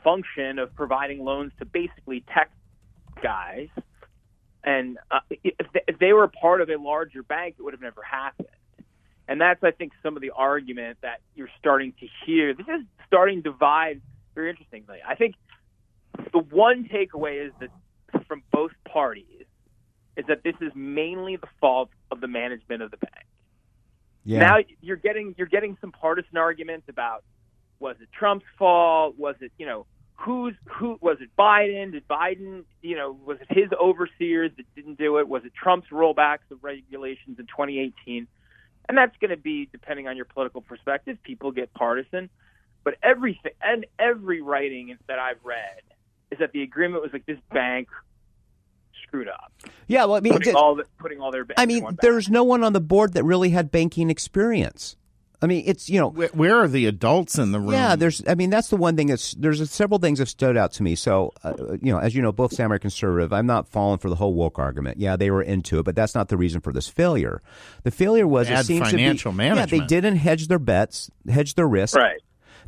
function 0.04 0.60
of 0.60 0.76
providing 0.76 1.24
loans 1.24 1.52
to 1.60 1.66
basically 1.66 2.24
tech 2.34 2.52
guys, 3.22 3.70
and 4.64 4.98
uh, 5.10 5.20
if, 5.30 5.72
they, 5.74 5.82
if 5.88 6.00
they 6.00 6.14
were 6.14 6.28
part 6.28 6.62
of 6.62 6.70
a 6.70 6.78
larger 6.78 7.24
bank, 7.24 7.56
it 7.58 7.64
would 7.64 7.74
have 7.74 7.82
never 7.82 8.02
happened. 8.04 8.48
And 9.28 9.40
that's, 9.40 9.64
I 9.64 9.72
think, 9.72 9.94
some 10.04 10.16
of 10.16 10.22
the 10.22 10.32
argument 10.32 10.98
that 11.02 11.22
you're 11.36 11.50
starting 11.60 11.94
to 12.00 12.08
hear. 12.26 12.54
This 12.54 12.68
is 12.68 12.86
starting 13.08 13.44
to 13.44 13.52
divide 13.52 14.02
very 14.36 14.50
interestingly. 14.50 14.98
I 15.08 15.16
think 15.16 15.36
the 16.34 16.40
one 16.40 16.90
takeaway 16.92 17.48
is 17.48 17.54
that 17.60 17.70
from 18.28 18.44
both 18.52 18.72
parties 18.88 19.46
is 20.18 20.26
that 20.28 20.44
this 20.44 20.56
is 20.62 20.72
mainly 20.76 21.38
the 21.38 21.48
fault 21.60 21.90
of 22.12 22.22
the 22.22 22.28
management 22.28 22.82
of 22.82 22.92
the 22.92 22.98
bank. 22.98 23.26
Yeah. 24.24 24.40
Now 24.40 24.58
you're 24.82 24.98
getting 24.98 25.34
you're 25.38 25.48
getting 25.48 25.78
some 25.82 25.92
partisan 25.92 26.38
arguments 26.38 26.88
about 26.90 27.24
was 27.80 27.96
it 28.02 28.10
Trump's 28.18 28.46
fault? 28.60 29.16
Was 29.18 29.36
it 29.42 29.52
you 29.58 29.66
know 29.66 29.86
who's 30.22 30.54
who 30.66 30.98
was 31.02 31.18
it 31.20 31.30
Biden? 31.38 31.92
Did 31.92 32.08
Biden 32.08 32.64
you 32.82 32.96
know 32.96 33.18
was 33.26 33.38
it 33.42 33.48
his 33.50 33.70
overseers 33.80 34.52
that 34.58 34.66
didn't 34.76 34.98
do 34.98 35.18
it? 35.18 35.28
Was 35.28 35.44
it 35.46 35.54
Trump's 35.54 35.90
rollbacks 35.92 36.50
of 36.52 36.64
regulations 36.64 37.40
in 37.40 37.48
2018? 37.48 38.28
And 38.88 38.98
that's 38.98 39.16
going 39.18 39.32
to 39.32 39.38
be 39.38 39.68
depending 39.72 40.08
on 40.08 40.16
your 40.16 40.26
political 40.26 40.62
perspective. 40.62 41.18
People 41.24 41.52
get 41.52 41.74
partisan, 41.74 42.30
but 42.84 42.96
everything 43.02 43.54
and 43.62 43.86
every 44.00 44.42
writing 44.42 44.98
that 45.08 45.20
I've 45.20 45.44
read 45.44 45.82
is 46.32 46.40
that 46.40 46.52
the 46.52 46.64
agreement 46.64 47.04
was 47.04 47.14
like 47.14 47.26
this 47.26 47.40
bank 47.52 47.90
screwed 49.04 49.28
up. 49.28 49.52
Yeah, 49.88 50.06
well, 50.06 50.16
I 50.16 50.20
mean, 50.22 50.34
putting 50.34 50.56
all, 50.56 50.76
the, 50.76 50.86
putting 50.98 51.20
all 51.20 51.32
their 51.32 51.46
I 51.58 51.66
mean, 51.66 51.98
there's 52.02 52.30
no 52.30 52.44
one 52.44 52.64
on 52.64 52.74
the 52.74 52.82
board 52.82 53.14
that 53.14 53.24
really 53.24 53.50
had 53.50 53.72
banking 53.72 54.10
experience. 54.10 54.96
I 55.44 55.48
mean, 55.48 55.64
it's 55.66 55.90
you 55.90 56.00
know, 56.00 56.10
where, 56.10 56.28
where, 56.30 56.56
are 56.58 56.68
the 56.68 56.86
adults 56.86 57.40
in 57.40 57.52
the 57.52 57.60
room? 57.60 57.72
Yeah, 57.72 57.96
there's. 57.96 58.22
I 58.28 58.36
mean, 58.36 58.52
that's 58.52 58.68
the 58.68 58.78
one 58.78 58.96
thing 58.96 59.08
that's 59.08 59.34
there's 59.34 59.72
several 59.72 60.00
things 60.00 60.20
that 60.20 60.28
stood 60.28 60.56
out 60.56 60.74
to 60.74 60.84
me. 60.84 60.94
So, 60.94 61.34
uh, 61.44 61.54
you 61.82 61.92
know, 61.92 61.98
as 61.98 62.14
you 62.14 62.22
know, 62.22 62.32
both 62.32 62.54
Sam 62.54 62.72
are 62.72 62.78
conservative. 62.78 63.34
I'm 63.34 63.48
not 63.48 63.68
falling 63.68 63.98
for 63.98 64.10
the 64.10 64.16
whole 64.16 64.36
woke 64.36 64.60
argument. 64.60 65.00
Yeah, 65.00 65.16
they 65.16 65.32
were 65.32 65.42
into 65.42 65.80
it, 65.80 65.84
but 65.84 65.96
that's 65.96 66.14
not 66.14 66.30
the 66.30 66.38
reason 66.38 66.62
for 66.62 66.72
this 66.72 66.88
failure. 66.88 67.42
The 67.84 67.92
failure 67.92 68.28
was 68.28 68.50
Bad 68.50 68.60
it 68.60 68.66
seems 68.66 68.92
financial 68.92 69.32
to 69.32 69.36
be, 69.36 69.44
management. 69.44 69.72
Yeah, 69.72 69.80
they 69.80 69.86
didn't 69.88 70.18
hedge 70.18 70.48
their 70.48 70.60
bets, 70.60 71.10
hedge 71.28 71.56
their 71.56 71.68
risk. 71.68 71.98
Right. 71.98 72.22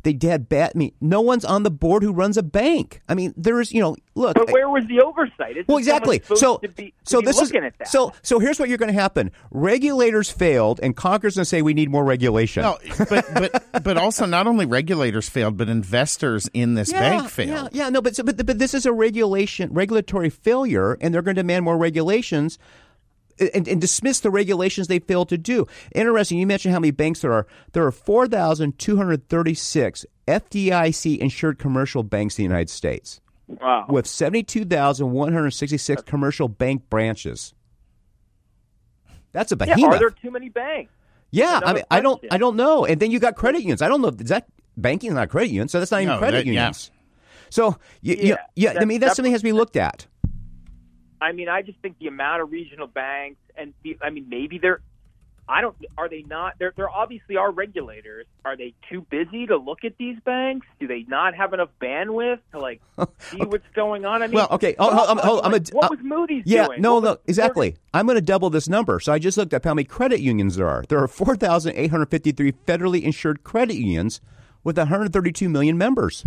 They 0.04 0.16
had 0.26 0.48
bat 0.48 0.76
me. 0.76 0.94
no 1.00 1.20
one's 1.20 1.44
on 1.44 1.62
the 1.62 1.70
board 1.70 2.02
who 2.02 2.12
runs 2.12 2.36
a 2.36 2.42
bank. 2.42 3.00
I 3.08 3.14
mean, 3.14 3.34
there 3.36 3.60
is, 3.60 3.72
you 3.72 3.80
know, 3.80 3.96
look. 4.14 4.34
But 4.34 4.52
where 4.52 4.68
was 4.68 4.86
the 4.86 5.00
oversight? 5.00 5.56
Isn't 5.56 5.68
well, 5.68 5.78
exactly. 5.78 6.22
So, 6.36 6.58
to 6.58 6.68
be, 6.68 6.90
to 6.90 6.92
so 7.04 7.20
be 7.20 7.26
this 7.26 7.40
is 7.40 7.50
looking 7.50 7.66
at 7.66 7.78
that? 7.78 7.88
so. 7.88 8.12
So 8.22 8.38
here's 8.38 8.60
what 8.60 8.68
you're 8.68 8.78
going 8.78 8.92
to 8.92 9.00
happen: 9.00 9.32
regulators 9.50 10.30
failed, 10.30 10.78
and 10.82 10.94
Congress 10.94 11.34
going 11.34 11.42
to 11.42 11.46
say 11.46 11.62
we 11.62 11.74
need 11.74 11.90
more 11.90 12.04
regulation. 12.04 12.62
No, 12.62 12.78
but 13.08 13.24
but 13.34 13.82
but 13.82 13.96
also 13.96 14.26
not 14.26 14.46
only 14.46 14.66
regulators 14.66 15.28
failed, 15.28 15.56
but 15.56 15.68
investors 15.68 16.48
in 16.52 16.74
this 16.74 16.92
yeah, 16.92 17.00
bank 17.00 17.30
failed. 17.30 17.70
Yeah, 17.72 17.84
yeah, 17.84 17.88
no, 17.88 18.00
but 18.00 18.14
so, 18.14 18.22
but 18.22 18.44
but 18.44 18.58
this 18.58 18.74
is 18.74 18.86
a 18.86 18.92
regulation 18.92 19.72
regulatory 19.72 20.30
failure, 20.30 20.98
and 21.00 21.14
they're 21.14 21.22
going 21.22 21.36
to 21.36 21.42
demand 21.42 21.64
more 21.64 21.78
regulations 21.78 22.58
and, 23.38 23.66
and, 23.68 23.80
dismiss 23.80 24.20
the 24.20 24.30
regulations 24.30 24.88
they 24.88 24.98
failed 24.98 25.28
to 25.30 25.38
do. 25.38 25.66
Interesting. 25.94 26.38
You 26.38 26.46
mentioned 26.46 26.72
how 26.74 26.80
many 26.80 26.90
banks 26.90 27.20
there 27.20 27.32
are. 27.32 27.46
There 27.72 27.84
are 27.84 27.90
four 27.92 28.26
thousand 28.26 28.78
two 28.78 28.96
hundred 28.96 29.28
thirty-six 29.28 30.04
FDIC 30.28 31.18
insured 31.18 31.58
commercial 31.58 32.02
banks 32.02 32.38
in 32.38 32.42
the 32.42 32.48
United 32.48 32.70
States. 32.70 33.20
Wow. 33.46 33.86
With 33.88 34.06
seventy-two 34.06 34.64
thousand 34.64 35.10
one 35.12 35.32
hundred 35.32 35.50
sixty-six 35.50 36.02
commercial 36.02 36.48
bank 36.48 36.88
branches. 36.88 37.54
That's 39.32 39.50
a 39.52 39.56
behemoth. 39.56 39.78
Yeah, 39.80 39.88
are 39.88 39.98
there 39.98 40.10
too 40.10 40.30
many 40.30 40.48
banks? 40.48 40.92
Yeah, 41.30 41.60
I 41.64 41.72
mean, 41.72 41.82
I 41.90 42.00
don't, 42.00 42.24
I 42.30 42.38
don't 42.38 42.54
know. 42.54 42.84
And 42.84 43.00
then 43.00 43.10
you 43.10 43.18
got 43.18 43.34
credit 43.34 43.62
unions. 43.62 43.82
I 43.82 43.88
don't 43.88 44.00
know. 44.00 44.08
Is 44.08 44.28
that 44.28 44.46
banking 44.76 45.10
is 45.10 45.14
not 45.16 45.28
credit 45.30 45.48
union? 45.50 45.66
So 45.66 45.80
that's 45.80 45.90
not 45.90 46.02
even 46.02 46.14
No, 46.14 46.18
credit 46.18 46.38
that- 46.38 46.46
yeah. 46.46 46.52
unions. 46.52 46.92
So 47.50 47.76
you, 48.02 48.14
you- 48.14 48.28
Yeah, 48.28 48.36
yeah, 48.54 48.80
I 48.80 48.84
mean, 48.84 49.00
that's 49.00 49.10
that- 49.10 49.16
something 49.16 49.32
that 49.32 49.34
has 49.34 49.40
to 49.40 49.44
be 49.44 49.52
looked 49.52 49.76
at. 49.76 50.06
I 51.24 51.32
mean, 51.32 51.48
I 51.48 51.62
just 51.62 51.78
think 51.80 51.98
the 51.98 52.06
amount 52.08 52.42
of 52.42 52.52
regional 52.52 52.86
banks 52.86 53.40
and 53.56 53.72
the, 53.82 53.96
I 54.02 54.10
mean, 54.10 54.26
maybe 54.28 54.58
they're. 54.58 54.80
I 55.46 55.60
don't. 55.60 55.76
Are 55.98 56.08
they 56.08 56.22
not? 56.22 56.54
There, 56.58 56.72
there 56.74 56.88
obviously 56.88 57.36
are 57.36 57.50
regulators. 57.50 58.24
Are 58.46 58.56
they 58.56 58.72
too 58.90 59.02
busy 59.10 59.46
to 59.48 59.58
look 59.58 59.84
at 59.84 59.98
these 59.98 60.16
banks? 60.24 60.66
Do 60.80 60.86
they 60.86 61.04
not 61.06 61.34
have 61.34 61.52
enough 61.52 61.68
bandwidth 61.82 62.38
to 62.52 62.58
like 62.60 62.80
see 63.18 63.36
what's 63.38 63.66
going 63.74 64.06
on? 64.06 64.22
I 64.22 64.26
mean, 64.28 64.36
Well, 64.36 64.48
okay, 64.52 64.74
hold- 64.78 64.94
hold- 64.94 65.18
hold- 65.20 65.40
I'm 65.44 65.52
like, 65.52 65.68
a- 65.70 65.76
what 65.76 65.90
was 65.90 66.00
Moody's 66.02 66.44
Yeah, 66.46 66.66
doing? 66.68 66.80
no, 66.80 66.94
What 66.94 67.04
no, 67.04 67.10
was- 67.10 67.18
exactly. 67.26 67.76
I'm 67.92 68.06
going 68.06 68.16
to 68.16 68.22
double 68.22 68.48
this 68.48 68.70
number. 68.70 68.98
So 69.00 69.12
I 69.12 69.18
just 69.18 69.36
looked 69.36 69.52
up 69.52 69.64
how 69.64 69.74
many 69.74 69.84
credit 69.84 70.20
unions 70.20 70.56
there 70.56 70.66
are. 70.68 70.82
There 70.88 70.98
are 71.02 71.08
4,853 71.08 72.52
federally 72.66 73.02
insured 73.02 73.44
credit 73.44 73.76
unions 73.76 74.22
with 74.62 74.78
132 74.78 75.48
million 75.50 75.76
members. 75.76 76.24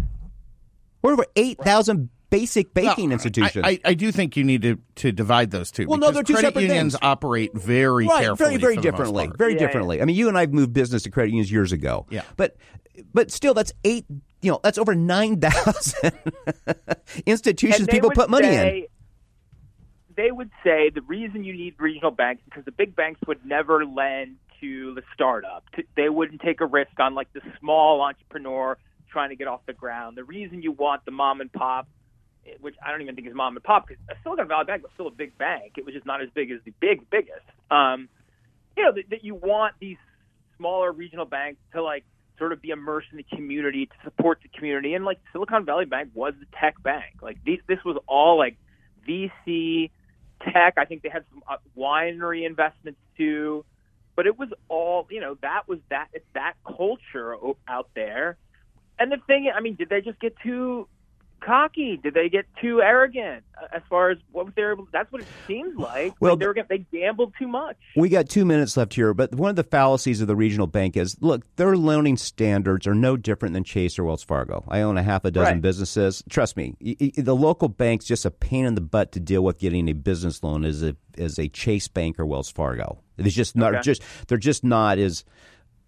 We're 1.01 1.13
over 1.13 1.25
8,000 1.35 2.09
basic 2.29 2.73
banking 2.73 3.09
No, 3.09 3.13
institutions. 3.13 3.65
I, 3.65 3.69
I, 3.69 3.79
I 3.85 3.93
do 3.93 4.11
think 4.11 4.35
you 4.37 4.43
need 4.43 4.61
to, 4.63 4.79
to 4.95 5.11
divide 5.11 5.51
those 5.51 5.71
two. 5.71 5.87
Well, 5.87 5.97
no, 5.97 6.07
because 6.07 6.13
they're 6.15 6.23
two 6.23 6.33
credit 6.33 6.47
separate 6.47 6.61
unions 6.63 6.93
things. 6.93 6.99
operate 7.03 7.53
very 7.53 8.07
right, 8.07 8.23
carefully, 8.25 8.49
very, 8.49 8.57
very 8.57 8.75
for 8.75 8.81
the 8.81 8.87
most 8.87 8.91
differently, 8.97 9.25
part. 9.27 9.37
very 9.37 9.53
Yeah, 9.53 9.59
differently. 9.59 10.01
I 10.01 10.05
mean, 10.05 10.15
you 10.15 10.27
and 10.27 10.37
I've 10.37 10.53
moved 10.53 10.73
business 10.73 11.03
to 11.03 11.11
credit 11.11 11.29
unions 11.29 11.51
years 11.51 11.71
ago. 11.71 12.05
Yeah. 12.09 12.23
but 12.35 12.57
but 13.13 13.31
still, 13.31 13.53
that's 13.53 13.73
eight. 13.83 14.05
You 14.41 14.51
know, 14.51 14.59
that's 14.63 14.77
over 14.77 14.93
nine 14.95 15.39
thousand 15.39 16.13
institutions 17.25 17.87
people 17.87 18.11
put 18.11 18.29
money 18.29 18.47
in. 18.47 18.85
They 20.15 20.31
would 20.31 20.49
say 20.63 20.89
the 20.89 21.01
reason 21.01 21.43
you 21.43 21.53
need 21.53 21.75
regional 21.77 22.11
banks 22.11 22.41
is 22.41 22.45
because 22.45 22.65
the 22.65 22.71
big 22.71 22.95
banks 22.95 23.19
would 23.27 23.45
never 23.45 23.85
lend 23.85 24.37
to 24.61 24.95
the 24.95 25.03
startup. 25.13 25.63
They 25.95 26.09
wouldn't 26.09 26.41
take 26.41 26.59
a 26.61 26.65
risk 26.65 26.99
on 26.99 27.13
like 27.13 27.31
the 27.33 27.41
small 27.59 28.01
entrepreneur 28.01 28.77
trying 29.11 29.29
to 29.29 29.35
get 29.35 29.47
off 29.47 29.61
the 29.67 29.73
ground. 29.73 30.17
The 30.17 30.23
reason 30.23 30.63
you 30.63 30.71
want 30.71 31.05
the 31.05 31.11
mom 31.11 31.39
and 31.41 31.51
pop, 31.51 31.87
which 32.61 32.75
I 32.85 32.91
don't 32.91 33.01
even 33.01 33.15
think 33.15 33.27
is 33.27 33.33
mom 33.33 33.55
and 33.55 33.63
pop, 33.63 33.87
because 33.87 34.03
Silicon 34.23 34.47
Valley 34.47 34.65
Bank 34.65 34.83
was 34.83 34.91
still 34.93 35.07
a 35.07 35.11
big 35.11 35.37
bank. 35.37 35.73
It 35.77 35.85
was 35.85 35.93
just 35.93 36.05
not 36.05 36.21
as 36.21 36.29
big 36.33 36.51
as 36.51 36.59
the 36.65 36.73
big 36.79 37.09
biggest. 37.09 37.45
Um, 37.71 38.09
you 38.75 38.83
know 38.83 38.93
that, 38.93 39.09
that 39.09 39.23
you 39.23 39.35
want 39.35 39.75
these 39.79 39.97
smaller 40.57 40.91
regional 40.91 41.25
banks 41.25 41.59
to 41.73 41.83
like 41.83 42.03
sort 42.37 42.53
of 42.53 42.61
be 42.61 42.69
immersed 42.69 43.07
in 43.11 43.17
the 43.17 43.25
community 43.35 43.87
to 43.87 43.93
support 44.03 44.39
the 44.43 44.49
community. 44.49 44.93
And 44.93 45.05
like 45.05 45.19
silicon 45.31 45.65
valley 45.65 45.85
bank 45.85 46.11
was 46.13 46.33
the 46.39 46.45
tech 46.59 46.81
bank. 46.83 47.15
Like 47.21 47.37
these 47.43 47.59
this 47.67 47.79
was 47.83 47.97
all 48.07 48.37
like 48.37 48.57
vc 49.07 49.89
tech. 50.43 50.75
I 50.77 50.85
think 50.85 51.01
they 51.01 51.09
had 51.09 51.25
some 51.31 51.43
uh, 51.49 51.57
winery 51.77 52.45
investments 52.45 52.99
too. 53.17 53.65
But 54.15 54.27
it 54.27 54.37
was 54.37 54.49
all 54.67 55.07
you 55.09 55.21
know 55.21 55.37
that 55.41 55.67
was 55.67 55.79
that 55.89 56.07
it's 56.13 56.25
that 56.33 56.53
culture 56.65 57.35
out 57.67 57.89
there. 57.95 58.37
And 58.99 59.11
the 59.11 59.17
thing 59.27 59.51
i 59.53 59.59
mean 59.59 59.75
did 59.75 59.89
they 59.89 60.01
just 60.01 60.19
get 60.19 60.35
too 60.43 60.87
cocky? 61.41 61.99
Did 62.01 62.13
they 62.13 62.29
get 62.29 62.45
too 62.61 62.81
arrogant 62.81 63.43
as 63.73 63.81
far 63.89 64.09
as 64.11 64.17
what 64.31 64.47
they 64.55 64.63
were 64.63 64.73
able? 64.73 64.87
That's 64.91 65.11
what 65.11 65.21
it 65.21 65.27
seems 65.47 65.75
like. 65.77 66.13
Well, 66.19 66.33
like 66.33 66.39
they 66.39 66.47
were 66.47 66.55
they 66.69 66.85
gambled 66.91 67.33
too 67.39 67.47
much. 67.47 67.77
We 67.95 68.09
got 68.09 68.29
two 68.29 68.45
minutes 68.45 68.75
left 68.77 68.93
here, 68.93 69.13
but 69.13 69.33
one 69.33 69.49
of 69.49 69.55
the 69.55 69.63
fallacies 69.63 70.21
of 70.21 70.27
the 70.27 70.35
regional 70.35 70.67
bank 70.67 70.97
is 70.97 71.17
look, 71.21 71.43
their 71.55 71.75
loaning 71.77 72.17
standards 72.17 72.85
are 72.87 72.95
no 72.95 73.17
different 73.17 73.53
than 73.53 73.63
Chase 73.63 73.97
or 73.97 74.03
Wells 74.03 74.23
Fargo. 74.23 74.63
I 74.67 74.81
own 74.81 74.97
a 74.97 75.03
half 75.03 75.25
a 75.25 75.31
dozen 75.31 75.55
Right. 75.55 75.61
businesses. 75.61 76.23
Trust 76.29 76.57
me, 76.57 76.75
the 77.17 77.35
local 77.35 77.67
bank's 77.69 78.05
just 78.05 78.25
a 78.25 78.31
pain 78.31 78.65
in 78.65 78.75
the 78.75 78.81
butt 78.81 79.11
to 79.13 79.19
deal 79.19 79.43
with 79.43 79.59
getting 79.59 79.87
a 79.89 79.93
business 79.93 80.43
loan 80.43 80.65
as 80.65 80.83
a 80.83 80.95
as 81.17 81.39
a 81.39 81.47
Chase 81.49 81.87
Bank 81.87 82.19
or 82.19 82.25
Wells 82.25 82.51
Fargo. 82.51 82.99
It's 83.17 83.33
just 83.33 83.55
not 83.55 83.73
Okay. 83.73 83.81
just 83.81 84.03
they're 84.27 84.37
just 84.37 84.63
not 84.63 84.99
as 84.99 85.23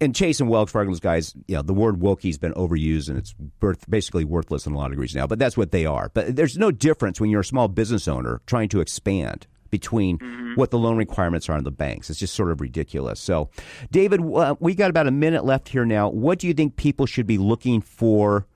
and 0.00 0.14
Chase 0.14 0.40
and 0.40 0.48
Wells 0.48 0.70
Fargo, 0.70 0.90
those 0.90 1.00
guys, 1.00 1.34
you 1.46 1.56
know, 1.56 1.62
the 1.62 1.74
word 1.74 2.00
wokie's 2.00 2.38
been 2.38 2.54
overused 2.54 3.08
and 3.08 3.18
it's 3.18 3.34
worth, 3.60 3.88
basically 3.88 4.24
worthless 4.24 4.66
in 4.66 4.72
a 4.72 4.76
lot 4.76 4.86
of 4.86 4.92
degrees 4.92 5.14
now, 5.14 5.26
but 5.26 5.38
that's 5.38 5.56
what 5.56 5.70
they 5.72 5.84
are. 5.84 6.10
But 6.14 6.36
there's 6.36 6.56
no 6.56 6.70
difference 6.70 7.20
when 7.20 7.30
you're 7.30 7.40
a 7.40 7.44
small 7.44 7.68
business 7.68 8.08
owner 8.08 8.40
trying 8.46 8.68
to 8.70 8.80
expand 8.80 9.46
between 9.70 10.18
what 10.56 10.70
the 10.70 10.78
loan 10.78 10.96
requirements 10.96 11.48
are 11.48 11.56
in 11.56 11.64
the 11.64 11.70
banks. 11.70 12.10
It's 12.10 12.18
just 12.18 12.34
sort 12.34 12.50
of 12.50 12.60
ridiculous. 12.60 13.20
So, 13.20 13.50
David, 13.90 14.20
uh, 14.20 14.56
we 14.58 14.74
got 14.74 14.90
about 14.90 15.06
a 15.06 15.12
minute 15.12 15.44
left 15.44 15.68
here 15.68 15.84
now. 15.84 16.08
What 16.08 16.38
do 16.40 16.48
you 16.48 16.54
think 16.54 16.76
people 16.76 17.06
should 17.06 17.26
be 17.26 17.38
looking 17.38 17.80
for 17.80 18.46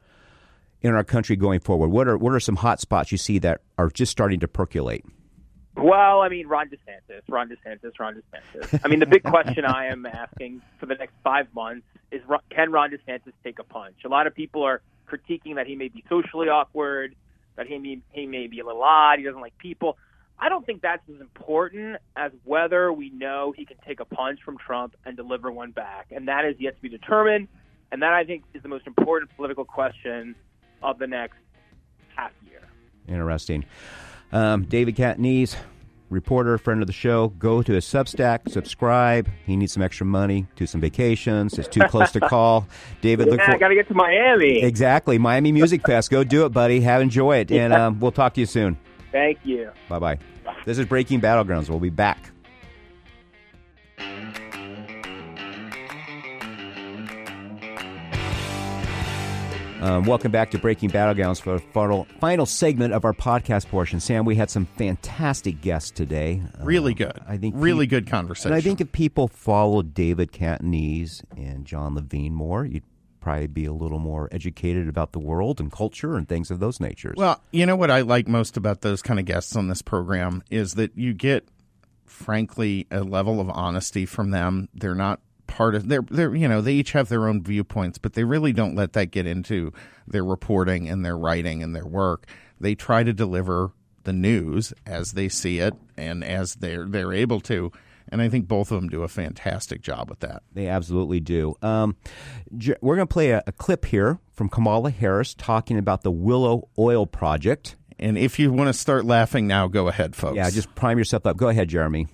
in 0.81 0.95
our 0.95 1.05
country 1.05 1.37
going 1.37 1.61
forward? 1.61 1.89
What 1.89 2.09
are 2.09 2.17
what 2.17 2.33
are 2.33 2.41
some 2.41 2.57
hot 2.57 2.81
spots 2.81 3.13
you 3.13 3.19
see 3.19 3.39
that 3.41 3.61
are 3.79 3.91
just 3.91 4.11
starting 4.11 4.41
to 4.41 4.49
percolate? 4.49 5.05
Well, 5.77 6.21
I 6.21 6.29
mean, 6.29 6.47
Ron 6.47 6.69
DeSantis, 6.69 7.23
Ron 7.29 7.49
DeSantis, 7.49 7.99
Ron 7.99 8.15
DeSantis. 8.15 8.81
I 8.85 8.89
mean, 8.89 9.01
the 9.01 9.07
big 9.07 9.25
question 9.25 9.65
I 9.65 9.87
am 9.87 10.07
asking 10.07 10.63
for 10.79 10.87
the 10.87 10.95
next 10.95 11.15
five 11.25 11.53
months 11.55 11.87
is 12.13 12.23
can 12.51 12.71
Ron 12.71 12.91
DeSantis 12.91 13.33
take 13.43 13.59
a 13.59 13.65
punch? 13.65 13.97
A 14.05 14.09
lot 14.09 14.27
of 14.27 14.35
people 14.35 14.63
are 14.63 14.83
critiquing 15.09 15.57
that 15.57 15.67
he 15.67 15.75
may 15.75 15.89
be 15.89 16.05
socially 16.09 16.49
awkward, 16.49 17.17
that 17.57 17.67
he 17.67 17.79
may, 17.79 17.99
he 18.13 18.27
may 18.27 18.47
be 18.47 18.61
a 18.61 18.67
little 18.67 18.83
odd, 18.83 19.19
he 19.19 19.25
doesn't 19.25 19.41
like 19.41 19.57
people. 19.59 19.99
I 20.39 20.49
don't 20.49 20.65
think 20.67 20.83
that's 20.83 21.03
as 21.13 21.21
important 21.21 21.97
as 22.17 22.33
whether 22.45 22.93
we 22.93 23.11
know 23.11 23.53
he 23.57 23.65
can 23.65 23.77
take 23.87 24.01
a 24.01 24.05
punch 24.05 24.41
from 24.45 24.59
Trump 24.59 24.97
and 25.05 25.17
deliver 25.17 25.51
one 25.51 25.71
back. 25.71 26.09
And 26.11 26.29
that 26.29 26.45
is 26.45 26.57
yet 26.59 26.77
to 26.77 26.83
be 26.83 26.89
determined. 26.89 27.49
And 27.93 28.03
that, 28.03 28.13
I 28.13 28.25
think, 28.25 28.45
is 28.55 28.63
the 28.63 28.69
most 28.69 28.87
important 28.87 29.35
political 29.37 29.65
question 29.65 30.35
of 30.83 30.99
the 30.99 31.07
next 31.07 31.39
half 32.17 32.33
year. 32.49 32.63
Interesting. 33.07 33.65
Um, 34.35 34.65
David 34.65 34.97
Catanese, 34.97 35.57
reporter, 36.11 36.59
friend 36.59 36.83
of 36.83 36.87
the 36.87 36.93
show. 36.93 37.29
Go 37.39 37.63
to 37.63 37.73
his 37.73 37.85
Substack, 37.87 38.51
subscribe. 38.51 39.29
He 39.47 39.57
needs 39.57 39.73
some 39.73 39.83
extra 39.83 40.05
money, 40.05 40.47
do 40.57 40.67
some 40.67 40.81
vacations. 40.81 41.59
It's 41.59 41.69
too 41.69 41.83
close 41.89 42.11
to 42.13 42.21
call. 42.29 42.67
David, 43.01 43.29
look 43.29 43.39
Yeah, 43.39 43.53
I 43.53 43.57
got 43.59 43.69
to 43.69 43.75
get 43.75 43.89
to 43.89 43.95
Miami. 43.95 44.63
exactly 44.63 45.19
Miami 45.19 45.53
Music 45.53 45.87
Fest. 45.87 46.11
Go 46.11 46.25
do 46.25 46.45
it, 46.47 46.51
buddy. 46.51 46.81
Have 46.81 47.01
enjoy 47.01 47.39
it, 47.39 47.51
and 47.51 47.73
um, 47.73 48.01
we'll 48.01 48.13
talk 48.13 48.35
to 48.35 48.41
you 48.41 48.47
soon. 48.47 48.77
Thank 49.13 49.39
you. 49.45 49.71
Bye 49.89 49.99
bye. 50.01 50.19
This 50.67 50.79
is 50.79 50.87
Breaking 50.87 51.21
Battlegrounds. 51.21 51.71
We'll 51.71 51.79
be 51.81 51.91
back. 51.91 52.31
Um, 59.85 60.05
welcome 60.07 60.33
back 60.33 60.51
to 60.53 60.59
Breaking 60.59 60.89
Battlegrounds 60.89 61.43
for 61.43 61.53
the 61.53 61.59
final, 61.59 62.07
final 62.19 62.47
segment 62.47 62.95
of 62.95 63.05
our 63.05 63.13
podcast 63.13 63.69
portion. 63.69 64.01
Sam, 64.01 64.25
we 64.25 64.35
had 64.35 64.49
some 64.49 64.65
fantastic 64.65 65.61
guests 65.61 65.91
today. 65.91 66.41
Uh, 66.59 66.65
Really 66.65 66.95
good. 66.95 67.21
I 67.29 67.37
think 67.37 67.55
really 67.59 67.87
good 67.87 68.07
conversation. 68.07 68.53
And 68.53 68.57
I 68.57 68.63
think 68.63 68.81
if 68.81 68.93
people 68.93 69.29
followed 69.29 69.93
David 69.93 70.33
Catanese 70.33 71.23
and 71.37 71.67
Jon 71.67 71.97
Levine 71.97 72.33
more, 72.33 72.65
you'd 72.65 72.83
probably 73.21 73.47
be 73.47 73.67
a 73.67 73.75
little 73.75 73.99
more 73.99 74.31
educated 74.33 74.89
about 74.89 75.13
the 75.13 75.19
world 75.19 75.61
and 75.61 75.71
culture 75.71 76.17
and 76.17 76.27
things 76.27 76.51
of 76.51 76.61
those 76.61 76.81
natures. 76.81 77.17
Well, 77.19 77.43
you 77.51 77.67
know 77.67 77.77
what 77.77 77.91
I 77.91 78.01
like 78.01 78.27
most 78.27 78.57
about 78.57 78.81
those 78.81 79.03
kind 79.03 79.21
of 79.21 79.27
guests 79.27 79.55
on 79.55 79.69
this 79.69 79.83
program 79.83 80.43
is 80.51 80.77
that 80.77 80.97
you 80.97 81.13
get, 81.13 81.47
frankly, 82.07 82.87
a 82.91 83.01
level 83.03 83.39
of 83.39 83.51
honesty 83.51 84.07
from 84.07 84.31
them. 84.31 84.71
They're 84.73 84.95
not 84.95 85.21
part 85.47 85.75
of 85.75 85.89
they're 85.89 86.03
they're 86.03 86.35
you 86.35 86.49
know 86.49 86.61
they 86.61 86.75
each 86.75 86.93
have 86.93 87.09
their 87.09 87.29
own 87.29 87.43
viewpoints, 87.43 87.99
but 87.99 88.15
they 88.15 88.25
really 88.25 88.53
don't 88.53 88.75
let 88.75 88.93
that 88.95 89.07
get 89.07 89.27
into 89.27 89.73
their 90.07 90.25
reporting 90.25 90.89
and 90.89 91.05
their 91.05 91.17
writing 91.17 91.63
and 91.63 91.75
their 91.75 91.87
work. 91.87 92.27
They 92.61 92.75
try 92.75 93.03
to 93.03 93.13
deliver 93.13 93.73
the 94.05 94.13
news 94.13 94.73
as 94.87 95.13
they 95.13 95.29
see 95.29 95.59
it 95.59 95.75
and 95.97 96.23
as 96.23 96.57
they're 96.57 96.87
they're 96.87 97.13
able 97.13 97.41
to. 97.41 97.73
And 98.09 98.21
I 98.21 98.29
think 98.29 98.47
both 98.47 98.71
of 98.71 98.81
them 98.81 98.91
do 98.91 99.03
a 99.03 99.09
fantastic 99.09 99.81
job 99.81 100.11
with 100.11 100.21
that. 100.21 100.43
They 100.53 100.69
absolutely 100.69 101.21
do. 101.21 101.57
Um, 101.63 101.97
we're 102.81 102.97
going 102.97 103.09
to 103.09 103.13
play 103.13 103.31
a, 103.31 103.43
a 103.47 103.53
clip 103.53 103.87
here 103.87 104.19
from 104.33 104.51
Kamala 104.51 104.91
Harris 104.91 105.35
talking 105.35 105.79
about 105.79 106.03
the 106.03 106.11
Willow 106.11 106.69
Oil 106.79 107.07
Project. 107.07 107.77
And 107.99 108.19
if 108.19 108.39
you 108.39 108.53
want 108.53 108.69
to 108.69 108.75
start 108.75 109.07
laughing 109.07 109.47
now, 109.47 109.69
go 109.69 109.89
ahead, 109.89 110.15
folks. 110.15 110.37
Yeah, 110.37 110.51
just 110.51 110.75
prime 110.75 110.99
yourself 110.99 111.25
up. 111.27 111.37
Go 111.37 111.49
ahead, 111.49 111.69
Jeremy. 111.69 112.09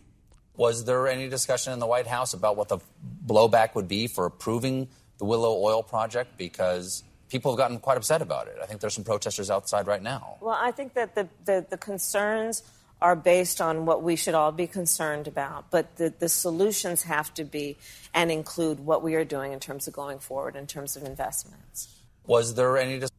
Was 0.60 0.84
there 0.84 1.08
any 1.08 1.26
discussion 1.26 1.72
in 1.72 1.78
the 1.78 1.86
White 1.86 2.06
House 2.06 2.34
about 2.34 2.54
what 2.54 2.68
the 2.68 2.80
blowback 3.26 3.74
would 3.74 3.88
be 3.88 4.08
for 4.08 4.26
approving 4.26 4.88
the 5.16 5.24
Willow 5.24 5.54
Oil 5.54 5.82
Project? 5.82 6.36
Because 6.36 7.02
people 7.30 7.50
have 7.52 7.56
gotten 7.56 7.78
quite 7.78 7.96
upset 7.96 8.20
about 8.20 8.46
it. 8.46 8.58
I 8.62 8.66
think 8.66 8.82
there's 8.82 8.92
some 8.92 9.02
protesters 9.02 9.50
outside 9.50 9.86
right 9.86 10.02
now. 10.02 10.36
Well, 10.42 10.58
I 10.60 10.70
think 10.70 10.92
that 10.92 11.14
the, 11.14 11.30
the, 11.46 11.64
the 11.70 11.78
concerns 11.78 12.62
are 13.00 13.16
based 13.16 13.62
on 13.62 13.86
what 13.86 14.02
we 14.02 14.16
should 14.16 14.34
all 14.34 14.52
be 14.52 14.66
concerned 14.66 15.26
about, 15.26 15.70
but 15.70 15.96
the, 15.96 16.12
the 16.18 16.28
solutions 16.28 17.04
have 17.04 17.32
to 17.32 17.44
be 17.44 17.78
and 18.12 18.30
include 18.30 18.80
what 18.80 19.02
we 19.02 19.14
are 19.14 19.24
doing 19.24 19.52
in 19.52 19.60
terms 19.60 19.88
of 19.88 19.94
going 19.94 20.18
forward, 20.18 20.56
in 20.56 20.66
terms 20.66 20.94
of 20.94 21.04
investments. 21.04 22.02
Was 22.26 22.54
there 22.56 22.76
any 22.76 22.98
dis- 22.98 23.10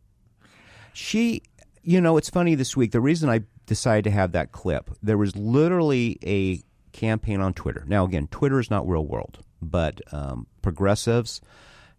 She, 0.93 1.41
you 1.81 2.01
know, 2.01 2.17
it's 2.17 2.29
funny 2.29 2.53
this 2.53 2.77
week. 2.77 2.91
The 2.91 3.01
reason 3.01 3.31
I 3.31 3.41
decided 3.65 4.03
to 4.03 4.11
have 4.11 4.33
that 4.33 4.51
clip, 4.51 4.91
there 5.01 5.17
was 5.17 5.35
literally 5.35 6.19
a 6.23 6.61
campaign 6.91 7.41
on 7.41 7.53
Twitter. 7.53 7.83
Now, 7.87 8.05
again, 8.05 8.27
Twitter 8.27 8.59
is 8.59 8.69
not 8.69 8.87
real 8.87 9.05
world, 9.05 9.39
but 9.61 10.01
um, 10.13 10.47
progressives 10.61 11.41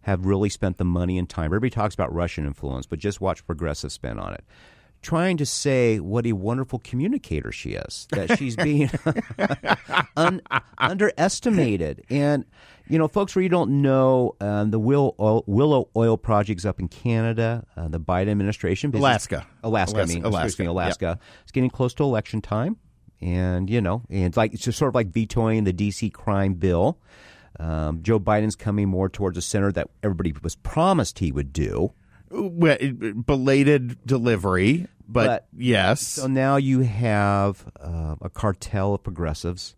have 0.01 0.25
really 0.25 0.49
spent 0.49 0.77
the 0.77 0.83
money 0.85 1.17
and 1.17 1.29
time. 1.29 1.45
Everybody 1.45 1.69
talks 1.69 1.93
about 1.95 2.13
Russian 2.13 2.45
influence, 2.45 2.85
but 2.85 2.99
just 2.99 3.21
watch 3.21 3.45
progressives 3.45 3.93
spend 3.93 4.19
on 4.19 4.33
it. 4.33 4.43
Trying 5.01 5.35
to 5.37 5.45
say 5.45 5.99
what 5.99 6.25
a 6.25 6.31
wonderful 6.31 6.79
communicator 6.79 7.51
she 7.51 7.71
is, 7.73 8.07
that 8.11 8.37
she's 8.37 8.55
being 8.55 8.89
un- 10.17 10.41
underestimated. 10.77 12.03
And, 12.09 12.45
you 12.87 12.97
know, 12.97 13.07
folks 13.07 13.35
where 13.35 13.43
you 13.43 13.49
don't 13.49 13.81
know, 13.81 14.35
um, 14.39 14.71
the 14.71 14.79
Will 14.79 15.15
oil, 15.19 15.43
Willow 15.47 15.89
Oil 15.95 16.17
Project's 16.17 16.65
up 16.65 16.79
in 16.79 16.87
Canada. 16.87 17.65
Uh, 17.75 17.87
the 17.89 17.99
Biden 17.99 18.29
administration. 18.29 18.91
business- 18.91 19.01
Alaska. 19.03 19.47
Alaska, 19.63 19.97
I 19.97 19.99
Alaska, 20.01 20.15
mean, 20.15 20.25
Alaska, 20.25 20.61
me, 20.61 20.65
yep. 20.67 20.71
Alaska. 20.71 21.19
It's 21.43 21.51
getting 21.51 21.69
close 21.69 21.93
to 21.95 22.03
election 22.03 22.41
time. 22.41 22.77
And, 23.23 23.69
you 23.69 23.79
know, 23.79 24.03
and 24.09 24.25
it's 24.25 24.35
like 24.35 24.53
it's 24.53 24.63
just 24.63 24.77
sort 24.77 24.89
of 24.89 24.95
like 24.95 25.07
vetoing 25.07 25.63
the 25.63 25.71
D.C. 25.71 26.09
crime 26.09 26.55
bill. 26.55 26.99
Um, 27.59 28.01
Joe 28.03 28.19
Biden's 28.19 28.55
coming 28.55 28.89
more 28.89 29.07
towards 29.07 29.37
a 29.37 29.41
center 29.41 29.71
that 29.71 29.89
everybody 30.03 30.33
was 30.43 30.55
promised 30.57 31.19
he 31.19 31.31
would 31.31 31.53
do. 31.53 31.93
Well, 32.29 32.77
belated 33.25 34.03
delivery, 34.05 34.87
but, 35.07 35.25
But- 35.27 35.47
yes. 35.57 36.01
So 36.01 36.27
now 36.27 36.57
you 36.57 36.79
have 36.81 37.65
uh, 37.79 38.15
a 38.21 38.29
cartel 38.29 38.95
of 38.95 39.03
progressives 39.03 39.75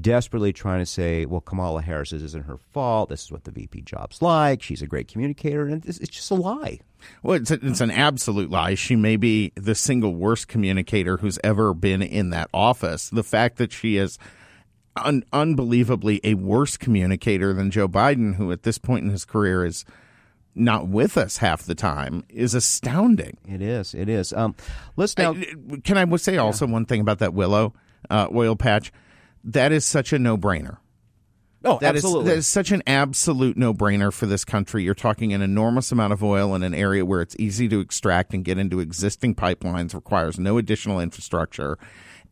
desperately 0.00 0.52
trying 0.52 0.80
to 0.80 0.86
say, 0.86 1.24
well, 1.24 1.40
Kamala 1.40 1.82
Harris, 1.82 2.10
this 2.10 2.22
isn't 2.22 2.46
her 2.46 2.58
fault. 2.58 3.08
This 3.08 3.24
is 3.24 3.32
what 3.32 3.44
the 3.44 3.50
VP 3.50 3.82
job's 3.82 4.20
like. 4.20 4.62
She's 4.62 4.82
a 4.82 4.86
great 4.86 5.08
communicator. 5.08 5.66
And 5.66 5.84
it's, 5.84 5.98
it's 5.98 6.14
just 6.14 6.30
a 6.30 6.34
lie. 6.34 6.80
Well, 7.22 7.36
it's, 7.36 7.50
a, 7.50 7.58
it's 7.62 7.80
an 7.80 7.90
absolute 7.90 8.50
lie. 8.50 8.74
She 8.74 8.96
may 8.96 9.16
be 9.16 9.52
the 9.54 9.74
single 9.74 10.14
worst 10.14 10.48
communicator 10.48 11.16
who's 11.16 11.38
ever 11.42 11.72
been 11.72 12.02
in 12.02 12.30
that 12.30 12.50
office. 12.52 13.08
The 13.10 13.22
fact 13.22 13.56
that 13.58 13.72
she 13.72 13.96
is 13.96 14.18
un- 14.96 15.24
unbelievably 15.32 16.20
a 16.24 16.34
worse 16.34 16.76
communicator 16.76 17.52
than 17.54 17.70
Joe 17.70 17.88
Biden, 17.88 18.34
who 18.34 18.52
at 18.52 18.64
this 18.64 18.78
point 18.78 19.04
in 19.04 19.10
his 19.10 19.24
career 19.24 19.64
is 19.64 19.84
not 20.54 20.88
with 20.88 21.16
us 21.16 21.38
half 21.38 21.62
the 21.62 21.74
time, 21.74 22.24
is 22.28 22.52
astounding. 22.52 23.38
It 23.46 23.62
is. 23.62 23.94
It 23.94 24.08
is. 24.08 24.32
Um, 24.32 24.54
let's 24.96 25.16
now. 25.16 25.34
Can 25.84 25.96
I 25.96 26.16
say 26.16 26.36
also 26.36 26.66
one 26.66 26.84
thing 26.84 27.00
about 27.00 27.20
that 27.20 27.32
Willow 27.32 27.74
uh, 28.10 28.28
oil 28.34 28.56
patch? 28.56 28.92
That 29.44 29.72
is 29.72 29.84
such 29.84 30.12
a 30.12 30.18
no 30.18 30.36
brainer. 30.36 30.78
Oh, 31.64 31.78
That 31.80 31.96
is- 31.96 32.04
absolutely. 32.04 32.30
that 32.30 32.36
is 32.38 32.46
such 32.46 32.70
an 32.70 32.82
absolute 32.86 33.56
no 33.56 33.74
brainer 33.74 34.12
for 34.12 34.26
this 34.26 34.44
country. 34.44 34.84
You're 34.84 34.94
talking 34.94 35.32
an 35.32 35.42
enormous 35.42 35.90
amount 35.90 36.12
of 36.12 36.22
oil 36.22 36.54
in 36.54 36.62
an 36.62 36.72
area 36.74 37.04
where 37.04 37.20
it's 37.20 37.34
easy 37.38 37.68
to 37.68 37.80
extract 37.80 38.32
and 38.32 38.44
get 38.44 38.58
into 38.58 38.78
existing 38.78 39.34
pipelines, 39.34 39.92
requires 39.92 40.38
no 40.38 40.56
additional 40.58 41.00
infrastructure. 41.00 41.76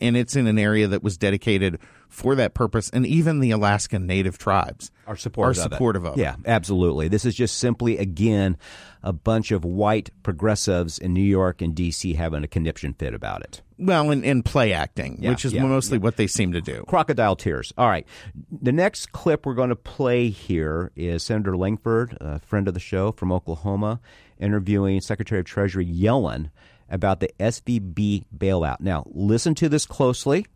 And 0.00 0.16
it's 0.16 0.36
in 0.36 0.46
an 0.46 0.58
area 0.58 0.86
that 0.88 1.02
was 1.02 1.16
dedicated 1.16 1.78
for 2.08 2.34
that 2.36 2.54
purpose. 2.54 2.90
And 2.90 3.06
even 3.06 3.40
the 3.40 3.50
Alaskan 3.50 4.06
Native 4.06 4.38
tribes 4.38 4.90
are 5.06 5.16
supportive, 5.16 5.58
are 5.58 5.70
supportive 5.70 6.04
of 6.04 6.12
of 6.12 6.18
it. 6.18 6.20
it. 6.20 6.24
Yeah, 6.24 6.36
absolutely. 6.46 7.08
This 7.08 7.24
is 7.24 7.34
just 7.34 7.58
simply, 7.58 7.98
again, 7.98 8.56
a 9.02 9.12
bunch 9.12 9.50
of 9.50 9.64
white 9.64 10.10
progressives 10.22 10.98
in 10.98 11.12
New 11.12 11.22
York 11.22 11.62
and 11.62 11.74
D.C. 11.74 12.14
having 12.14 12.44
a 12.44 12.48
conniption 12.48 12.94
fit 12.94 13.14
about 13.14 13.42
it. 13.42 13.62
Well, 13.78 14.10
and, 14.10 14.24
and 14.24 14.44
play 14.44 14.72
acting, 14.72 15.18
Yeah, 15.20 15.30
which 15.30 15.44
is 15.44 15.52
yeah, 15.52 15.62
mostly 15.62 15.98
what 15.98 16.16
they 16.16 16.26
seem 16.26 16.52
to 16.52 16.60
do. 16.60 16.84
Crocodile 16.88 17.36
tears. 17.36 17.72
All 17.76 17.88
right. 17.88 18.06
The 18.50 18.72
next 18.72 19.12
clip 19.12 19.44
we're 19.44 19.54
going 19.54 19.68
to 19.68 19.76
play 19.76 20.30
here 20.30 20.92
is 20.96 21.22
Senator 21.22 21.56
Lankford, 21.56 22.16
a 22.20 22.38
friend 22.38 22.68
of 22.68 22.74
the 22.74 22.80
show 22.80 23.12
from 23.12 23.32
Oklahoma, 23.32 24.00
interviewing 24.38 25.00
Secretary 25.00 25.40
of 25.40 25.46
Treasury 25.46 25.86
Yellen 25.86 26.50
about 26.88 27.20
the 27.20 27.30
SVB 27.40 28.24
bailout. 28.36 28.80
Now, 28.80 29.04
listen 29.06 29.54
to 29.56 29.68
this 29.68 29.86
closely. 29.86 30.46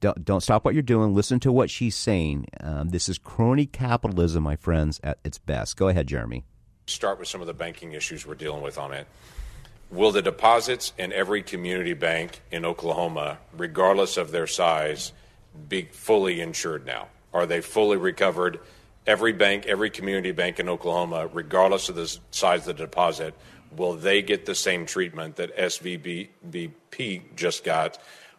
Don't, 0.00 0.24
don't 0.24 0.42
stop 0.42 0.64
what 0.64 0.74
you're 0.74 0.82
doing. 0.82 1.14
Listen 1.14 1.40
to 1.40 1.52
what 1.52 1.70
she's 1.70 1.96
saying. 1.96 2.46
Um, 2.60 2.90
this 2.90 3.08
is 3.08 3.18
crony 3.18 3.66
capitalism, 3.66 4.42
my 4.42 4.56
friends, 4.56 5.00
at 5.02 5.18
its 5.24 5.38
best. 5.38 5.76
Go 5.76 5.88
ahead, 5.88 6.06
Jeremy. 6.06 6.44
Start 6.86 7.18
with 7.18 7.28
some 7.28 7.40
of 7.40 7.46
the 7.46 7.54
banking 7.54 7.92
issues 7.92 8.26
we're 8.26 8.34
dealing 8.34 8.62
with 8.62 8.76
on 8.76 8.92
it. 8.92 9.06
Will 9.90 10.12
the 10.12 10.22
deposits 10.22 10.92
in 10.98 11.12
every 11.12 11.42
community 11.42 11.94
bank 11.94 12.40
in 12.50 12.64
Oklahoma, 12.64 13.38
regardless 13.56 14.16
of 14.16 14.30
their 14.30 14.46
size, 14.46 15.12
be 15.68 15.84
fully 15.84 16.40
insured 16.40 16.84
now? 16.84 17.08
Are 17.32 17.46
they 17.46 17.60
fully 17.60 17.96
recovered? 17.96 18.60
Every 19.06 19.32
bank, 19.32 19.66
every 19.66 19.90
community 19.90 20.32
bank 20.32 20.58
in 20.58 20.68
Oklahoma, 20.68 21.28
regardless 21.32 21.88
of 21.88 21.94
the 21.94 22.18
size 22.30 22.60
of 22.60 22.76
the 22.76 22.84
deposit, 22.84 23.34
will 23.76 23.94
they 23.94 24.22
get 24.22 24.46
the 24.46 24.54
same 24.54 24.86
treatment 24.86 25.36
that 25.36 25.56
SVBP 25.56 27.22
just 27.36 27.64
got 27.64 27.98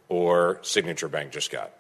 or 0.10 0.60
Signature 0.62 1.08
Bank 1.08 1.32
just 1.32 1.52
got? 1.52 1.72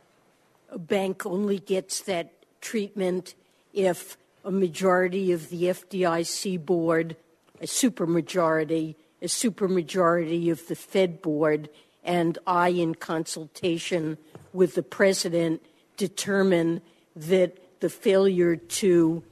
A 0.70 0.80
bank 0.80 1.26
only 1.26 1.60
gets 1.60 2.02
that 2.02 2.34
treatment 2.62 3.36
if 3.74 4.18
a 4.44 4.52
majority 4.52 5.32
of 5.32 5.50
the 5.50 5.64
FDIC 5.64 6.66
board, 6.66 7.16
a 7.62 7.66
supermajority, 7.66 8.96
a 9.22 9.26
supermajority 9.26 10.52
of 10.52 10.68
the 10.68 10.76
Fed 10.76 11.22
board, 11.22 11.70
and 12.04 12.38
I, 12.46 12.70
in 12.70 12.96
consultation 12.96 14.18
with 14.54 14.76
the 14.76 14.84
president, 14.84 15.62
determine 15.98 16.82
that 17.16 17.58
the 17.80 17.90
failure 17.90 18.56
to 18.56 19.24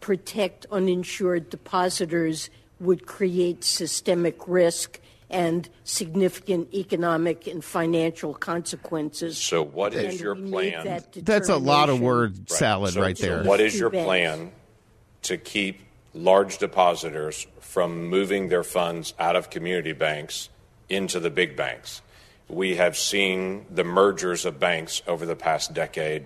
protect 0.00 0.66
uninsured 0.70 1.50
depositors 1.50 2.50
would 2.80 3.06
create 3.06 3.64
systemic 3.64 4.46
risk 4.46 5.00
and 5.30 5.68
significant 5.84 6.72
economic 6.72 7.46
and 7.46 7.62
financial 7.62 8.32
consequences. 8.34 9.36
So, 9.36 9.62
what 9.62 9.92
is 9.94 10.12
And 10.14 10.20
your 10.20 10.34
plan? 10.34 10.84
that 10.86 11.12
That's 11.12 11.48
a 11.50 11.56
lot 11.56 11.90
of 11.90 11.96
determination. 11.98 12.04
word 12.06 12.50
salad 12.50 12.94
So- 12.94 13.00
right 13.02 13.18
so 13.18 13.26
there. 13.26 13.42
what 13.44 13.60
is 13.60 13.78
your 13.78 13.90
plan 13.90 14.52
to 15.22 15.36
keep 15.36 15.80
large 16.14 16.56
depositors 16.58 17.46
from 17.60 18.06
moving 18.08 18.48
their 18.48 18.64
funds 18.64 19.12
out 19.18 19.36
of 19.36 19.50
community 19.50 19.92
banks 19.92 20.48
into 20.88 21.20
the 21.20 21.30
big 21.30 21.56
banks? 21.56 22.00
We 22.48 22.76
have 22.76 22.96
seen 22.96 23.66
the 23.70 23.84
mergers 23.84 24.46
of 24.46 24.58
banks 24.58 25.02
over 25.06 25.26
the 25.26 25.36
past 25.36 25.74
decade. 25.74 26.24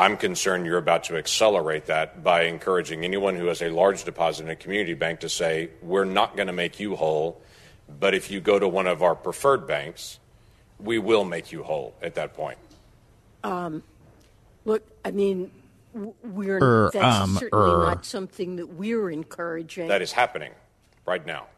I'm 0.00 0.16
concerned 0.16 0.64
you're 0.64 0.78
about 0.78 1.04
to 1.04 1.18
accelerate 1.18 1.84
that 1.86 2.24
by 2.24 2.44
encouraging 2.44 3.04
anyone 3.04 3.36
who 3.36 3.48
has 3.48 3.60
a 3.60 3.68
large 3.68 4.02
deposit 4.02 4.44
in 4.44 4.48
a 4.48 4.56
community 4.56 4.94
bank 4.94 5.20
to 5.20 5.28
say, 5.28 5.68
we're 5.82 6.06
not 6.06 6.36
going 6.36 6.46
to 6.46 6.54
make 6.54 6.80
you 6.80 6.96
whole, 6.96 7.38
but 7.98 8.14
if 8.14 8.30
you 8.30 8.40
go 8.40 8.58
to 8.58 8.66
one 8.66 8.86
of 8.86 9.02
our 9.02 9.14
preferred 9.14 9.66
banks, 9.66 10.18
we 10.78 10.98
will 10.98 11.24
make 11.24 11.52
you 11.52 11.62
whole 11.62 11.94
at 12.00 12.14
that 12.14 12.32
point. 12.32 12.56
Um, 13.44 13.82
look, 14.64 14.82
I 15.04 15.10
mean, 15.10 15.50
we're 15.92 16.60
Er, 16.62 16.90
that's 16.94 17.20
um, 17.20 17.36
certainly 17.36 17.70
er. 17.70 17.86
not 17.88 18.06
something 18.06 18.56
that 18.56 18.68
we're 18.68 19.10
encouraging. 19.10 19.88
That 19.88 20.00
is 20.00 20.12
happening 20.12 20.52
right 21.04 21.26
now. 21.26 21.48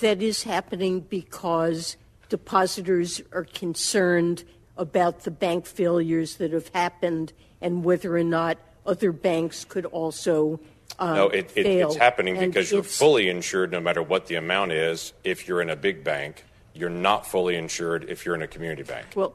that 0.00 0.20
is 0.20 0.42
happening 0.42 1.02
because 1.02 1.96
depositors 2.28 3.22
are 3.30 3.44
concerned 3.44 4.42
about 4.76 5.20
the 5.24 5.30
bank 5.30 5.66
failures 5.66 6.36
that 6.36 6.52
have 6.52 6.68
happened 6.68 7.32
and 7.60 7.84
whether 7.84 8.16
or 8.16 8.24
not 8.24 8.58
other 8.84 9.12
banks 9.12 9.64
could 9.64 9.86
also 9.86 10.60
um, 10.98 11.16
No, 11.16 11.28
it, 11.28 11.50
it, 11.56 11.66
it's 11.66 11.96
happening 11.96 12.36
And 12.36 12.52
because 12.52 12.70
you're 12.70 12.82
fully 12.82 13.28
insured 13.28 13.72
no 13.72 13.80
matter 13.80 14.02
what 14.02 14.26
the 14.26 14.36
amount 14.36 14.72
is. 14.72 15.12
If 15.24 15.48
you're 15.48 15.60
in 15.60 15.70
a 15.70 15.76
big 15.76 16.04
bank, 16.04 16.44
you're 16.74 16.90
not 16.90 17.26
fully 17.26 17.56
insured 17.56 18.08
if 18.08 18.24
you're 18.24 18.34
in 18.34 18.42
a 18.42 18.46
community 18.46 18.82
bank. 18.82 19.06
well, 19.14 19.34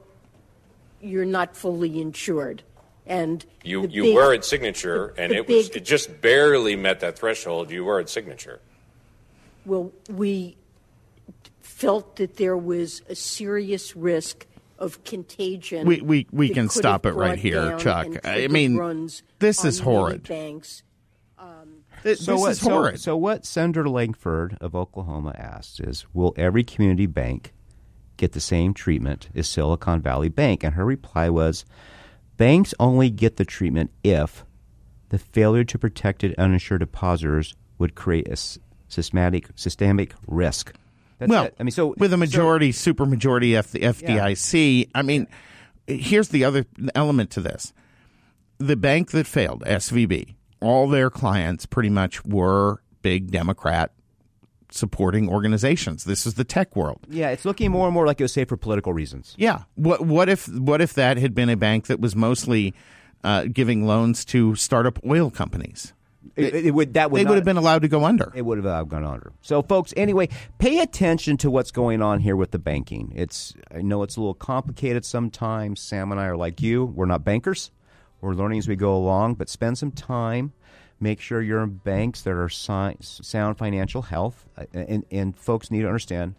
you're 1.02 1.26
not 1.26 1.56
fully 1.58 2.00
insured, 2.00 2.62
and 3.08 3.44
You 3.64 3.88
you 3.88 4.04
big- 4.04 4.16
were 4.16 4.34
at 4.36 4.46
Signature, 4.46 5.16
and 5.18 5.32
the 5.32 5.38
it 5.38 5.48
was 5.48 5.70
it 5.70 5.84
just 5.84 6.22
barely 6.22 6.76
met 6.76 7.00
that 7.00 7.18
threshold. 7.18 7.72
You 7.72 7.84
were 7.86 8.00
at 8.00 8.08
Signature. 8.08 8.60
Well, 9.66 9.92
we 10.08 10.58
felt 11.62 12.18
that 12.18 12.38
there 12.38 12.56
was 12.56 13.02
a 13.10 13.16
serious 13.16 13.96
risk 13.96 14.46
of 14.82 15.04
contagion. 15.04 15.88
We- 15.88 16.02
we- 16.02 16.28
we 16.32 16.50
can 16.50 16.68
stop 16.70 17.06
it 17.06 17.14
right 17.14 17.40
here, 17.40 17.78
Chuck. 17.78 18.08
I 18.26 18.48
mean, 18.48 18.76
runs 18.76 19.24
this 19.40 19.64
is 19.64 19.80
horrid. 19.80 20.24
Banks. 20.28 20.84
Th- 22.04 22.18
so 22.18 22.32
this 22.32 22.42
what, 22.42 22.52
is 22.52 22.60
so- 22.60 22.70
horrid. 22.72 23.00
So, 23.00 23.16
what 23.16 23.46
Senator 23.46 23.88
Lankford 23.88 24.58
of 24.60 24.76
Oklahoma 24.76 25.36
asked 25.38 25.80
is, 25.80 26.06
will 26.14 26.34
every 26.36 26.64
community 26.64 27.06
bank 27.06 27.54
get 28.18 28.32
the 28.32 28.40
same 28.40 28.74
treatment 28.74 29.30
as 29.36 29.48
Silicon 29.48 30.02
Valley 30.02 30.30
Bank? 30.30 30.64
And 30.64 30.74
her 30.74 30.84
reply 30.86 31.30
was, 31.30 31.64
banks 32.38 32.74
only 32.80 33.12
get 33.12 33.38
the 33.38 33.46
treatment 33.46 33.92
if 34.04 34.44
the 35.10 35.20
failure 35.20 35.64
to 35.64 35.78
protect 35.78 36.24
uninsured 36.24 36.80
depositors 36.80 37.56
would 37.78 37.94
create 37.94 38.28
a 38.28 38.38
systematic 38.88 39.50
systemic 39.56 40.16
risk. 40.26 40.74
That's 41.22 41.30
well. 41.30 41.50
I 41.60 41.64
mean, 41.64 41.72
so 41.72 41.94
with 41.98 42.12
a 42.12 42.16
so- 42.16 42.18
majority, 42.18 42.72
supermajority 42.72 43.56
F- 43.56 43.72
the 43.72 43.80
FDIC, 43.80 44.90
I 44.96 45.02
mean, 45.04 45.28
here's 45.86 46.30
the 46.30 46.44
other 46.44 46.66
element 46.96 47.30
to 47.32 47.42
this: 47.42 47.74
the 48.58 48.76
bank 48.76 49.12
that 49.12 49.28
failed, 49.28 49.64
SVB, 49.66 50.34
all 50.62 50.90
their 50.90 51.12
clients 51.12 51.68
pretty 51.68 51.90
much 51.90 52.26
were 52.26 52.82
big 53.04 53.30
Democrat 53.32 53.92
supporting 54.72 55.30
organizations. 55.30 56.06
This 56.06 56.26
is 56.26 56.36
the 56.36 56.44
tech 56.44 56.76
world. 56.76 57.02
yeah, 57.10 57.30
it's 57.30 57.46
looking 57.46 57.70
more 57.72 57.88
and 57.88 57.94
more 57.94 58.08
like 58.08 58.20
it 58.20 58.24
was 58.24 58.34
safe 58.34 58.48
for 58.50 58.58
political 58.58 58.94
reasons. 58.94 59.36
Yeah. 59.38 59.64
What 59.76 60.02
what 60.06 60.28
if 60.28 60.48
what 60.48 60.82
if 60.82 60.94
that 60.96 61.18
had 61.18 61.36
been 61.36 61.50
a 61.50 61.58
bank 61.58 61.86
that 61.88 62.00
was 62.00 62.16
mostly 62.16 62.74
uh, 63.24 63.46
giving 63.52 63.86
loans 63.86 64.26
to 64.26 64.56
startup 64.56 64.98
oil 65.06 65.30
companies? 65.30 65.94
It, 66.36 66.54
it 66.68 66.72
would 66.74 66.94
that 66.94 67.10
would 67.12 67.20
they 67.20 67.24
not- 67.24 67.30
would 67.32 67.36
have 67.38 67.46
been 67.46 67.58
allowed 67.58 67.82
to 67.82 67.88
go 67.88 68.06
under. 68.06 68.32
It 68.36 68.44
would 68.44 68.58
have 68.58 68.66
uh, 68.68 68.84
gone 68.84 69.04
under. 69.04 69.34
So, 69.42 69.62
folks, 69.62 69.94
anyway, 69.98 70.30
pay 70.60 70.80
attention 70.80 71.38
to 71.38 71.50
what's 71.52 71.72
going 71.72 72.02
on 72.02 72.20
here 72.20 72.36
with 72.36 72.52
the 72.52 72.60
banking. 72.60 73.12
It's 73.16 73.54
I 73.74 73.82
know 73.82 74.04
it's 74.04 74.16
a 74.18 74.20
little 74.20 74.34
complicated 74.36 75.04
sometimes. 75.06 75.80
Sam 75.82 76.12
and 76.12 76.22
I 76.22 76.26
are 76.28 76.38
like 76.38 76.62
you; 76.62 76.86
we're 76.86 77.06
not 77.08 77.24
bankers. 77.24 77.72
We're 78.22 78.34
learning 78.34 78.60
as 78.60 78.68
we 78.68 78.76
go 78.76 78.96
along, 78.96 79.36
but 79.36 79.50
spend 79.50 79.78
some 79.80 79.92
time. 79.92 80.54
Make 81.00 81.20
sure 81.20 81.42
you're 81.42 81.64
in 81.64 81.72
banks 81.78 82.22
that 82.22 82.34
are 82.34 82.50
si- 82.50 82.96
sound 83.02 83.58
financial 83.58 84.04
health, 84.04 84.46
Uh, 84.56 84.66
and, 84.74 85.04
and 85.10 85.36
folks 85.36 85.72
need 85.72 85.82
to 85.82 85.88
understand. 85.88 86.36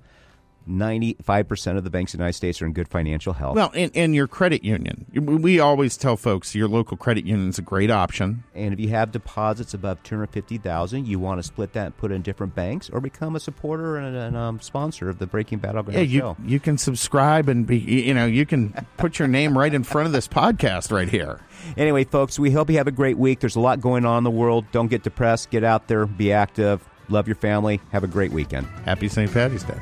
Ninety-five 0.66 1.48
percent 1.48 1.78
of 1.78 1.84
the 1.84 1.90
banks 1.90 2.14
in 2.14 2.18
the 2.18 2.22
United 2.22 2.36
States 2.36 2.62
are 2.62 2.66
in 2.66 2.72
good 2.72 2.88
financial 2.88 3.32
health. 3.32 3.56
Well, 3.56 3.70
and, 3.74 3.90
and 3.94 4.14
your 4.14 4.26
credit 4.26 4.64
union. 4.64 5.06
We 5.14 5.58
always 5.60 5.96
tell 5.96 6.16
folks 6.16 6.54
your 6.54 6.68
local 6.68 6.96
credit 6.96 7.24
union 7.26 7.48
is 7.48 7.58
a 7.58 7.62
great 7.62 7.90
option. 7.90 8.44
And 8.54 8.72
if 8.72 8.80
you 8.80 8.88
have 8.90 9.12
deposits 9.12 9.74
above 9.74 10.02
two 10.02 10.14
hundred 10.16 10.28
fifty 10.30 10.58
thousand, 10.58 11.06
you 11.06 11.18
want 11.18 11.38
to 11.38 11.42
split 11.42 11.72
that 11.72 11.86
and 11.86 11.96
put 11.96 12.12
it 12.12 12.14
in 12.14 12.22
different 12.22 12.54
banks, 12.54 12.88
or 12.90 13.00
become 13.00 13.34
a 13.36 13.40
supporter 13.40 13.96
and 13.96 14.36
a 14.36 14.38
um, 14.38 14.60
sponsor 14.60 15.08
of 15.08 15.18
the 15.18 15.26
Breaking 15.26 15.58
Battleground 15.58 15.96
Yeah, 15.98 16.04
you 16.04 16.20
show. 16.20 16.36
you 16.44 16.60
can 16.60 16.78
subscribe 16.78 17.48
and 17.48 17.66
be 17.66 17.78
you 17.78 18.14
know 18.14 18.26
you 18.26 18.46
can 18.46 18.86
put 18.96 19.18
your 19.18 19.28
name 19.28 19.56
right 19.56 19.72
in 19.72 19.82
front 19.84 20.06
of 20.06 20.12
this 20.12 20.28
podcast 20.28 20.92
right 20.92 21.08
here. 21.08 21.40
Anyway, 21.76 22.04
folks, 22.04 22.38
we 22.38 22.50
hope 22.50 22.70
you 22.70 22.76
have 22.78 22.86
a 22.88 22.92
great 22.92 23.18
week. 23.18 23.40
There's 23.40 23.56
a 23.56 23.60
lot 23.60 23.80
going 23.80 24.04
on 24.04 24.18
in 24.18 24.24
the 24.24 24.30
world. 24.30 24.64
Don't 24.72 24.88
get 24.88 25.02
depressed. 25.02 25.50
Get 25.50 25.64
out 25.64 25.88
there. 25.88 26.06
Be 26.06 26.32
active. 26.32 26.86
Love 27.08 27.26
your 27.26 27.36
family. 27.36 27.80
Have 27.90 28.04
a 28.04 28.08
great 28.08 28.32
weekend. 28.32 28.66
Happy 28.84 29.08
St. 29.08 29.32
Patty's 29.32 29.64
Day. 29.64 29.78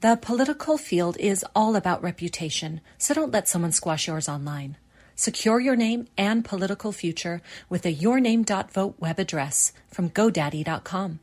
The 0.00 0.14
political 0.14 0.78
field 0.78 1.16
is 1.18 1.44
all 1.56 1.74
about 1.74 2.04
reputation, 2.04 2.82
so 2.98 3.14
don't 3.14 3.32
let 3.32 3.48
someone 3.48 3.72
squash 3.72 4.06
yours 4.06 4.28
online. 4.28 4.76
Secure 5.16 5.58
your 5.58 5.74
name 5.74 6.06
and 6.16 6.44
political 6.44 6.92
future 6.92 7.42
with 7.68 7.84
a 7.84 7.92
yourname.vote 7.92 8.94
web 9.00 9.18
address 9.18 9.72
from 9.88 10.10
GoDaddy.com. 10.10 11.18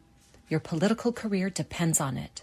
Your 0.49 0.59
political 0.59 1.13
career 1.13 1.49
depends 1.49 2.01
on 2.01 2.17
it. 2.17 2.41